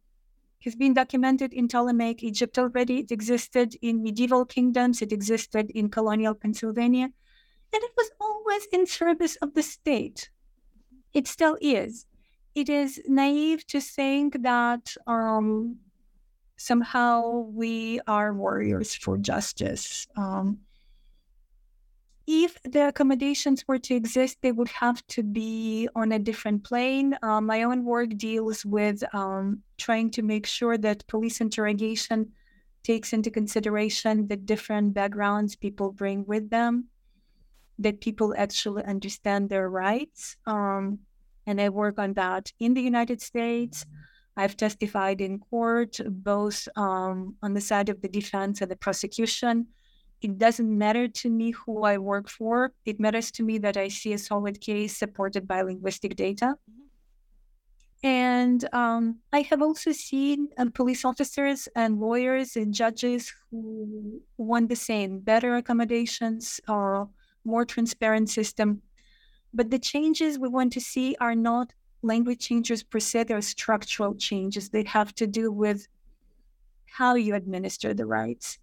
has 0.64 0.76
been 0.76 0.94
documented 0.94 1.54
in 1.54 1.68
Ptolemaic 1.68 2.22
Egypt 2.24 2.60
already. 2.60 3.00
It 3.00 3.12
existed 3.12 3.76
in 3.82 4.04
medieval 4.04 4.46
kingdoms, 4.46 5.02
it 5.02 5.12
existed 5.12 5.72
in 5.72 5.90
colonial 5.90 6.36
Pennsylvania, 6.36 7.10
and 7.74 7.84
it 7.84 7.92
was 7.98 8.12
always 8.20 8.66
in 8.72 8.86
service 8.86 9.36
of 9.38 9.54
the 9.54 9.64
state. 9.64 10.30
It 11.14 11.28
still 11.28 11.58
is 11.62 12.06
it 12.56 12.70
is 12.70 13.02
naive 13.08 13.66
to 13.68 13.80
think 13.80 14.42
that 14.44 14.96
um, 15.08 15.78
somehow 16.58 17.46
we 17.54 18.00
are 18.08 18.34
warriors 18.34 18.96
for 18.96 19.18
justice. 19.18 20.08
Um, 20.18 20.60
if 22.28 22.62
the 22.64 22.90
accommodations 22.90 23.68
were 23.68 23.80
to 23.80 23.96
exist, 23.96 24.38
they 24.42 24.52
would 24.52 24.68
have 24.68 25.06
to 25.08 25.24
be 25.24 25.90
on 25.96 26.12
a 26.12 26.20
different 26.20 26.64
plane. 26.64 27.18
Uh, 27.24 27.42
my 27.42 27.64
own 27.64 27.86
work 27.86 28.10
deals 28.18 28.64
with 28.66 29.04
um, 29.16 29.64
trying 29.78 30.12
to 30.12 30.22
make 30.22 30.46
sure 30.46 30.78
that 30.78 31.08
police 31.08 31.42
interrogation 31.42 32.32
takes 32.84 33.14
into 33.14 33.32
consideration 33.32 34.28
the 34.28 34.38
different 34.38 34.94
backgrounds 34.94 35.56
people 35.56 35.92
bring 35.92 36.24
with 36.26 36.50
them, 36.50 36.86
that 37.80 38.02
people 38.02 38.34
actually 38.38 38.84
understand 38.84 39.50
their 39.50 39.70
rights. 39.70 40.36
Um, 40.46 41.00
and 41.48 41.60
I 41.60 41.70
work 41.70 41.98
on 41.98 42.14
that 42.14 42.52
in 42.60 42.74
the 42.74 42.82
United 42.82 43.22
States. 43.22 43.86
I've 44.38 44.56
testified 44.56 45.22
in 45.22 45.40
court, 45.40 46.00
both 46.08 46.68
um, 46.76 47.36
on 47.42 47.54
the 47.54 47.62
side 47.62 47.90
of 47.90 48.02
the 48.02 48.08
defense 48.08 48.62
and 48.62 48.70
the 48.70 48.76
prosecution. 48.76 49.68
It 50.22 50.38
doesn't 50.38 50.78
matter 50.78 51.08
to 51.08 51.30
me 51.30 51.52
who 51.52 51.84
I 51.84 51.98
work 51.98 52.30
for. 52.30 52.72
It 52.86 53.00
matters 53.00 53.32
to 53.32 53.44
me 53.44 53.58
that 53.60 53.78
I 53.78 53.88
see 53.88 54.14
a 54.14 54.18
solid 54.18 54.60
case 54.62 54.98
supported 54.98 55.48
by 55.48 55.62
linguistic 55.62 56.16
data. 56.16 56.56
And 58.04 58.64
um, 58.74 59.20
I 59.34 59.42
have 59.42 59.62
also 59.62 59.92
seen 59.92 60.48
um, 60.58 60.72
police 60.72 61.04
officers 61.04 61.68
and 61.76 62.00
lawyers 62.00 62.56
and 62.56 62.74
judges 62.74 63.34
who 63.52 64.22
want 64.38 64.70
the 64.70 64.76
same 64.76 65.20
better 65.20 65.56
accommodations 65.56 66.62
or 66.68 67.10
more 67.44 67.66
transparent 67.66 68.30
system 68.30 68.82
but 69.54 69.72
the 69.72 69.80
changes 69.80 70.38
we 70.38 70.48
want 70.48 70.74
to 70.74 70.82
see 70.82 71.16
are 71.20 71.36
not 71.36 71.74
language 72.02 72.40
changes 72.40 72.84
per 72.84 73.00
se, 73.00 73.24
they're 73.24 73.42
structural 73.42 74.16
changes. 74.16 74.70
They 74.70 74.84
have 74.84 75.14
to 75.16 75.28
do 75.28 75.52
with 75.52 75.88
how 76.86 77.16
you 77.16 77.36
administer 77.36 77.94
the 77.94 78.06
rights. 78.06 78.60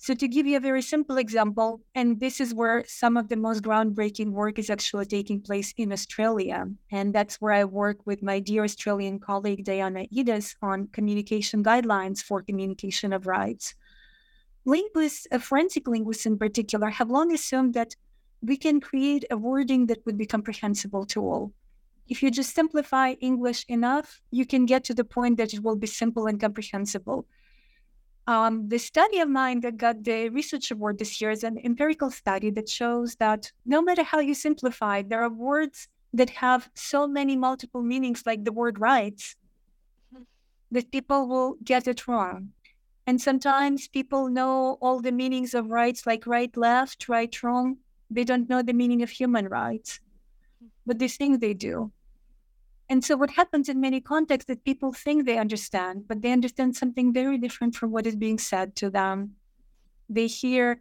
So, 0.00 0.14
to 0.14 0.28
give 0.28 0.46
you 0.46 0.56
a 0.56 0.60
very 0.60 0.82
simple 0.82 1.16
example, 1.16 1.80
and 1.92 2.20
this 2.20 2.40
is 2.40 2.54
where 2.54 2.84
some 2.86 3.16
of 3.16 3.28
the 3.28 3.36
most 3.36 3.64
groundbreaking 3.64 4.30
work 4.30 4.58
is 4.58 4.70
actually 4.70 5.06
taking 5.06 5.40
place 5.40 5.74
in 5.76 5.92
Australia. 5.92 6.66
And 6.92 7.12
that's 7.12 7.40
where 7.40 7.52
I 7.52 7.64
work 7.64 8.06
with 8.06 8.22
my 8.22 8.38
dear 8.38 8.62
Australian 8.62 9.18
colleague, 9.18 9.64
Diana 9.64 10.06
Eades, 10.12 10.54
on 10.62 10.86
communication 10.92 11.64
guidelines 11.64 12.22
for 12.22 12.42
communication 12.42 13.12
of 13.12 13.26
rights. 13.26 13.74
Linguists, 14.64 15.26
uh, 15.32 15.38
forensic 15.38 15.88
linguists 15.88 16.26
in 16.26 16.38
particular, 16.38 16.90
have 16.90 17.10
long 17.10 17.32
assumed 17.32 17.74
that 17.74 17.96
we 18.42 18.56
can 18.56 18.80
create 18.80 19.24
a 19.30 19.36
wording 19.36 19.86
that 19.86 20.04
would 20.06 20.16
be 20.16 20.26
comprehensible 20.26 21.04
to 21.06 21.20
all. 21.20 21.52
If 22.08 22.22
you 22.22 22.30
just 22.30 22.54
simplify 22.54 23.12
English 23.20 23.66
enough, 23.68 24.20
you 24.30 24.46
can 24.46 24.64
get 24.64 24.84
to 24.84 24.94
the 24.94 25.04
point 25.04 25.36
that 25.36 25.52
it 25.52 25.62
will 25.62 25.76
be 25.76 25.86
simple 25.86 26.26
and 26.26 26.40
comprehensible. 26.40 27.26
Um, 28.26 28.68
the 28.68 28.78
study 28.78 29.20
of 29.20 29.28
mine 29.28 29.60
that 29.60 29.76
got 29.76 30.04
the 30.04 30.28
research 30.28 30.70
award 30.70 30.98
this 30.98 31.20
year 31.20 31.30
is 31.30 31.44
an 31.44 31.58
empirical 31.64 32.10
study 32.10 32.50
that 32.50 32.68
shows 32.68 33.16
that 33.16 33.50
no 33.64 33.82
matter 33.82 34.02
how 34.02 34.20
you 34.20 34.34
simplify, 34.34 35.02
there 35.02 35.22
are 35.22 35.30
words 35.30 35.88
that 36.12 36.30
have 36.30 36.70
so 36.74 37.06
many 37.06 37.36
multiple 37.36 37.82
meanings, 37.82 38.24
like 38.26 38.44
the 38.44 38.52
word 38.52 38.80
rights, 38.80 39.36
that 40.70 40.90
people 40.90 41.26
will 41.26 41.56
get 41.64 41.88
it 41.88 42.06
wrong. 42.06 42.50
And 43.06 43.20
sometimes 43.20 43.88
people 43.88 44.28
know 44.28 44.76
all 44.82 45.00
the 45.00 45.12
meanings 45.12 45.54
of 45.54 45.70
rights, 45.70 46.06
like 46.06 46.26
right, 46.26 46.54
left, 46.56 47.08
right, 47.08 47.42
wrong, 47.42 47.78
they 48.10 48.24
don't 48.24 48.48
know 48.48 48.62
the 48.62 48.72
meaning 48.72 49.02
of 49.02 49.10
human 49.10 49.48
rights, 49.48 50.00
but 50.86 50.98
they 50.98 51.08
think 51.08 51.40
they 51.40 51.54
do. 51.54 51.92
And 52.90 53.04
so, 53.04 53.16
what 53.16 53.30
happens 53.30 53.68
in 53.68 53.80
many 53.80 54.00
contexts 54.00 54.48
that 54.48 54.64
people 54.64 54.92
think 54.92 55.26
they 55.26 55.38
understand, 55.38 56.08
but 56.08 56.22
they 56.22 56.32
understand 56.32 56.76
something 56.76 57.12
very 57.12 57.36
different 57.36 57.76
from 57.76 57.90
what 57.90 58.06
is 58.06 58.16
being 58.16 58.38
said 58.38 58.76
to 58.76 58.88
them. 58.88 59.34
They 60.08 60.26
hear 60.26 60.80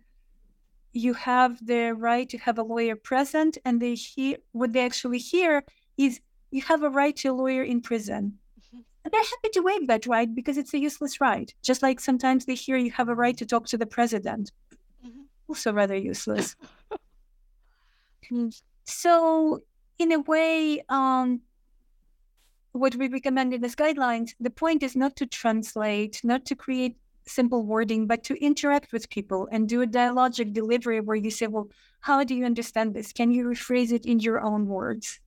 you 0.93 1.13
have 1.13 1.65
the 1.65 1.91
right 1.91 2.29
to 2.29 2.37
have 2.37 2.57
a 2.57 2.63
lawyer 2.63 2.95
present, 2.95 3.57
and 3.65 3.81
they 3.81 3.95
hear 3.95 4.37
what 4.53 4.71
they 4.71 4.85
actually 4.85 5.19
hear 5.19 5.63
is 5.97 6.21
you 6.51 6.61
have 6.61 6.83
a 6.83 6.89
right 6.89 7.15
to 7.17 7.29
a 7.29 7.33
lawyer 7.33 7.63
in 7.63 7.81
prison. 7.81 8.37
Mm-hmm. 8.59 8.79
And 9.03 9.13
they're 9.13 9.21
happy 9.21 9.49
to 9.53 9.61
waive 9.61 9.87
that 9.87 10.05
right 10.05 10.33
because 10.33 10.57
it's 10.57 10.73
a 10.73 10.79
useless 10.79 11.19
right. 11.19 11.53
Just 11.61 11.83
like 11.83 11.99
sometimes 11.99 12.45
they 12.45 12.55
hear 12.55 12.77
you 12.77 12.91
have 12.91 13.09
a 13.09 13.15
right 13.15 13.37
to 13.37 13.45
talk 13.45 13.67
to 13.67 13.77
the 13.77 13.85
president, 13.85 14.53
mm-hmm. 15.05 15.23
also 15.49 15.73
rather 15.73 15.95
useless. 15.95 16.55
So, 18.85 19.61
in 19.99 20.11
a 20.11 20.19
way, 20.19 20.83
um, 20.89 21.41
what 22.71 22.95
we 22.95 23.07
recommend 23.07 23.53
in 23.53 23.61
these 23.61 23.75
guidelines, 23.75 24.31
the 24.39 24.49
point 24.49 24.83
is 24.83 24.95
not 24.95 25.15
to 25.17 25.25
translate, 25.25 26.21
not 26.23 26.45
to 26.45 26.55
create 26.55 26.97
simple 27.25 27.63
wording, 27.63 28.07
but 28.07 28.23
to 28.23 28.41
interact 28.43 28.93
with 28.93 29.09
people 29.09 29.47
and 29.51 29.67
do 29.67 29.81
a 29.81 29.87
dialogic 29.87 30.53
delivery 30.53 31.01
where 31.01 31.17
you 31.17 31.31
say, 31.31 31.47
well, 31.47 31.69
how 31.99 32.23
do 32.23 32.33
you 32.35 32.45
understand 32.45 32.93
this? 32.93 33.11
Can 33.11 33.31
you 33.31 33.45
rephrase 33.45 33.91
it 33.91 34.05
in 34.05 34.19
your 34.19 34.39
own 34.41 34.67
words? 34.67 35.19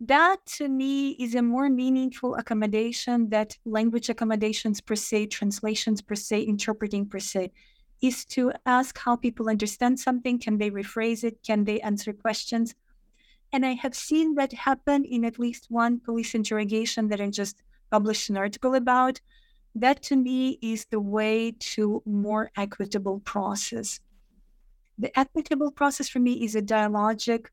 That 0.00 0.38
to 0.56 0.68
me 0.68 1.10
is 1.12 1.34
a 1.34 1.42
more 1.42 1.68
meaningful 1.68 2.34
accommodation 2.36 3.28
that 3.30 3.56
language 3.64 4.08
accommodations 4.08 4.80
per 4.80 4.96
se, 4.96 5.26
translations 5.26 6.00
per 6.00 6.14
se, 6.14 6.42
interpreting 6.42 7.06
per 7.06 7.18
se, 7.18 7.52
is 8.00 8.24
to 8.24 8.52
ask 8.66 8.98
how 8.98 9.16
people 9.16 9.48
understand 9.48 10.00
something. 10.00 10.38
Can 10.38 10.58
they 10.58 10.70
rephrase 10.70 11.24
it? 11.24 11.42
Can 11.42 11.64
they 11.64 11.80
answer 11.80 12.12
questions? 12.12 12.74
And 13.52 13.66
I 13.66 13.72
have 13.72 13.94
seen 13.94 14.34
that 14.36 14.52
happen 14.52 15.04
in 15.04 15.24
at 15.24 15.38
least 15.38 15.66
one 15.70 16.00
police 16.00 16.34
interrogation 16.34 17.08
that 17.08 17.20
I 17.20 17.28
just 17.30 17.62
published 17.90 18.30
an 18.30 18.36
article 18.36 18.74
about. 18.74 19.20
That 19.74 20.02
to 20.04 20.16
me 20.16 20.58
is 20.62 20.86
the 20.86 21.00
way 21.00 21.52
to 21.74 22.02
more 22.06 22.50
equitable 22.56 23.20
process. 23.20 24.00
The 24.98 25.16
equitable 25.18 25.70
process 25.70 26.08
for 26.08 26.20
me 26.20 26.44
is 26.44 26.54
a 26.54 26.62
dialogic, 26.62 27.46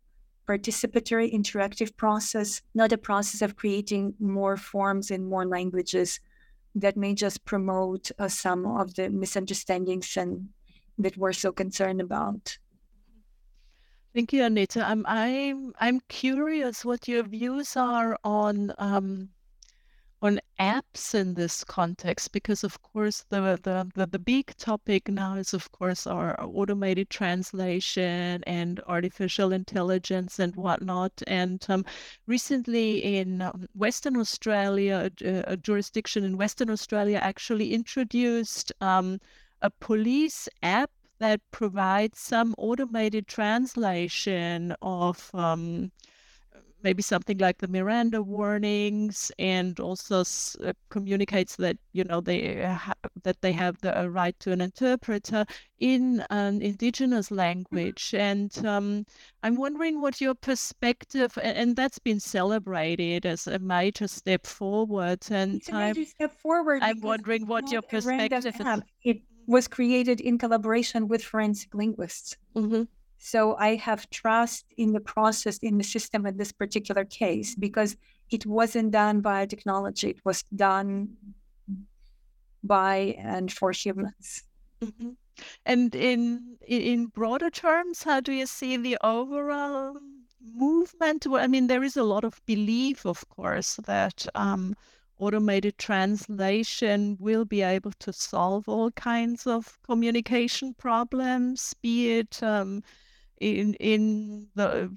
participatory, 0.48 1.34
interactive 1.34 1.96
process, 1.98 2.62
not 2.74 2.92
a 2.92 2.98
process 2.98 3.42
of 3.42 3.56
creating 3.56 4.14
more 4.20 4.58
forms 4.58 5.12
and 5.12 5.28
more 5.28 5.46
languages 5.46 6.20
that 6.80 6.98
may 6.98 7.14
just 7.14 7.46
promote 7.46 8.12
uh, 8.20 8.28
some 8.28 8.66
of 8.66 8.96
the 8.96 9.10
misunderstandings 9.10 10.16
and 10.18 10.50
that 10.98 11.18
we're 11.18 11.34
so 11.34 11.52
concerned 11.52 12.02
about. 12.02 12.58
Thank 14.14 14.34
you, 14.34 14.44
Aneta. 14.44 14.84
I'm 14.84 15.06
I'm 15.08 15.74
I'm 15.80 16.00
curious 16.08 16.84
what 16.84 17.08
your 17.08 17.24
views 17.24 17.78
are 17.78 18.18
on 18.24 18.74
um, 18.78 19.30
on 20.22 20.40
apps 20.60 21.14
in 21.14 21.36
this 21.36 21.64
context, 21.64 22.32
because 22.32 22.64
of 22.64 22.82
course 22.82 23.26
the, 23.30 23.60
the 23.62 23.90
the 23.94 24.08
the 24.08 24.20
big 24.20 24.56
topic 24.58 25.08
now 25.08 25.36
is 25.36 25.54
of 25.54 25.72
course 25.72 26.08
our 26.08 26.36
automated 26.42 27.10
translation 27.10 28.44
and 28.48 28.82
artificial 28.88 29.54
intelligence 29.54 30.40
and 30.40 30.56
whatnot. 30.56 31.12
And 31.28 31.64
um, 31.70 31.86
recently 32.26 33.18
in 33.18 33.42
um, 33.42 33.68
Western 33.76 34.18
Australia, 34.18 35.12
a, 35.22 35.44
a, 35.54 35.58
jurisdiction 35.58 36.24
in 36.24 36.38
Western 36.38 36.70
Australia 36.70 37.20
actually 37.22 37.74
introduced 37.74 38.72
um, 38.82 39.20
a 39.62 39.70
police 39.70 40.50
app 40.64 40.92
that 41.20 41.42
provides 41.52 42.20
some 42.20 42.54
automated 42.58 43.28
translation 43.28 44.76
of 44.82 45.30
um, 45.34 45.92
maybe 46.88 47.04
something 47.04 47.38
like 47.40 47.58
the 47.58 47.68
Miranda 47.68 48.24
warnings, 48.24 49.30
and 49.38 49.78
also 49.78 50.22
uh, 50.22 50.72
communicates 50.90 51.58
that 51.58 51.76
you 51.92 52.06
know 52.06 52.22
they 52.22 52.64
ha- 52.64 52.94
that 53.24 53.42
they 53.42 53.52
have 53.52 53.76
the 53.82 54.10
right 54.10 54.38
to 54.40 54.54
an 54.54 54.62
interpreter 54.62 55.44
in 55.80 56.24
an 56.30 56.62
indigenous 56.62 57.30
language. 57.30 58.14
And 58.14 58.52
um, 58.66 59.06
I'm 59.44 59.56
wondering 59.56 60.00
what 60.00 60.22
your 60.22 60.36
perspective, 60.50 61.38
and, 61.44 61.58
and, 61.58 61.76
that's 61.76 62.00
been 62.00 62.22
celebrated 62.22 63.26
as 63.26 63.48
a 63.48 63.60
major 63.60 64.08
step 64.08 64.46
forward. 64.46 65.20
And 65.30 65.56
it's 65.56 65.70
a 65.70 65.74
major 65.74 66.00
I'm, 66.00 66.06
step 66.06 66.34
forward. 66.40 66.80
I'm 66.84 67.02
wondering 67.02 67.48
what 67.48 67.70
your 67.70 67.82
perspective 67.82 68.46
is. 68.46 68.82
It 69.04 69.18
was 69.46 69.68
created 69.68 70.22
in 70.22 70.38
collaboration 70.38 71.10
with 71.10 71.22
forensic 71.24 71.74
linguists. 71.74 72.38
Mm-hmm. 72.56 72.84
So 73.18 73.56
I 73.56 73.76
have 73.76 74.10
trust 74.10 74.66
in 74.78 74.94
the 74.94 75.00
process, 75.00 75.58
in 75.60 75.78
the 75.78 75.84
system 75.84 76.26
in 76.26 76.38
this 76.38 76.52
particular 76.52 77.06
case, 77.06 77.56
because 77.56 77.98
it 78.30 78.46
wasn't 78.46 78.92
done 78.92 79.22
by 79.22 79.46
technology, 79.46 80.10
it 80.10 80.22
was 80.24 80.44
done 80.56 81.10
by 82.64 83.16
and 83.20 83.52
for 83.52 83.72
humans. 83.72 84.44
Mm-hmm. 84.82 85.10
And 85.66 85.96
in 85.96 86.58
in 86.68 87.08
broader 87.08 87.50
terms, 87.50 88.04
how 88.04 88.20
do 88.20 88.32
you 88.32 88.46
see 88.46 88.78
the 88.78 88.98
overall 89.04 89.98
movement? 90.54 91.28
I 91.30 91.48
mean, 91.48 91.68
there 91.68 91.84
is 91.84 91.98
a 91.98 92.04
lot 92.04 92.24
of 92.24 92.42
belief, 92.46 93.06
of 93.06 93.28
course, 93.30 93.76
that 93.86 94.26
um, 94.36 94.76
automated 95.20 95.78
translation 95.78 97.18
will 97.20 97.46
be 97.46 97.62
able 97.62 97.92
to 98.00 98.14
solve 98.14 98.68
all 98.68 98.92
kinds 98.92 99.48
of 99.48 99.78
communication 99.84 100.74
problems, 100.74 101.74
be 101.82 102.20
it 102.20 102.42
um, 102.44 102.84
in 103.40 103.74
in 103.76 104.48
the 104.56 104.92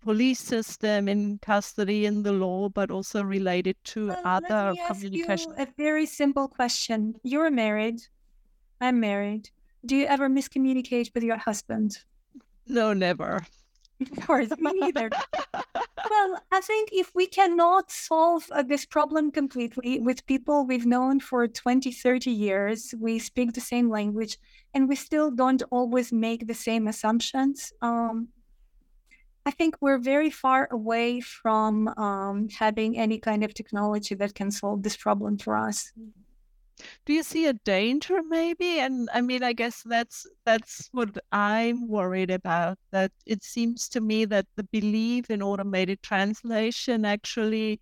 police 0.00 0.40
system, 0.40 1.08
in 1.08 1.38
custody, 1.38 2.06
in 2.06 2.22
the 2.22 2.32
law, 2.32 2.68
but 2.68 2.90
also 2.90 3.22
related 3.22 3.76
to 3.84 4.08
well, 4.08 4.22
other 4.24 4.74
communication. 4.86 5.52
a 5.58 5.66
very 5.76 6.06
simple 6.06 6.48
question: 6.48 7.14
You're 7.22 7.50
married. 7.50 8.00
I'm 8.80 9.00
married. 9.00 9.50
Do 9.84 9.96
you 9.96 10.06
ever 10.06 10.28
miscommunicate 10.28 11.14
with 11.14 11.24
your 11.24 11.36
husband? 11.36 11.98
No, 12.66 12.92
never. 12.92 13.46
Of 14.00 14.26
course, 14.26 14.50
me 14.58 14.72
neither. 14.74 15.10
well, 16.10 16.42
I 16.52 16.60
think 16.60 16.90
if 16.92 17.10
we 17.14 17.26
cannot 17.26 17.90
solve 17.90 18.48
uh, 18.52 18.62
this 18.62 18.84
problem 18.84 19.30
completely 19.32 19.98
with 19.98 20.26
people 20.26 20.66
we've 20.66 20.86
known 20.86 21.20
for 21.20 21.48
20, 21.48 21.90
30 21.90 22.30
years, 22.30 22.94
we 22.98 23.18
speak 23.18 23.52
the 23.52 23.60
same 23.60 23.90
language, 23.90 24.38
and 24.72 24.88
we 24.88 24.94
still 24.94 25.30
don't 25.30 25.62
always 25.70 26.12
make 26.12 26.46
the 26.46 26.54
same 26.54 26.86
assumptions, 26.86 27.72
um, 27.82 28.28
I 29.46 29.50
think 29.50 29.76
we're 29.80 29.98
very 29.98 30.30
far 30.30 30.68
away 30.70 31.20
from 31.20 31.88
um, 31.96 32.48
having 32.50 32.98
any 32.98 33.18
kind 33.18 33.42
of 33.42 33.54
technology 33.54 34.14
that 34.14 34.34
can 34.34 34.50
solve 34.50 34.82
this 34.82 34.96
problem 34.96 35.38
for 35.38 35.56
us 35.56 35.92
do 37.06 37.12
you 37.12 37.22
see 37.22 37.46
a 37.46 37.52
danger 37.52 38.20
maybe? 38.28 38.78
And 38.80 39.08
i 39.12 39.20
mean 39.20 39.42
i 39.42 39.52
guess 39.52 39.82
that's 39.84 40.26
that's 40.44 40.88
what 40.92 41.16
i'm 41.32 41.88
worried 41.88 42.30
about 42.30 42.78
that 42.90 43.12
it 43.26 43.42
seems 43.42 43.88
to 43.90 44.00
me 44.00 44.24
that 44.26 44.46
the 44.56 44.64
belief 44.64 45.30
in 45.30 45.42
automated 45.42 46.02
translation 46.02 47.04
actually 47.04 47.80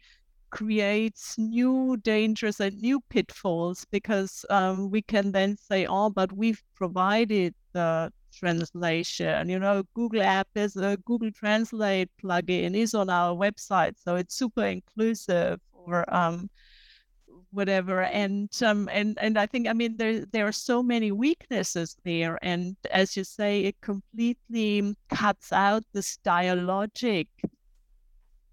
creates 0.51 1.36
new 1.38 1.97
dangers 2.03 2.61
and 2.61 2.80
new 2.80 3.01
pitfalls 3.11 3.84
because 3.90 4.44
um, 4.51 4.90
we 4.90 5.03
can 5.03 5.32
then 5.32 5.57
say 5.57 5.86
oh 5.86 6.09
but 6.11 6.32
we've 6.32 6.62
provided 6.74 7.55
the 7.72 8.11
translation. 8.32 9.49
You 9.49 9.59
know 9.59 9.82
google 9.94 10.22
app 10.22 10.49
is 10.55 10.76
a 10.76 10.97
google 11.05 11.30
translate 11.32 12.11
plugin 12.22 12.74
is 12.74 12.94
on 12.94 13.11
our 13.11 13.34
website 13.34 13.94
so 14.03 14.16
it's 14.16 14.34
super 14.34 14.64
inclusive 14.64 15.61
or 15.72 16.05
um, 16.14 16.49
whatever 17.57 18.02
and 18.02 18.50
um 18.62 18.88
and 18.92 19.16
and 19.18 19.38
i 19.38 19.46
think 19.46 19.66
i 19.66 19.72
mean 19.72 19.96
there 19.96 20.26
there 20.26 20.46
are 20.46 20.52
so 20.52 20.82
many 20.82 21.11
weaknesses 21.11 21.96
there 22.04 22.38
and 22.42 22.76
as 22.90 23.16
you 23.16 23.24
say 23.24 23.62
it 23.62 23.80
completely 23.80 24.94
cuts 25.09 25.52
out 25.52 25.82
this 25.94 26.18
dialogic 26.24 27.28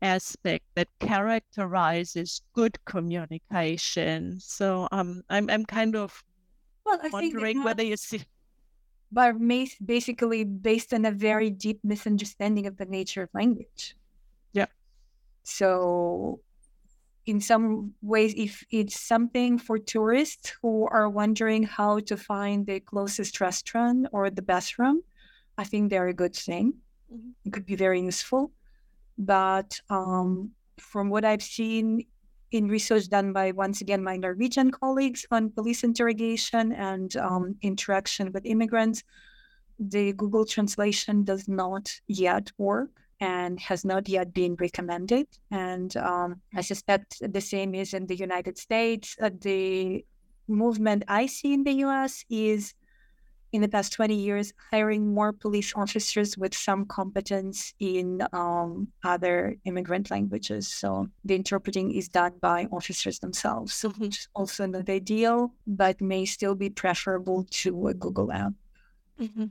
aspect 0.04 0.66
that 0.76 0.88
characterizes 1.00 2.42
good 2.54 2.78
communication. 2.86 4.38
So 4.40 4.88
um 4.92 5.24
i'm 5.30 5.50
i'm 5.50 5.66
kind 5.66 5.96
of 5.96 6.24
well, 6.86 7.00
I 7.02 7.10
wondering 7.10 7.64
whether 7.64 7.84
you 7.84 7.98
see 7.98 8.22
but 9.12 9.36
basically 9.86 10.44
based 10.44 10.94
on 10.94 11.06
a 11.06 11.12
very 11.12 11.50
deep 11.50 11.80
misunderstanding 11.84 12.66
of 12.66 12.78
the 12.78 12.86
nature 12.86 13.22
of 13.22 13.30
language. 13.34 13.96
Yeah. 14.54 14.66
So 15.44 16.42
in 17.26 17.40
some 17.40 17.94
ways, 18.02 18.34
if 18.36 18.64
it's 18.70 19.00
something 19.00 19.58
for 19.58 19.78
tourists 19.78 20.54
who 20.62 20.88
are 20.92 21.10
wondering 21.10 21.64
how 21.64 22.00
to 22.00 22.18
find 22.18 22.66
the 22.66 22.80
closest 22.82 23.40
restaurant 23.40 24.08
or 24.12 24.30
the 24.30 24.42
bathroom, 24.42 25.02
I 25.58 25.64
think 25.64 25.90
they're 25.90 26.10
a 26.10 26.14
good 26.14 26.36
thing. 26.36 26.74
Mm-hmm. 27.14 27.30
It 27.46 27.54
could 27.54 27.66
be 27.66 27.76
very 27.76 28.02
useful. 28.02 28.52
But 29.18 29.80
um, 29.90 30.52
from 30.78 31.10
what 31.10 31.24
I've 31.24 31.44
seen 31.44 32.06
in 32.52 32.68
research 32.68 33.08
done 33.10 33.32
by, 33.32 33.52
once 33.52 33.82
again, 33.82 34.04
my 34.04 34.18
Norwegian 34.18 34.72
colleagues 34.72 35.26
on 35.32 35.50
police 35.50 35.84
interrogation 35.84 36.74
and 36.74 37.16
um, 37.18 37.56
interaction 37.62 38.32
with 38.32 38.46
immigrants, 38.46 39.04
the 39.80 40.14
Google 40.14 40.46
translation 40.46 41.24
does 41.24 41.48
not 41.48 41.90
yet 42.08 42.52
work 42.58 43.03
and 43.24 43.60
has 43.60 43.86
not 43.86 44.10
yet 44.10 44.34
been 44.34 44.56
recommended. 44.60 45.28
And 45.50 45.96
um, 45.98 46.42
I 46.54 46.62
suspect 46.62 47.22
the 47.22 47.42
same 47.42 47.74
is 47.74 47.94
in 47.94 48.06
the 48.08 48.18
United 48.18 48.58
States. 48.58 49.16
Uh, 49.22 49.30
the 49.50 50.06
movement 50.48 51.04
I 51.08 51.28
see 51.28 51.54
in 51.54 51.64
the 51.64 51.76
US 51.88 52.26
is 52.30 52.74
in 53.54 53.62
the 53.62 53.70
past 53.70 53.94
20 53.94 54.16
years 54.16 54.52
hiring 54.72 55.14
more 55.14 55.32
police 55.32 55.72
officers 55.76 56.38
with 56.38 56.54
some 56.54 56.86
competence 56.86 57.74
in 57.80 58.22
um, 58.34 58.88
other 59.06 59.56
immigrant 59.64 60.12
languages. 60.12 60.68
So 60.68 61.08
the 61.24 61.36
interpreting 61.36 61.94
is 61.94 62.10
done 62.10 62.34
by 62.42 62.68
officers 62.72 63.20
themselves, 63.20 63.74
mm-hmm. 63.74 64.02
which 64.02 64.18
is 64.18 64.28
also 64.34 64.66
not 64.66 64.90
ideal, 64.90 65.54
but 65.66 66.02
may 66.02 66.26
still 66.26 66.56
be 66.56 66.70
preferable 66.72 67.46
to 67.62 67.88
a 67.88 67.94
Google 67.94 68.32
app. 68.32 68.54
Mm-hmm. 69.22 69.46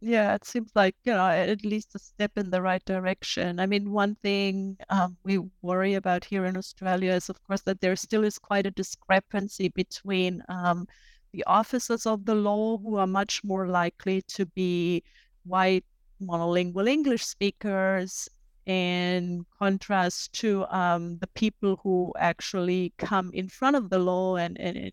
Yeah, 0.00 0.34
it 0.36 0.44
seems 0.44 0.70
like, 0.76 0.94
you 1.04 1.12
know, 1.12 1.26
at 1.28 1.64
least 1.64 1.94
a 1.96 1.98
step 1.98 2.38
in 2.38 2.50
the 2.50 2.62
right 2.62 2.84
direction. 2.84 3.58
I 3.58 3.66
mean, 3.66 3.90
one 3.90 4.14
thing 4.16 4.76
um, 4.90 5.16
we 5.24 5.38
worry 5.60 5.94
about 5.94 6.24
here 6.24 6.44
in 6.44 6.56
Australia 6.56 7.12
is, 7.14 7.28
of 7.28 7.42
course, 7.42 7.62
that 7.62 7.80
there 7.80 7.96
still 7.96 8.22
is 8.22 8.38
quite 8.38 8.66
a 8.66 8.70
discrepancy 8.70 9.68
between 9.70 10.42
um, 10.48 10.86
the 11.32 11.42
officers 11.46 12.06
of 12.06 12.24
the 12.26 12.34
law 12.36 12.78
who 12.78 12.94
are 12.96 13.08
much 13.08 13.42
more 13.42 13.66
likely 13.66 14.22
to 14.28 14.46
be 14.46 15.02
white 15.44 15.84
monolingual 16.22 16.88
English 16.88 17.24
speakers 17.24 18.28
in 18.66 19.44
contrast 19.58 20.32
to 20.34 20.64
um, 20.66 21.18
the 21.18 21.26
people 21.28 21.80
who 21.82 22.12
actually 22.18 22.92
come 22.98 23.30
in 23.34 23.48
front 23.48 23.74
of 23.74 23.90
the 23.90 23.98
law 23.98 24.36
and, 24.36 24.60
and 24.60 24.92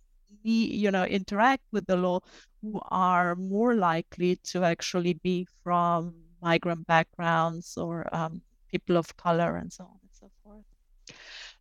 you 0.52 0.92
know 0.92 1.06
interact 1.06 1.64
with 1.72 1.86
the 1.86 1.96
law 1.96 2.20
who 2.62 2.80
are 2.90 3.36
more 3.36 3.76
likely 3.76 4.36
to 4.38 4.64
actually 4.64 5.14
be 5.14 5.48
from 5.64 6.14
migrant 6.42 6.86
backgrounds 6.88 7.78
or 7.78 8.08
um, 8.16 8.42
people 8.72 8.98
of 8.98 9.16
color 9.18 9.58
and 9.58 9.72
so 9.72 9.84
on 9.84 9.98
and 10.02 10.12
so 10.12 10.32
forth. 10.44 10.64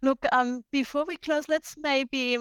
Look, 0.02 0.26
um, 0.32 0.62
before 0.70 1.04
we 1.06 1.16
close, 1.16 1.48
let's 1.48 1.74
maybe 1.78 2.38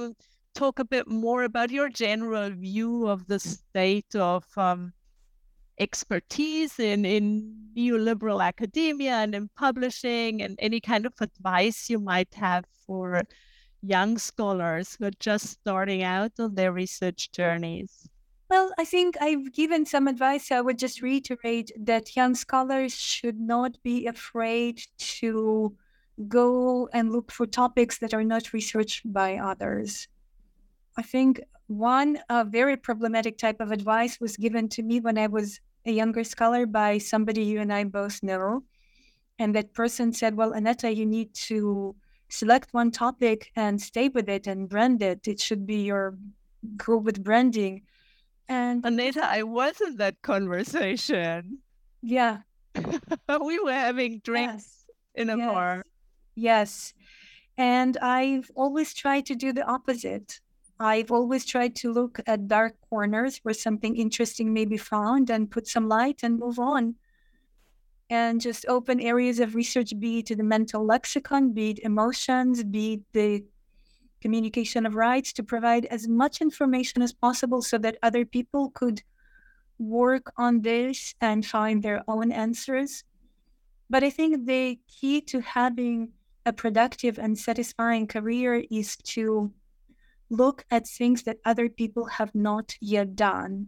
talk 0.53 0.79
a 0.79 0.85
bit 0.85 1.07
more 1.07 1.43
about 1.43 1.71
your 1.71 1.89
general 1.89 2.49
view 2.49 3.07
of 3.07 3.27
the 3.27 3.39
state 3.39 4.15
of 4.15 4.45
um, 4.57 4.93
expertise 5.79 6.79
in, 6.79 7.05
in 7.05 7.55
neoliberal 7.75 8.43
academia 8.43 9.13
and 9.13 9.33
in 9.33 9.49
publishing 9.55 10.41
and 10.41 10.55
any 10.59 10.79
kind 10.79 11.05
of 11.05 11.13
advice 11.19 11.89
you 11.89 11.99
might 11.99 12.33
have 12.35 12.65
for 12.85 13.23
young 13.83 14.17
scholars 14.17 14.95
who 14.97 15.05
are 15.05 15.19
just 15.19 15.47
starting 15.47 16.03
out 16.03 16.31
on 16.39 16.55
their 16.55 16.71
research 16.71 17.31
journeys? 17.31 18.09
Well, 18.49 18.71
I 18.77 18.85
think 18.85 19.15
I've 19.19 19.51
given 19.51 19.85
some 19.85 20.07
advice. 20.07 20.51
I 20.51 20.61
would 20.61 20.77
just 20.77 21.01
reiterate 21.01 21.71
that 21.77 22.15
young 22.15 22.35
scholars 22.35 22.95
should 22.95 23.39
not 23.39 23.81
be 23.83 24.07
afraid 24.07 24.81
to 25.19 25.75
go 26.27 26.87
and 26.93 27.11
look 27.11 27.31
for 27.31 27.45
topics 27.45 27.97
that 27.99 28.13
are 28.13 28.23
not 28.23 28.53
researched 28.53 29.11
by 29.11 29.37
others. 29.37 30.07
I 30.97 31.01
think 31.01 31.41
one 31.67 32.19
uh, 32.29 32.45
very 32.47 32.77
problematic 32.77 33.37
type 33.37 33.59
of 33.59 33.71
advice 33.71 34.19
was 34.19 34.37
given 34.37 34.69
to 34.69 34.83
me 34.83 34.99
when 34.99 35.17
I 35.17 35.27
was 35.27 35.59
a 35.85 35.91
younger 35.91 36.23
scholar 36.23 36.65
by 36.65 36.99
somebody 36.99 37.43
you 37.43 37.59
and 37.59 37.73
I 37.73 37.83
both 37.85 38.21
know. 38.21 38.63
And 39.39 39.55
that 39.55 39.73
person 39.73 40.13
said, 40.13 40.35
Well, 40.37 40.53
Aneta, 40.53 40.93
you 40.93 41.05
need 41.05 41.33
to 41.49 41.95
select 42.33 42.73
one 42.73 42.91
topic 42.91 43.51
and 43.55 43.79
stay 43.81 44.09
with 44.09 44.27
it 44.27 44.47
and 44.47 44.67
brand 44.67 45.01
it. 45.01 45.27
It 45.27 45.39
should 45.39 45.65
be 45.65 45.83
your 45.83 46.17
go 46.75 46.97
with 46.97 47.23
branding. 47.23 47.83
And 48.49 48.85
Aneta, 48.85 49.23
I 49.23 49.43
was 49.43 49.79
in 49.79 49.97
that 49.97 50.21
conversation. 50.21 51.59
Yeah. 52.01 52.39
we 52.75 53.59
were 53.59 53.71
having 53.71 54.19
drinks 54.19 54.85
yes. 55.15 55.21
in 55.21 55.29
a 55.29 55.37
yes. 55.37 55.51
bar. 55.51 55.83
Yes. 56.35 56.93
And 57.57 57.97
I've 57.97 58.49
always 58.55 58.93
tried 58.93 59.27
to 59.27 59.35
do 59.35 59.53
the 59.53 59.65
opposite. 59.65 60.41
I've 60.79 61.11
always 61.11 61.45
tried 61.45 61.75
to 61.77 61.93
look 61.93 62.19
at 62.25 62.47
dark 62.47 62.75
corners 62.89 63.39
where 63.43 63.53
something 63.53 63.95
interesting 63.95 64.51
may 64.51 64.65
be 64.65 64.77
found 64.77 65.29
and 65.29 65.51
put 65.51 65.67
some 65.67 65.87
light 65.87 66.21
and 66.23 66.39
move 66.39 66.57
on. 66.57 66.95
And 68.09 68.41
just 68.41 68.65
open 68.67 68.99
areas 68.99 69.39
of 69.39 69.55
research, 69.55 69.93
be 69.99 70.19
it 70.19 70.37
the 70.37 70.43
mental 70.43 70.85
lexicon, 70.85 71.53
be 71.53 71.71
it 71.71 71.79
emotions, 71.79 72.63
be 72.63 72.93
it 72.93 73.01
the 73.13 73.43
communication 74.21 74.85
of 74.85 74.95
rights, 74.95 75.33
to 75.33 75.43
provide 75.43 75.85
as 75.85 76.07
much 76.07 76.41
information 76.41 77.01
as 77.01 77.13
possible 77.13 77.61
so 77.61 77.77
that 77.79 77.97
other 78.03 78.25
people 78.25 78.71
could 78.71 79.01
work 79.79 80.31
on 80.37 80.61
this 80.61 81.15
and 81.21 81.45
find 81.45 81.81
their 81.81 82.03
own 82.07 82.31
answers. 82.31 83.03
But 83.89 84.03
I 84.03 84.09
think 84.09 84.45
the 84.45 84.79
key 84.87 85.21
to 85.21 85.41
having 85.41 86.13
a 86.45 86.53
productive 86.53 87.17
and 87.17 87.37
satisfying 87.37 88.07
career 88.07 88.63
is 88.69 88.95
to 88.97 89.51
look 90.29 90.65
at 90.71 90.87
things 90.87 91.23
that 91.23 91.37
other 91.45 91.69
people 91.69 92.05
have 92.05 92.33
not 92.33 92.75
yet 92.81 93.15
done 93.15 93.67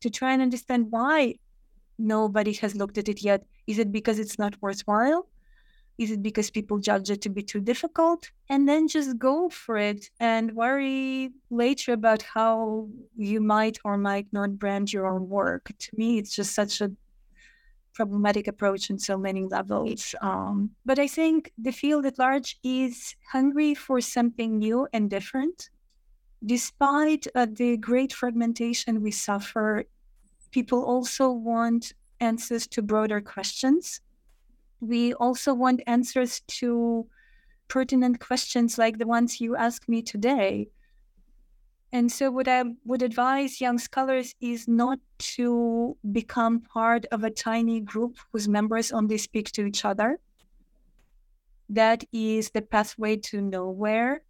to 0.00 0.10
try 0.10 0.32
and 0.32 0.42
understand 0.42 0.86
why 0.90 1.34
nobody 1.98 2.52
has 2.54 2.74
looked 2.74 2.98
at 2.98 3.08
it 3.08 3.22
yet. 3.22 3.44
Is 3.66 3.78
it 3.78 3.92
because 3.92 4.18
it's 4.18 4.38
not 4.38 4.60
worthwhile? 4.62 5.28
Is 5.98 6.12
it 6.12 6.22
because 6.22 6.48
people 6.48 6.78
judge 6.78 7.10
it 7.10 7.20
to 7.22 7.28
be 7.28 7.42
too 7.42 7.60
difficult? 7.60 8.30
And 8.48 8.68
then 8.68 8.86
just 8.86 9.18
go 9.18 9.48
for 9.48 9.76
it 9.76 10.10
and 10.20 10.52
worry 10.52 11.32
later 11.50 11.92
about 11.92 12.22
how 12.22 12.88
you 13.16 13.40
might 13.40 13.78
or 13.84 13.98
might 13.98 14.28
not 14.32 14.58
brand 14.58 14.92
your 14.92 15.06
own 15.08 15.28
work. 15.28 15.72
To 15.76 15.90
me, 15.96 16.18
it's 16.18 16.36
just 16.36 16.54
such 16.54 16.80
a 16.80 16.92
problematic 17.94 18.46
approach 18.46 18.92
on 18.92 18.98
so 19.00 19.18
many 19.18 19.44
levels. 19.44 20.14
Um, 20.20 20.70
but 20.86 21.00
I 21.00 21.08
think 21.08 21.50
the 21.58 21.72
field 21.72 22.06
at 22.06 22.16
large 22.16 22.56
is 22.62 23.16
hungry 23.32 23.74
for 23.74 24.00
something 24.00 24.58
new 24.58 24.86
and 24.92 25.10
different. 25.10 25.68
Despite 26.46 27.26
uh, 27.34 27.48
the 27.50 27.76
great 27.76 28.12
fragmentation 28.12 29.02
we 29.02 29.10
suffer, 29.10 29.84
people 30.50 30.84
also 30.84 31.30
want 31.30 31.92
answers 32.20 32.66
to 32.68 32.82
broader 32.82 33.20
questions. 33.20 34.00
We 34.80 35.12
also 35.14 35.54
want 35.54 35.82
answers 35.86 36.40
to 36.58 37.06
pertinent 37.68 38.20
questions 38.20 38.78
like 38.78 38.98
the 38.98 39.06
ones 39.06 39.40
you 39.40 39.56
asked 39.56 39.88
me 39.88 40.02
today. 40.02 40.68
And 41.90 42.12
so, 42.12 42.30
what 42.30 42.48
I 42.48 42.64
would 42.84 43.02
advise 43.02 43.60
young 43.60 43.78
scholars 43.78 44.34
is 44.40 44.68
not 44.68 44.98
to 45.36 45.96
become 46.12 46.60
part 46.60 47.06
of 47.06 47.24
a 47.24 47.30
tiny 47.30 47.80
group 47.80 48.18
whose 48.30 48.46
members 48.46 48.92
only 48.92 49.16
speak 49.16 49.50
to 49.52 49.64
each 49.64 49.84
other. 49.86 50.18
That 51.70 52.04
is 52.12 52.50
the 52.50 52.62
pathway 52.62 53.16
to 53.16 53.40
nowhere. 53.40 54.22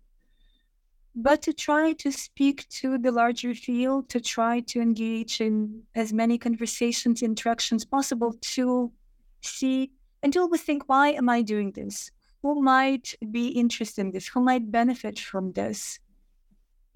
But 1.21 1.43
to 1.43 1.53
try 1.53 1.95
to 1.95 2.13
speak 2.13 2.69
to 2.81 2.97
the 2.97 3.11
larger 3.11 3.55
field, 3.55 4.09
to 4.11 4.21
try 4.21 4.61
to 4.61 4.81
engage 4.81 5.41
in 5.41 5.83
as 5.95 6.13
many 6.13 6.39
conversations, 6.39 7.23
interactions 7.23 7.85
possible 7.85 8.35
to 8.55 8.93
see 9.41 9.91
and 10.23 10.33
to 10.33 10.41
always 10.41 10.63
think, 10.63 10.89
why 10.89 11.11
am 11.11 11.29
I 11.29 11.43
doing 11.43 11.73
this? 11.73 12.11
Who 12.43 12.63
might 12.63 13.15
be 13.33 13.49
interested 13.49 14.03
in 14.03 14.11
this? 14.13 14.29
Who 14.29 14.41
might 14.41 14.71
benefit 14.71 15.19
from 15.19 15.53
this? 15.53 15.99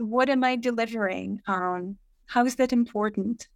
what 0.03 0.29
am 0.29 0.45
I 0.45 0.57
delivering? 0.57 1.41
Um, 1.47 1.97
how 2.27 2.45
is 2.45 2.57
that 2.57 2.73
important? 2.73 3.49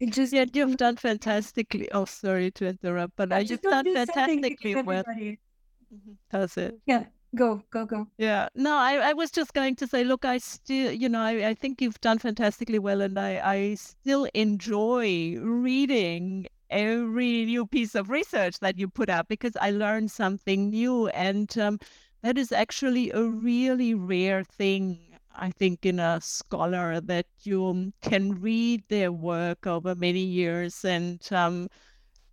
It 0.00 0.12
just 0.12 0.32
yeah, 0.32 0.44
you've 0.52 0.76
done 0.76 0.96
fantastically. 0.96 1.90
Oh, 1.92 2.04
sorry 2.04 2.50
to 2.52 2.66
interrupt, 2.66 3.14
but 3.16 3.32
uh, 3.32 3.36
you've 3.36 3.62
done 3.62 3.92
fantastically 3.94 4.74
well. 4.82 5.04
Mm-hmm. 5.04 6.12
How's 6.30 6.56
it? 6.56 6.78
Yeah, 6.84 7.04
go, 7.34 7.62
go, 7.70 7.84
go. 7.86 8.06
Yeah, 8.18 8.48
no, 8.54 8.76
I, 8.76 9.10
I 9.10 9.12
was 9.12 9.30
just 9.30 9.52
going 9.54 9.76
to 9.76 9.86
say, 9.86 10.04
look, 10.04 10.24
I 10.24 10.38
still, 10.38 10.92
you 10.92 11.08
know, 11.08 11.20
I, 11.20 11.48
I 11.48 11.54
think 11.54 11.80
you've 11.80 12.00
done 12.00 12.18
fantastically 12.18 12.78
well, 12.78 13.00
and 13.00 13.18
I, 13.18 13.40
I 13.44 13.74
still 13.74 14.26
enjoy 14.34 15.38
reading 15.40 16.46
every 16.70 17.44
new 17.44 17.66
piece 17.66 17.94
of 17.94 18.10
research 18.10 18.58
that 18.60 18.78
you 18.78 18.88
put 18.88 19.08
out 19.08 19.28
because 19.28 19.56
I 19.60 19.70
learn 19.70 20.08
something 20.08 20.70
new, 20.70 21.08
and 21.08 21.56
um, 21.58 21.78
that 22.22 22.38
is 22.38 22.52
actually 22.52 23.10
a 23.10 23.22
really 23.22 23.94
rare 23.94 24.44
thing 24.44 24.98
I 25.36 25.50
think, 25.50 25.84
in 25.84 25.98
a 25.98 26.20
scholar 26.20 27.00
that 27.00 27.26
you 27.42 27.92
can 28.02 28.40
read 28.40 28.84
their 28.88 29.10
work 29.10 29.66
over 29.66 29.94
many 29.94 30.20
years 30.20 30.84
and 30.84 31.20
um, 31.32 31.68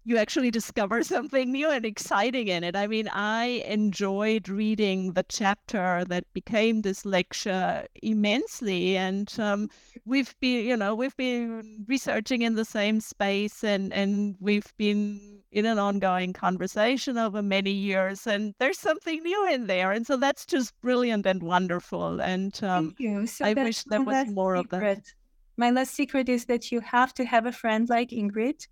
you 0.03 0.17
actually 0.17 0.51
discover 0.51 1.03
something 1.15 1.51
new 1.51 1.69
and 1.69 1.85
exciting 1.85 2.47
in 2.47 2.63
it. 2.63 2.75
I 2.75 2.87
mean, 2.87 3.07
I 3.09 3.63
enjoyed 3.67 4.49
reading 4.49 5.13
the 5.13 5.25
chapter 5.27 6.03
that 6.05 6.31
became 6.33 6.81
this 6.81 7.05
lecture 7.05 7.85
immensely, 8.01 8.97
and 8.97 9.31
um, 9.39 9.69
we've 10.05 10.35
been, 10.39 10.65
you 10.65 10.77
know, 10.77 10.95
we've 10.95 11.15
been 11.17 11.85
researching 11.87 12.41
in 12.41 12.55
the 12.55 12.65
same 12.65 12.99
space, 13.01 13.63
and 13.63 13.93
and 13.93 14.35
we've 14.39 14.73
been 14.77 15.39
in 15.51 15.65
an 15.65 15.77
ongoing 15.77 16.33
conversation 16.33 17.17
over 17.17 17.41
many 17.41 17.71
years, 17.71 18.25
and 18.25 18.53
there's 18.59 18.79
something 18.79 19.21
new 19.21 19.47
in 19.49 19.67
there, 19.67 19.91
and 19.91 20.07
so 20.07 20.17
that's 20.17 20.45
just 20.45 20.79
brilliant 20.81 21.25
and 21.25 21.43
wonderful. 21.43 22.21
And 22.21 22.57
um, 22.63 22.95
so 23.27 23.45
I 23.45 23.53
wish 23.53 23.83
there 23.83 24.01
was 24.01 24.27
more 24.27 24.57
secret. 24.57 24.73
of 24.73 24.81
that. 24.81 25.13
My 25.57 25.69
last 25.69 25.93
secret 25.93 26.29
is 26.29 26.45
that 26.45 26.71
you 26.71 26.79
have 26.79 27.13
to 27.15 27.25
have 27.25 27.45
a 27.45 27.51
friend 27.51 27.87
like 27.89 28.09
Ingrid 28.09 28.65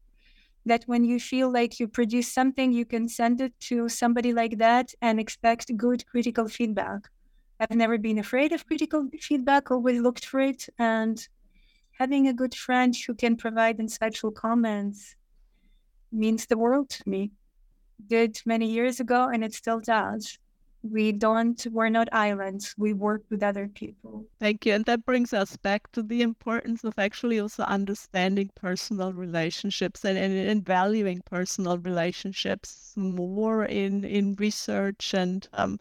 that 0.66 0.84
when 0.86 1.04
you 1.04 1.20
feel 1.20 1.52
like 1.52 1.80
you 1.80 1.88
produce 1.88 2.32
something, 2.32 2.72
you 2.72 2.86
can 2.86 3.08
send 3.08 3.42
it 3.42 3.54
to 3.62 3.90
somebody 3.90 4.34
like 4.34 4.58
that 4.58 4.94
and 5.02 5.20
expect 5.20 5.76
good 5.78 6.06
critical 6.08 6.48
feedback. 6.48 7.10
I've 7.60 7.76
never 7.76 7.98
been 7.98 8.20
afraid 8.20 8.52
of 8.52 8.66
critical 8.66 9.10
feedback, 9.20 9.72
always 9.72 10.00
looked 10.00 10.26
for 10.26 10.40
it. 10.40 10.68
And 10.78 11.28
having 11.98 12.28
a 12.28 12.34
good 12.34 12.56
friend 12.56 12.96
who 12.96 13.14
can 13.14 13.36
provide 13.36 13.80
insightful 13.80 14.34
comments 14.34 15.16
means 16.12 16.46
the 16.46 16.58
world 16.58 16.90
to 16.90 17.10
me. 17.10 17.32
Did 18.08 18.40
many 18.46 18.72
years 18.72 19.00
ago, 19.00 19.28
and 19.28 19.44
it 19.44 19.54
still 19.54 19.80
does. 19.80 20.38
We 20.82 21.12
don't, 21.12 21.66
we're 21.72 21.90
not 21.90 22.08
islands. 22.12 22.74
We 22.78 22.94
work 22.94 23.24
with 23.30 23.44
other 23.44 23.68
people. 23.68 24.26
Thank 24.40 24.66
you. 24.66 24.74
And 24.74 24.86
that 24.86 25.06
brings 25.06 25.34
us 25.34 25.58
back 25.58 25.92
to 25.92 26.04
the 26.04 26.22
importance 26.22 26.84
of 26.84 26.94
actually 26.98 27.40
also 27.40 27.64
understanding 27.64 28.50
personal 28.56 29.14
relationships 29.14 30.06
and, 30.06 30.18
and, 30.18 30.34
and 30.34 30.66
valuing 30.66 31.22
personal 31.26 31.78
relationships 31.80 32.94
more 32.96 33.66
in, 33.66 34.06
in 34.06 34.36
research. 34.36 35.14
And 35.14 35.48
um, 35.54 35.80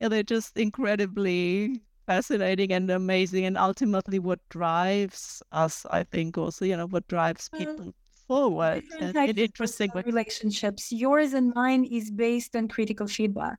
yeah, 0.00 0.08
they're 0.08 0.22
just 0.22 0.56
incredibly 0.56 1.80
fascinating 2.06 2.72
and 2.72 2.90
amazing 2.90 3.44
and 3.44 3.56
ultimately 3.56 4.18
what 4.18 4.40
drives 4.48 5.44
us 5.52 5.86
i 5.92 6.02
think 6.02 6.36
also 6.36 6.64
you 6.64 6.76
know 6.76 6.88
what 6.88 7.06
drives 7.06 7.48
people 7.56 7.94
forward 8.26 8.82
and, 8.98 9.16
interesting 9.38 9.90
relationships 10.04 10.90
yours 10.90 11.34
and 11.34 11.52
mine 11.54 11.84
is 11.84 12.10
based 12.10 12.56
on 12.56 12.66
critical 12.66 13.06
feedback 13.06 13.58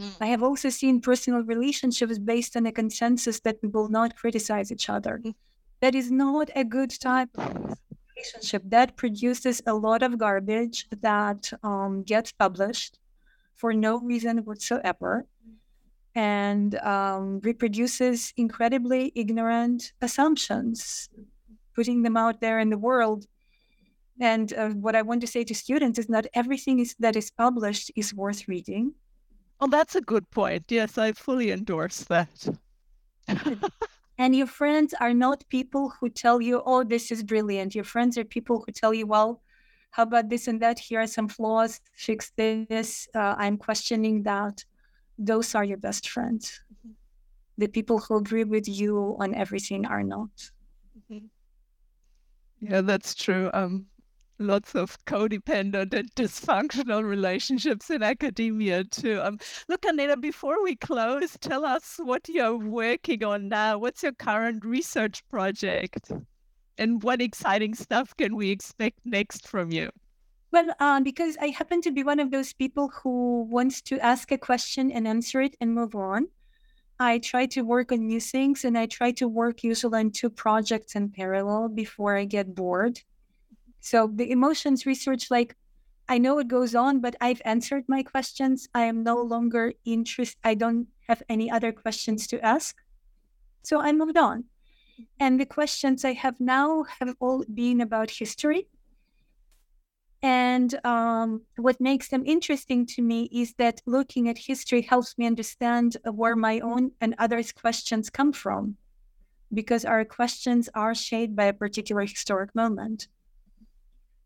mm. 0.00 0.10
i 0.20 0.26
have 0.26 0.42
also 0.42 0.68
seen 0.68 1.00
personal 1.00 1.42
relationships 1.42 2.18
based 2.18 2.56
on 2.56 2.66
a 2.66 2.72
consensus 2.72 3.40
that 3.40 3.56
we 3.62 3.68
will 3.68 3.88
not 3.88 4.16
criticize 4.16 4.72
each 4.72 4.88
other 4.88 5.20
mm. 5.24 5.34
that 5.80 5.94
is 5.94 6.10
not 6.10 6.50
a 6.54 6.64
good 6.64 6.90
type 6.90 7.30
of 7.36 7.78
relationship 8.16 8.62
that 8.66 8.96
produces 8.96 9.62
a 9.66 9.74
lot 9.74 10.02
of 10.02 10.18
garbage 10.18 10.86
that 11.00 11.52
um, 11.62 12.02
gets 12.02 12.32
published 12.32 12.98
for 13.54 13.72
no 13.72 13.98
reason 14.00 14.38
whatsoever 14.38 15.26
and 16.14 16.74
um, 16.76 17.40
reproduces 17.44 18.32
incredibly 18.36 19.12
ignorant 19.14 19.92
assumptions, 20.02 21.08
putting 21.74 22.02
them 22.02 22.16
out 22.16 22.40
there 22.40 22.58
in 22.58 22.70
the 22.70 22.78
world. 22.78 23.26
And 24.20 24.52
uh, 24.54 24.70
what 24.70 24.96
I 24.96 25.02
want 25.02 25.20
to 25.20 25.28
say 25.28 25.44
to 25.44 25.54
students 25.54 25.98
is 25.98 26.08
not 26.08 26.26
everything 26.34 26.80
is, 26.80 26.96
that 26.98 27.14
is 27.14 27.30
published 27.30 27.92
is 27.94 28.12
worth 28.12 28.48
reading. 28.48 28.94
Oh, 29.60 29.66
that's 29.68 29.96
a 29.96 30.00
good 30.00 30.30
point. 30.30 30.64
Yes, 30.68 30.98
I 30.98 31.12
fully 31.12 31.50
endorse 31.50 32.04
that. 32.04 32.48
and 34.18 34.34
your 34.34 34.46
friends 34.46 34.94
are 35.00 35.14
not 35.14 35.44
people 35.48 35.92
who 36.00 36.08
tell 36.08 36.40
you, 36.40 36.62
oh, 36.64 36.84
this 36.84 37.10
is 37.10 37.22
brilliant. 37.22 37.74
Your 37.74 37.84
friends 37.84 38.16
are 38.16 38.24
people 38.24 38.62
who 38.64 38.72
tell 38.72 38.94
you, 38.94 39.06
well, 39.06 39.42
how 39.90 40.04
about 40.04 40.28
this 40.28 40.46
and 40.46 40.60
that? 40.60 40.78
Here 40.78 41.00
are 41.00 41.06
some 41.06 41.28
flaws. 41.28 41.80
Fix 41.94 42.30
this. 42.36 43.08
Uh, 43.14 43.34
I'm 43.36 43.56
questioning 43.56 44.22
that 44.22 44.64
those 45.18 45.54
are 45.54 45.64
your 45.64 45.78
best 45.78 46.08
friends. 46.08 46.60
Mm-hmm. 46.72 46.92
The 47.58 47.66
people 47.66 47.98
who 47.98 48.16
agree 48.16 48.44
with 48.44 48.68
you 48.68 49.16
on 49.18 49.34
everything 49.34 49.86
are 49.86 50.04
not. 50.04 50.30
Mm-hmm. 51.10 51.26
Yeah, 52.60 52.80
that's 52.82 53.14
true. 53.14 53.50
Um, 53.52 53.86
lots 54.38 54.74
of 54.74 55.02
codependent 55.04 55.94
and 55.94 56.14
dysfunctional 56.14 57.04
relationships 57.04 57.90
in 57.90 58.02
academia 58.02 58.84
too. 58.84 59.20
Um, 59.22 59.38
look, 59.68 59.84
Aneta, 59.84 60.16
before 60.16 60.62
we 60.62 60.76
close, 60.76 61.36
tell 61.40 61.64
us 61.64 61.96
what 62.02 62.28
you're 62.28 62.56
working 62.56 63.24
on 63.24 63.48
now. 63.48 63.78
What's 63.78 64.02
your 64.02 64.12
current 64.12 64.64
research 64.64 65.26
project? 65.28 66.12
And 66.78 67.02
what 67.02 67.20
exciting 67.20 67.74
stuff 67.74 68.16
can 68.16 68.36
we 68.36 68.50
expect 68.50 69.00
next 69.04 69.48
from 69.48 69.72
you? 69.72 69.90
Well, 70.50 70.72
um, 70.80 71.02
because 71.02 71.36
I 71.40 71.48
happen 71.48 71.82
to 71.82 71.90
be 71.90 72.04
one 72.04 72.20
of 72.20 72.30
those 72.30 72.52
people 72.52 72.88
who 72.88 73.42
wants 73.50 73.82
to 73.82 73.98
ask 74.00 74.32
a 74.32 74.38
question 74.38 74.90
and 74.90 75.06
answer 75.06 75.42
it 75.42 75.56
and 75.60 75.74
move 75.74 75.94
on. 75.94 76.28
I 77.00 77.18
try 77.18 77.46
to 77.46 77.62
work 77.62 77.92
on 77.92 78.06
new 78.06 78.20
things 78.20 78.64
and 78.64 78.76
I 78.76 78.86
try 78.86 79.12
to 79.12 79.28
work 79.28 79.62
usually 79.62 80.00
on 80.00 80.10
two 80.10 80.30
projects 80.30 80.96
in 80.96 81.10
parallel 81.10 81.68
before 81.68 82.16
I 82.16 82.24
get 82.24 82.54
bored. 82.54 83.02
So 83.80 84.10
the 84.12 84.30
emotions 84.30 84.86
research, 84.86 85.30
like 85.30 85.56
I 86.08 86.18
know 86.18 86.38
it 86.38 86.48
goes 86.48 86.74
on, 86.74 87.00
but 87.00 87.16
I've 87.20 87.42
answered 87.44 87.84
my 87.88 88.02
questions. 88.02 88.68
I 88.74 88.84
am 88.84 89.02
no 89.02 89.16
longer 89.16 89.72
interested. 89.84 90.38
I 90.44 90.54
don't 90.54 90.88
have 91.08 91.22
any 91.28 91.50
other 91.50 91.72
questions 91.72 92.26
to 92.28 92.44
ask. 92.44 92.76
So 93.62 93.80
I 93.80 93.92
moved 93.92 94.16
on. 94.16 94.44
And 95.20 95.38
the 95.38 95.46
questions 95.46 96.04
I 96.04 96.14
have 96.14 96.40
now 96.40 96.84
have 96.98 97.14
all 97.20 97.44
been 97.52 97.80
about 97.80 98.10
history 98.10 98.68
and 100.22 100.74
um, 100.84 101.42
what 101.56 101.80
makes 101.80 102.08
them 102.08 102.24
interesting 102.26 102.86
to 102.86 103.02
me 103.02 103.28
is 103.32 103.54
that 103.58 103.80
looking 103.86 104.28
at 104.28 104.38
history 104.38 104.82
helps 104.82 105.16
me 105.16 105.26
understand 105.26 105.96
where 106.04 106.34
my 106.34 106.58
own 106.60 106.90
and 107.00 107.14
others' 107.18 107.52
questions 107.52 108.10
come 108.10 108.32
from, 108.32 108.76
because 109.54 109.84
our 109.84 110.04
questions 110.04 110.68
are 110.74 110.94
shaped 110.94 111.36
by 111.36 111.44
a 111.44 111.52
particular 111.52 112.02
historic 112.02 112.52
moment. 112.54 113.06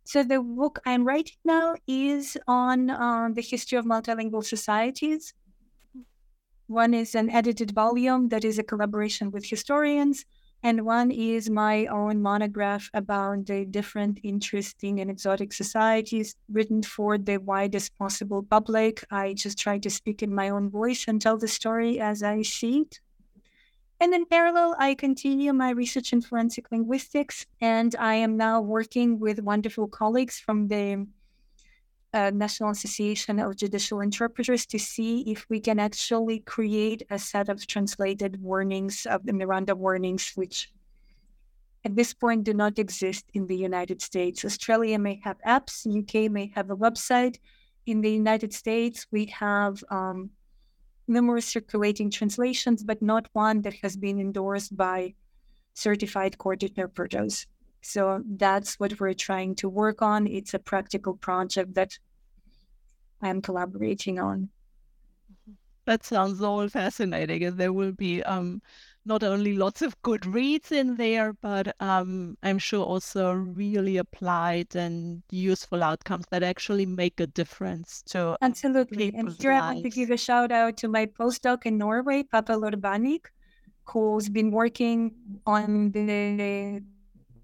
So 0.05 0.23
the 0.23 0.41
book 0.41 0.81
I'm 0.87 1.05
writing 1.05 1.39
now 1.45 1.75
is 1.87 2.37
on 2.47 2.91
uh, 2.91 3.29
the 3.33 3.43
history 3.43 3.79
of 3.79 3.85
multilingual 3.85 4.45
societies. 4.45 5.35
One 6.67 6.93
is 6.95 7.15
an 7.15 7.31
edited 7.31 7.71
volume 7.71 8.29
that 8.31 8.45
is 8.45 8.59
a 8.59 8.65
collaboration 8.65 9.31
with 9.31 9.45
historians 9.47 10.25
and 10.63 10.85
one 10.85 11.11
is 11.11 11.51
my 11.51 11.87
own 11.87 12.23
monograph 12.23 12.89
about 12.95 13.47
the 13.47 13.65
different 13.65 14.19
interesting 14.23 15.01
and 15.01 15.11
exotic 15.11 15.53
societies 15.53 16.37
written 16.49 16.83
for 16.83 17.19
the 17.19 17.39
widest 17.39 17.97
possible 17.99 18.43
public. 18.43 19.05
I 19.11 19.35
just 19.35 19.59
try 19.59 19.79
to 19.79 19.91
speak 19.91 20.23
in 20.23 20.35
my 20.35 20.49
own 20.49 20.71
voice 20.71 21.07
and 21.09 21.21
tell 21.21 21.37
the 21.37 21.49
story 21.49 22.01
as 22.01 22.23
I 22.23 22.43
see 22.43 22.81
it. 22.83 23.01
And 24.03 24.13
in 24.13 24.27
parallel, 24.27 24.75
I 24.81 24.97
continue 24.97 25.53
my 25.53 25.71
research 25.71 26.13
in 26.13 26.23
forensic 26.23 26.73
linguistics, 26.73 27.47
and 27.61 27.95
I 27.95 28.17
am 28.17 28.37
now 28.37 28.61
working 28.61 29.21
with 29.21 29.39
wonderful 29.39 29.87
colleagues 29.87 30.41
from 30.41 30.67
the 30.67 31.07
uh, 32.13 32.33
National 32.35 32.71
Association 32.71 33.39
of 33.39 33.55
Judicial 33.55 34.01
Interpreters 34.01 34.67
to 34.67 34.79
see 34.81 35.21
if 35.31 35.47
we 35.49 35.61
can 35.61 35.79
actually 35.79 36.41
create 36.41 37.05
a 37.11 37.19
set 37.21 37.49
of 37.49 37.65
translated 37.65 38.43
warnings 38.43 39.07
of 39.07 39.25
the 39.25 39.33
Miranda 39.33 39.77
warnings, 39.77 40.33
which 40.35 40.73
at 41.85 41.95
this 41.95 42.13
point 42.13 42.43
do 42.43 42.55
not 42.55 42.81
exist 42.81 43.27
in 43.35 43.47
the 43.47 43.57
United 43.57 44.03
States. 44.03 44.45
Australia 44.45 44.99
may 44.99 45.21
have 45.23 45.37
apps, 45.47 45.87
UK 45.87 46.29
may 46.29 46.51
have 46.57 46.71
a 46.71 46.77
website. 46.77 47.39
In 47.87 48.01
the 48.01 48.11
United 48.11 48.53
States, 48.53 49.07
we 49.13 49.27
have 49.27 49.85
um, 49.91 50.31
numerous 51.09 51.47
circulating 51.47 52.11
translations, 52.11 52.83
but 52.85 53.03
not 53.03 53.29
one 53.33 53.63
that 53.63 53.75
has 53.83 53.97
been 53.97 54.21
endorsed 54.21 54.77
by 54.77 55.15
certified 55.75 56.39
court 56.39 56.63
interpreters. 56.63 57.47
So 57.81 58.23
that's 58.27 58.79
what 58.79 59.01
we're 59.01 59.15
trying 59.15 59.57
to 59.57 59.69
work 59.69 60.03
on. 60.03 60.27
It's 60.27 60.55
a 60.55 60.59
practical 60.59 61.15
project 61.15 61.75
that 61.75 61.99
I'm 63.21 63.43
collaborating 63.43 64.19
on. 64.19 64.51
That 65.85 66.05
sounds 66.05 66.41
all 66.43 66.69
fascinating. 66.69 67.43
And 67.43 67.59
there 67.59 67.73
will 67.73 67.93
be 67.93 68.23
um, 68.23 68.63
not 69.05 69.23
only 69.23 69.55
lots 69.55 69.83
of 69.83 70.01
good 70.03 70.25
reads 70.27 70.71
in 70.73 70.97
there, 70.97 71.33
but 71.33 71.75
um, 71.81 72.37
I'm 72.43 72.59
sure 72.59 72.85
also 72.85 73.33
really 73.33 73.97
applied 73.97 74.77
and 74.77 75.23
useful 75.31 75.83
outcomes 75.83 76.27
that 76.31 76.43
actually 76.43 76.87
make 76.87 77.19
a 77.21 77.27
difference 77.27 78.03
to 78.09 78.37
absolutely. 78.41 79.13
And 79.15 79.31
here 79.31 79.53
lives. 79.53 79.63
I 79.63 79.73
want 79.75 79.83
to 79.85 79.91
give 79.91 80.11
a 80.11 80.17
shout 80.17 80.53
out 80.53 80.77
to 80.79 80.89
my 80.89 81.07
postdoc 81.07 81.67
in 81.67 81.79
Norway, 81.79 82.23
Pavel 82.23 82.63
Urbanik, 82.63 83.27
who's 83.85 84.29
been 84.29 84.51
working 84.51 85.15
on 85.47 85.91
the 85.93 86.83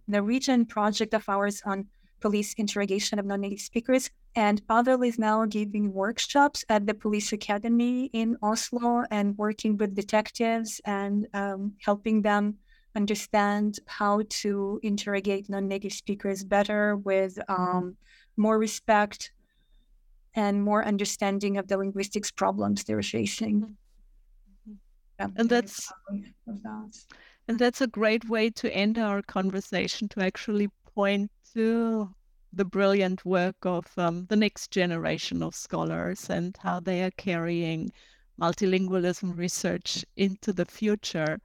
the 0.09 0.23
region 0.23 0.65
project 0.67 1.15
of 1.15 1.29
ours 1.29 1.63
on 1.65 1.87
police 2.21 2.55
interrogation 2.55 3.19
of 3.19 3.27
non-native 3.27 3.61
speakers. 3.61 4.11
And 4.35 4.67
Pavel 4.69 5.03
is 5.03 5.19
now 5.19 5.45
giving 5.47 5.93
workshops 5.93 6.65
at 6.69 6.87
the 6.87 6.95
police 6.95 7.33
academy 7.33 8.11
in 8.13 8.37
Oslo 8.43 9.05
and 9.11 9.37
working 9.37 9.77
with 9.77 9.95
detectives 9.95 10.81
and 10.85 11.27
um, 11.35 11.75
helping 11.85 12.23
them 12.23 12.59
understand 12.95 13.79
how 13.87 14.23
to 14.29 14.81
interrogate 14.83 15.49
non-native 15.49 15.93
speakers 15.93 16.45
better 16.45 16.97
with 16.97 17.39
um, 17.49 17.97
more 18.37 18.59
respect 18.59 19.33
and 20.35 20.63
more 20.63 20.85
understanding 20.85 21.57
of 21.59 21.67
the 21.69 21.77
linguistics 21.77 22.31
problems 22.31 22.85
they're 22.85 23.03
facing. 23.03 23.61
Mm-hmm. 23.61 24.73
Yeah, 25.19 25.29
and 25.37 25.49
that's 25.49 25.93
that. 26.47 26.95
and 27.49 27.59
that's 27.59 27.81
a 27.81 27.89
great 27.89 28.29
way 28.29 28.51
to 28.51 28.73
end 28.73 28.99
our 28.99 29.21
conversation 29.23 30.09
to 30.11 30.23
actually 30.23 30.69
point 30.99 31.31
to 31.55 32.15
the 32.53 32.65
brilliant 32.65 33.25
work 33.25 33.57
of 33.65 33.87
um, 33.99 34.27
the 34.27 34.37
next 34.37 34.71
generation 34.71 35.43
of 35.43 35.55
scholars 35.55 36.29
and 36.31 36.57
how 36.59 36.81
they 36.81 37.03
are 37.05 37.11
carrying 37.13 37.91
multilingualism 38.41 39.37
research 39.37 40.05
into 40.17 40.53
the 40.53 40.65
future. 40.67 41.39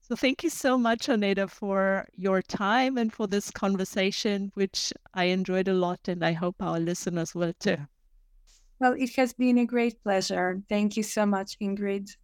So 0.00 0.16
thank 0.16 0.42
you 0.42 0.50
so 0.50 0.78
much, 0.78 1.08
Aneta, 1.08 1.48
for 1.48 2.06
your 2.14 2.42
time 2.42 2.96
and 2.98 3.12
for 3.12 3.26
this 3.26 3.50
conversation, 3.50 4.50
which 4.54 4.92
I 5.14 5.24
enjoyed 5.24 5.68
a 5.68 5.74
lot, 5.74 6.08
and 6.08 6.24
I 6.24 6.32
hope 6.32 6.56
our 6.62 6.78
listeners 6.80 7.34
will 7.34 7.54
too. 7.60 7.78
Well, 8.80 8.92
it 8.92 9.14
has 9.16 9.32
been 9.34 9.58
a 9.58 9.66
great 9.66 10.02
pleasure. 10.02 10.62
Thank 10.68 10.96
you 10.96 11.02
so 11.02 11.26
much, 11.26 11.58
Ingrid. 11.60 12.16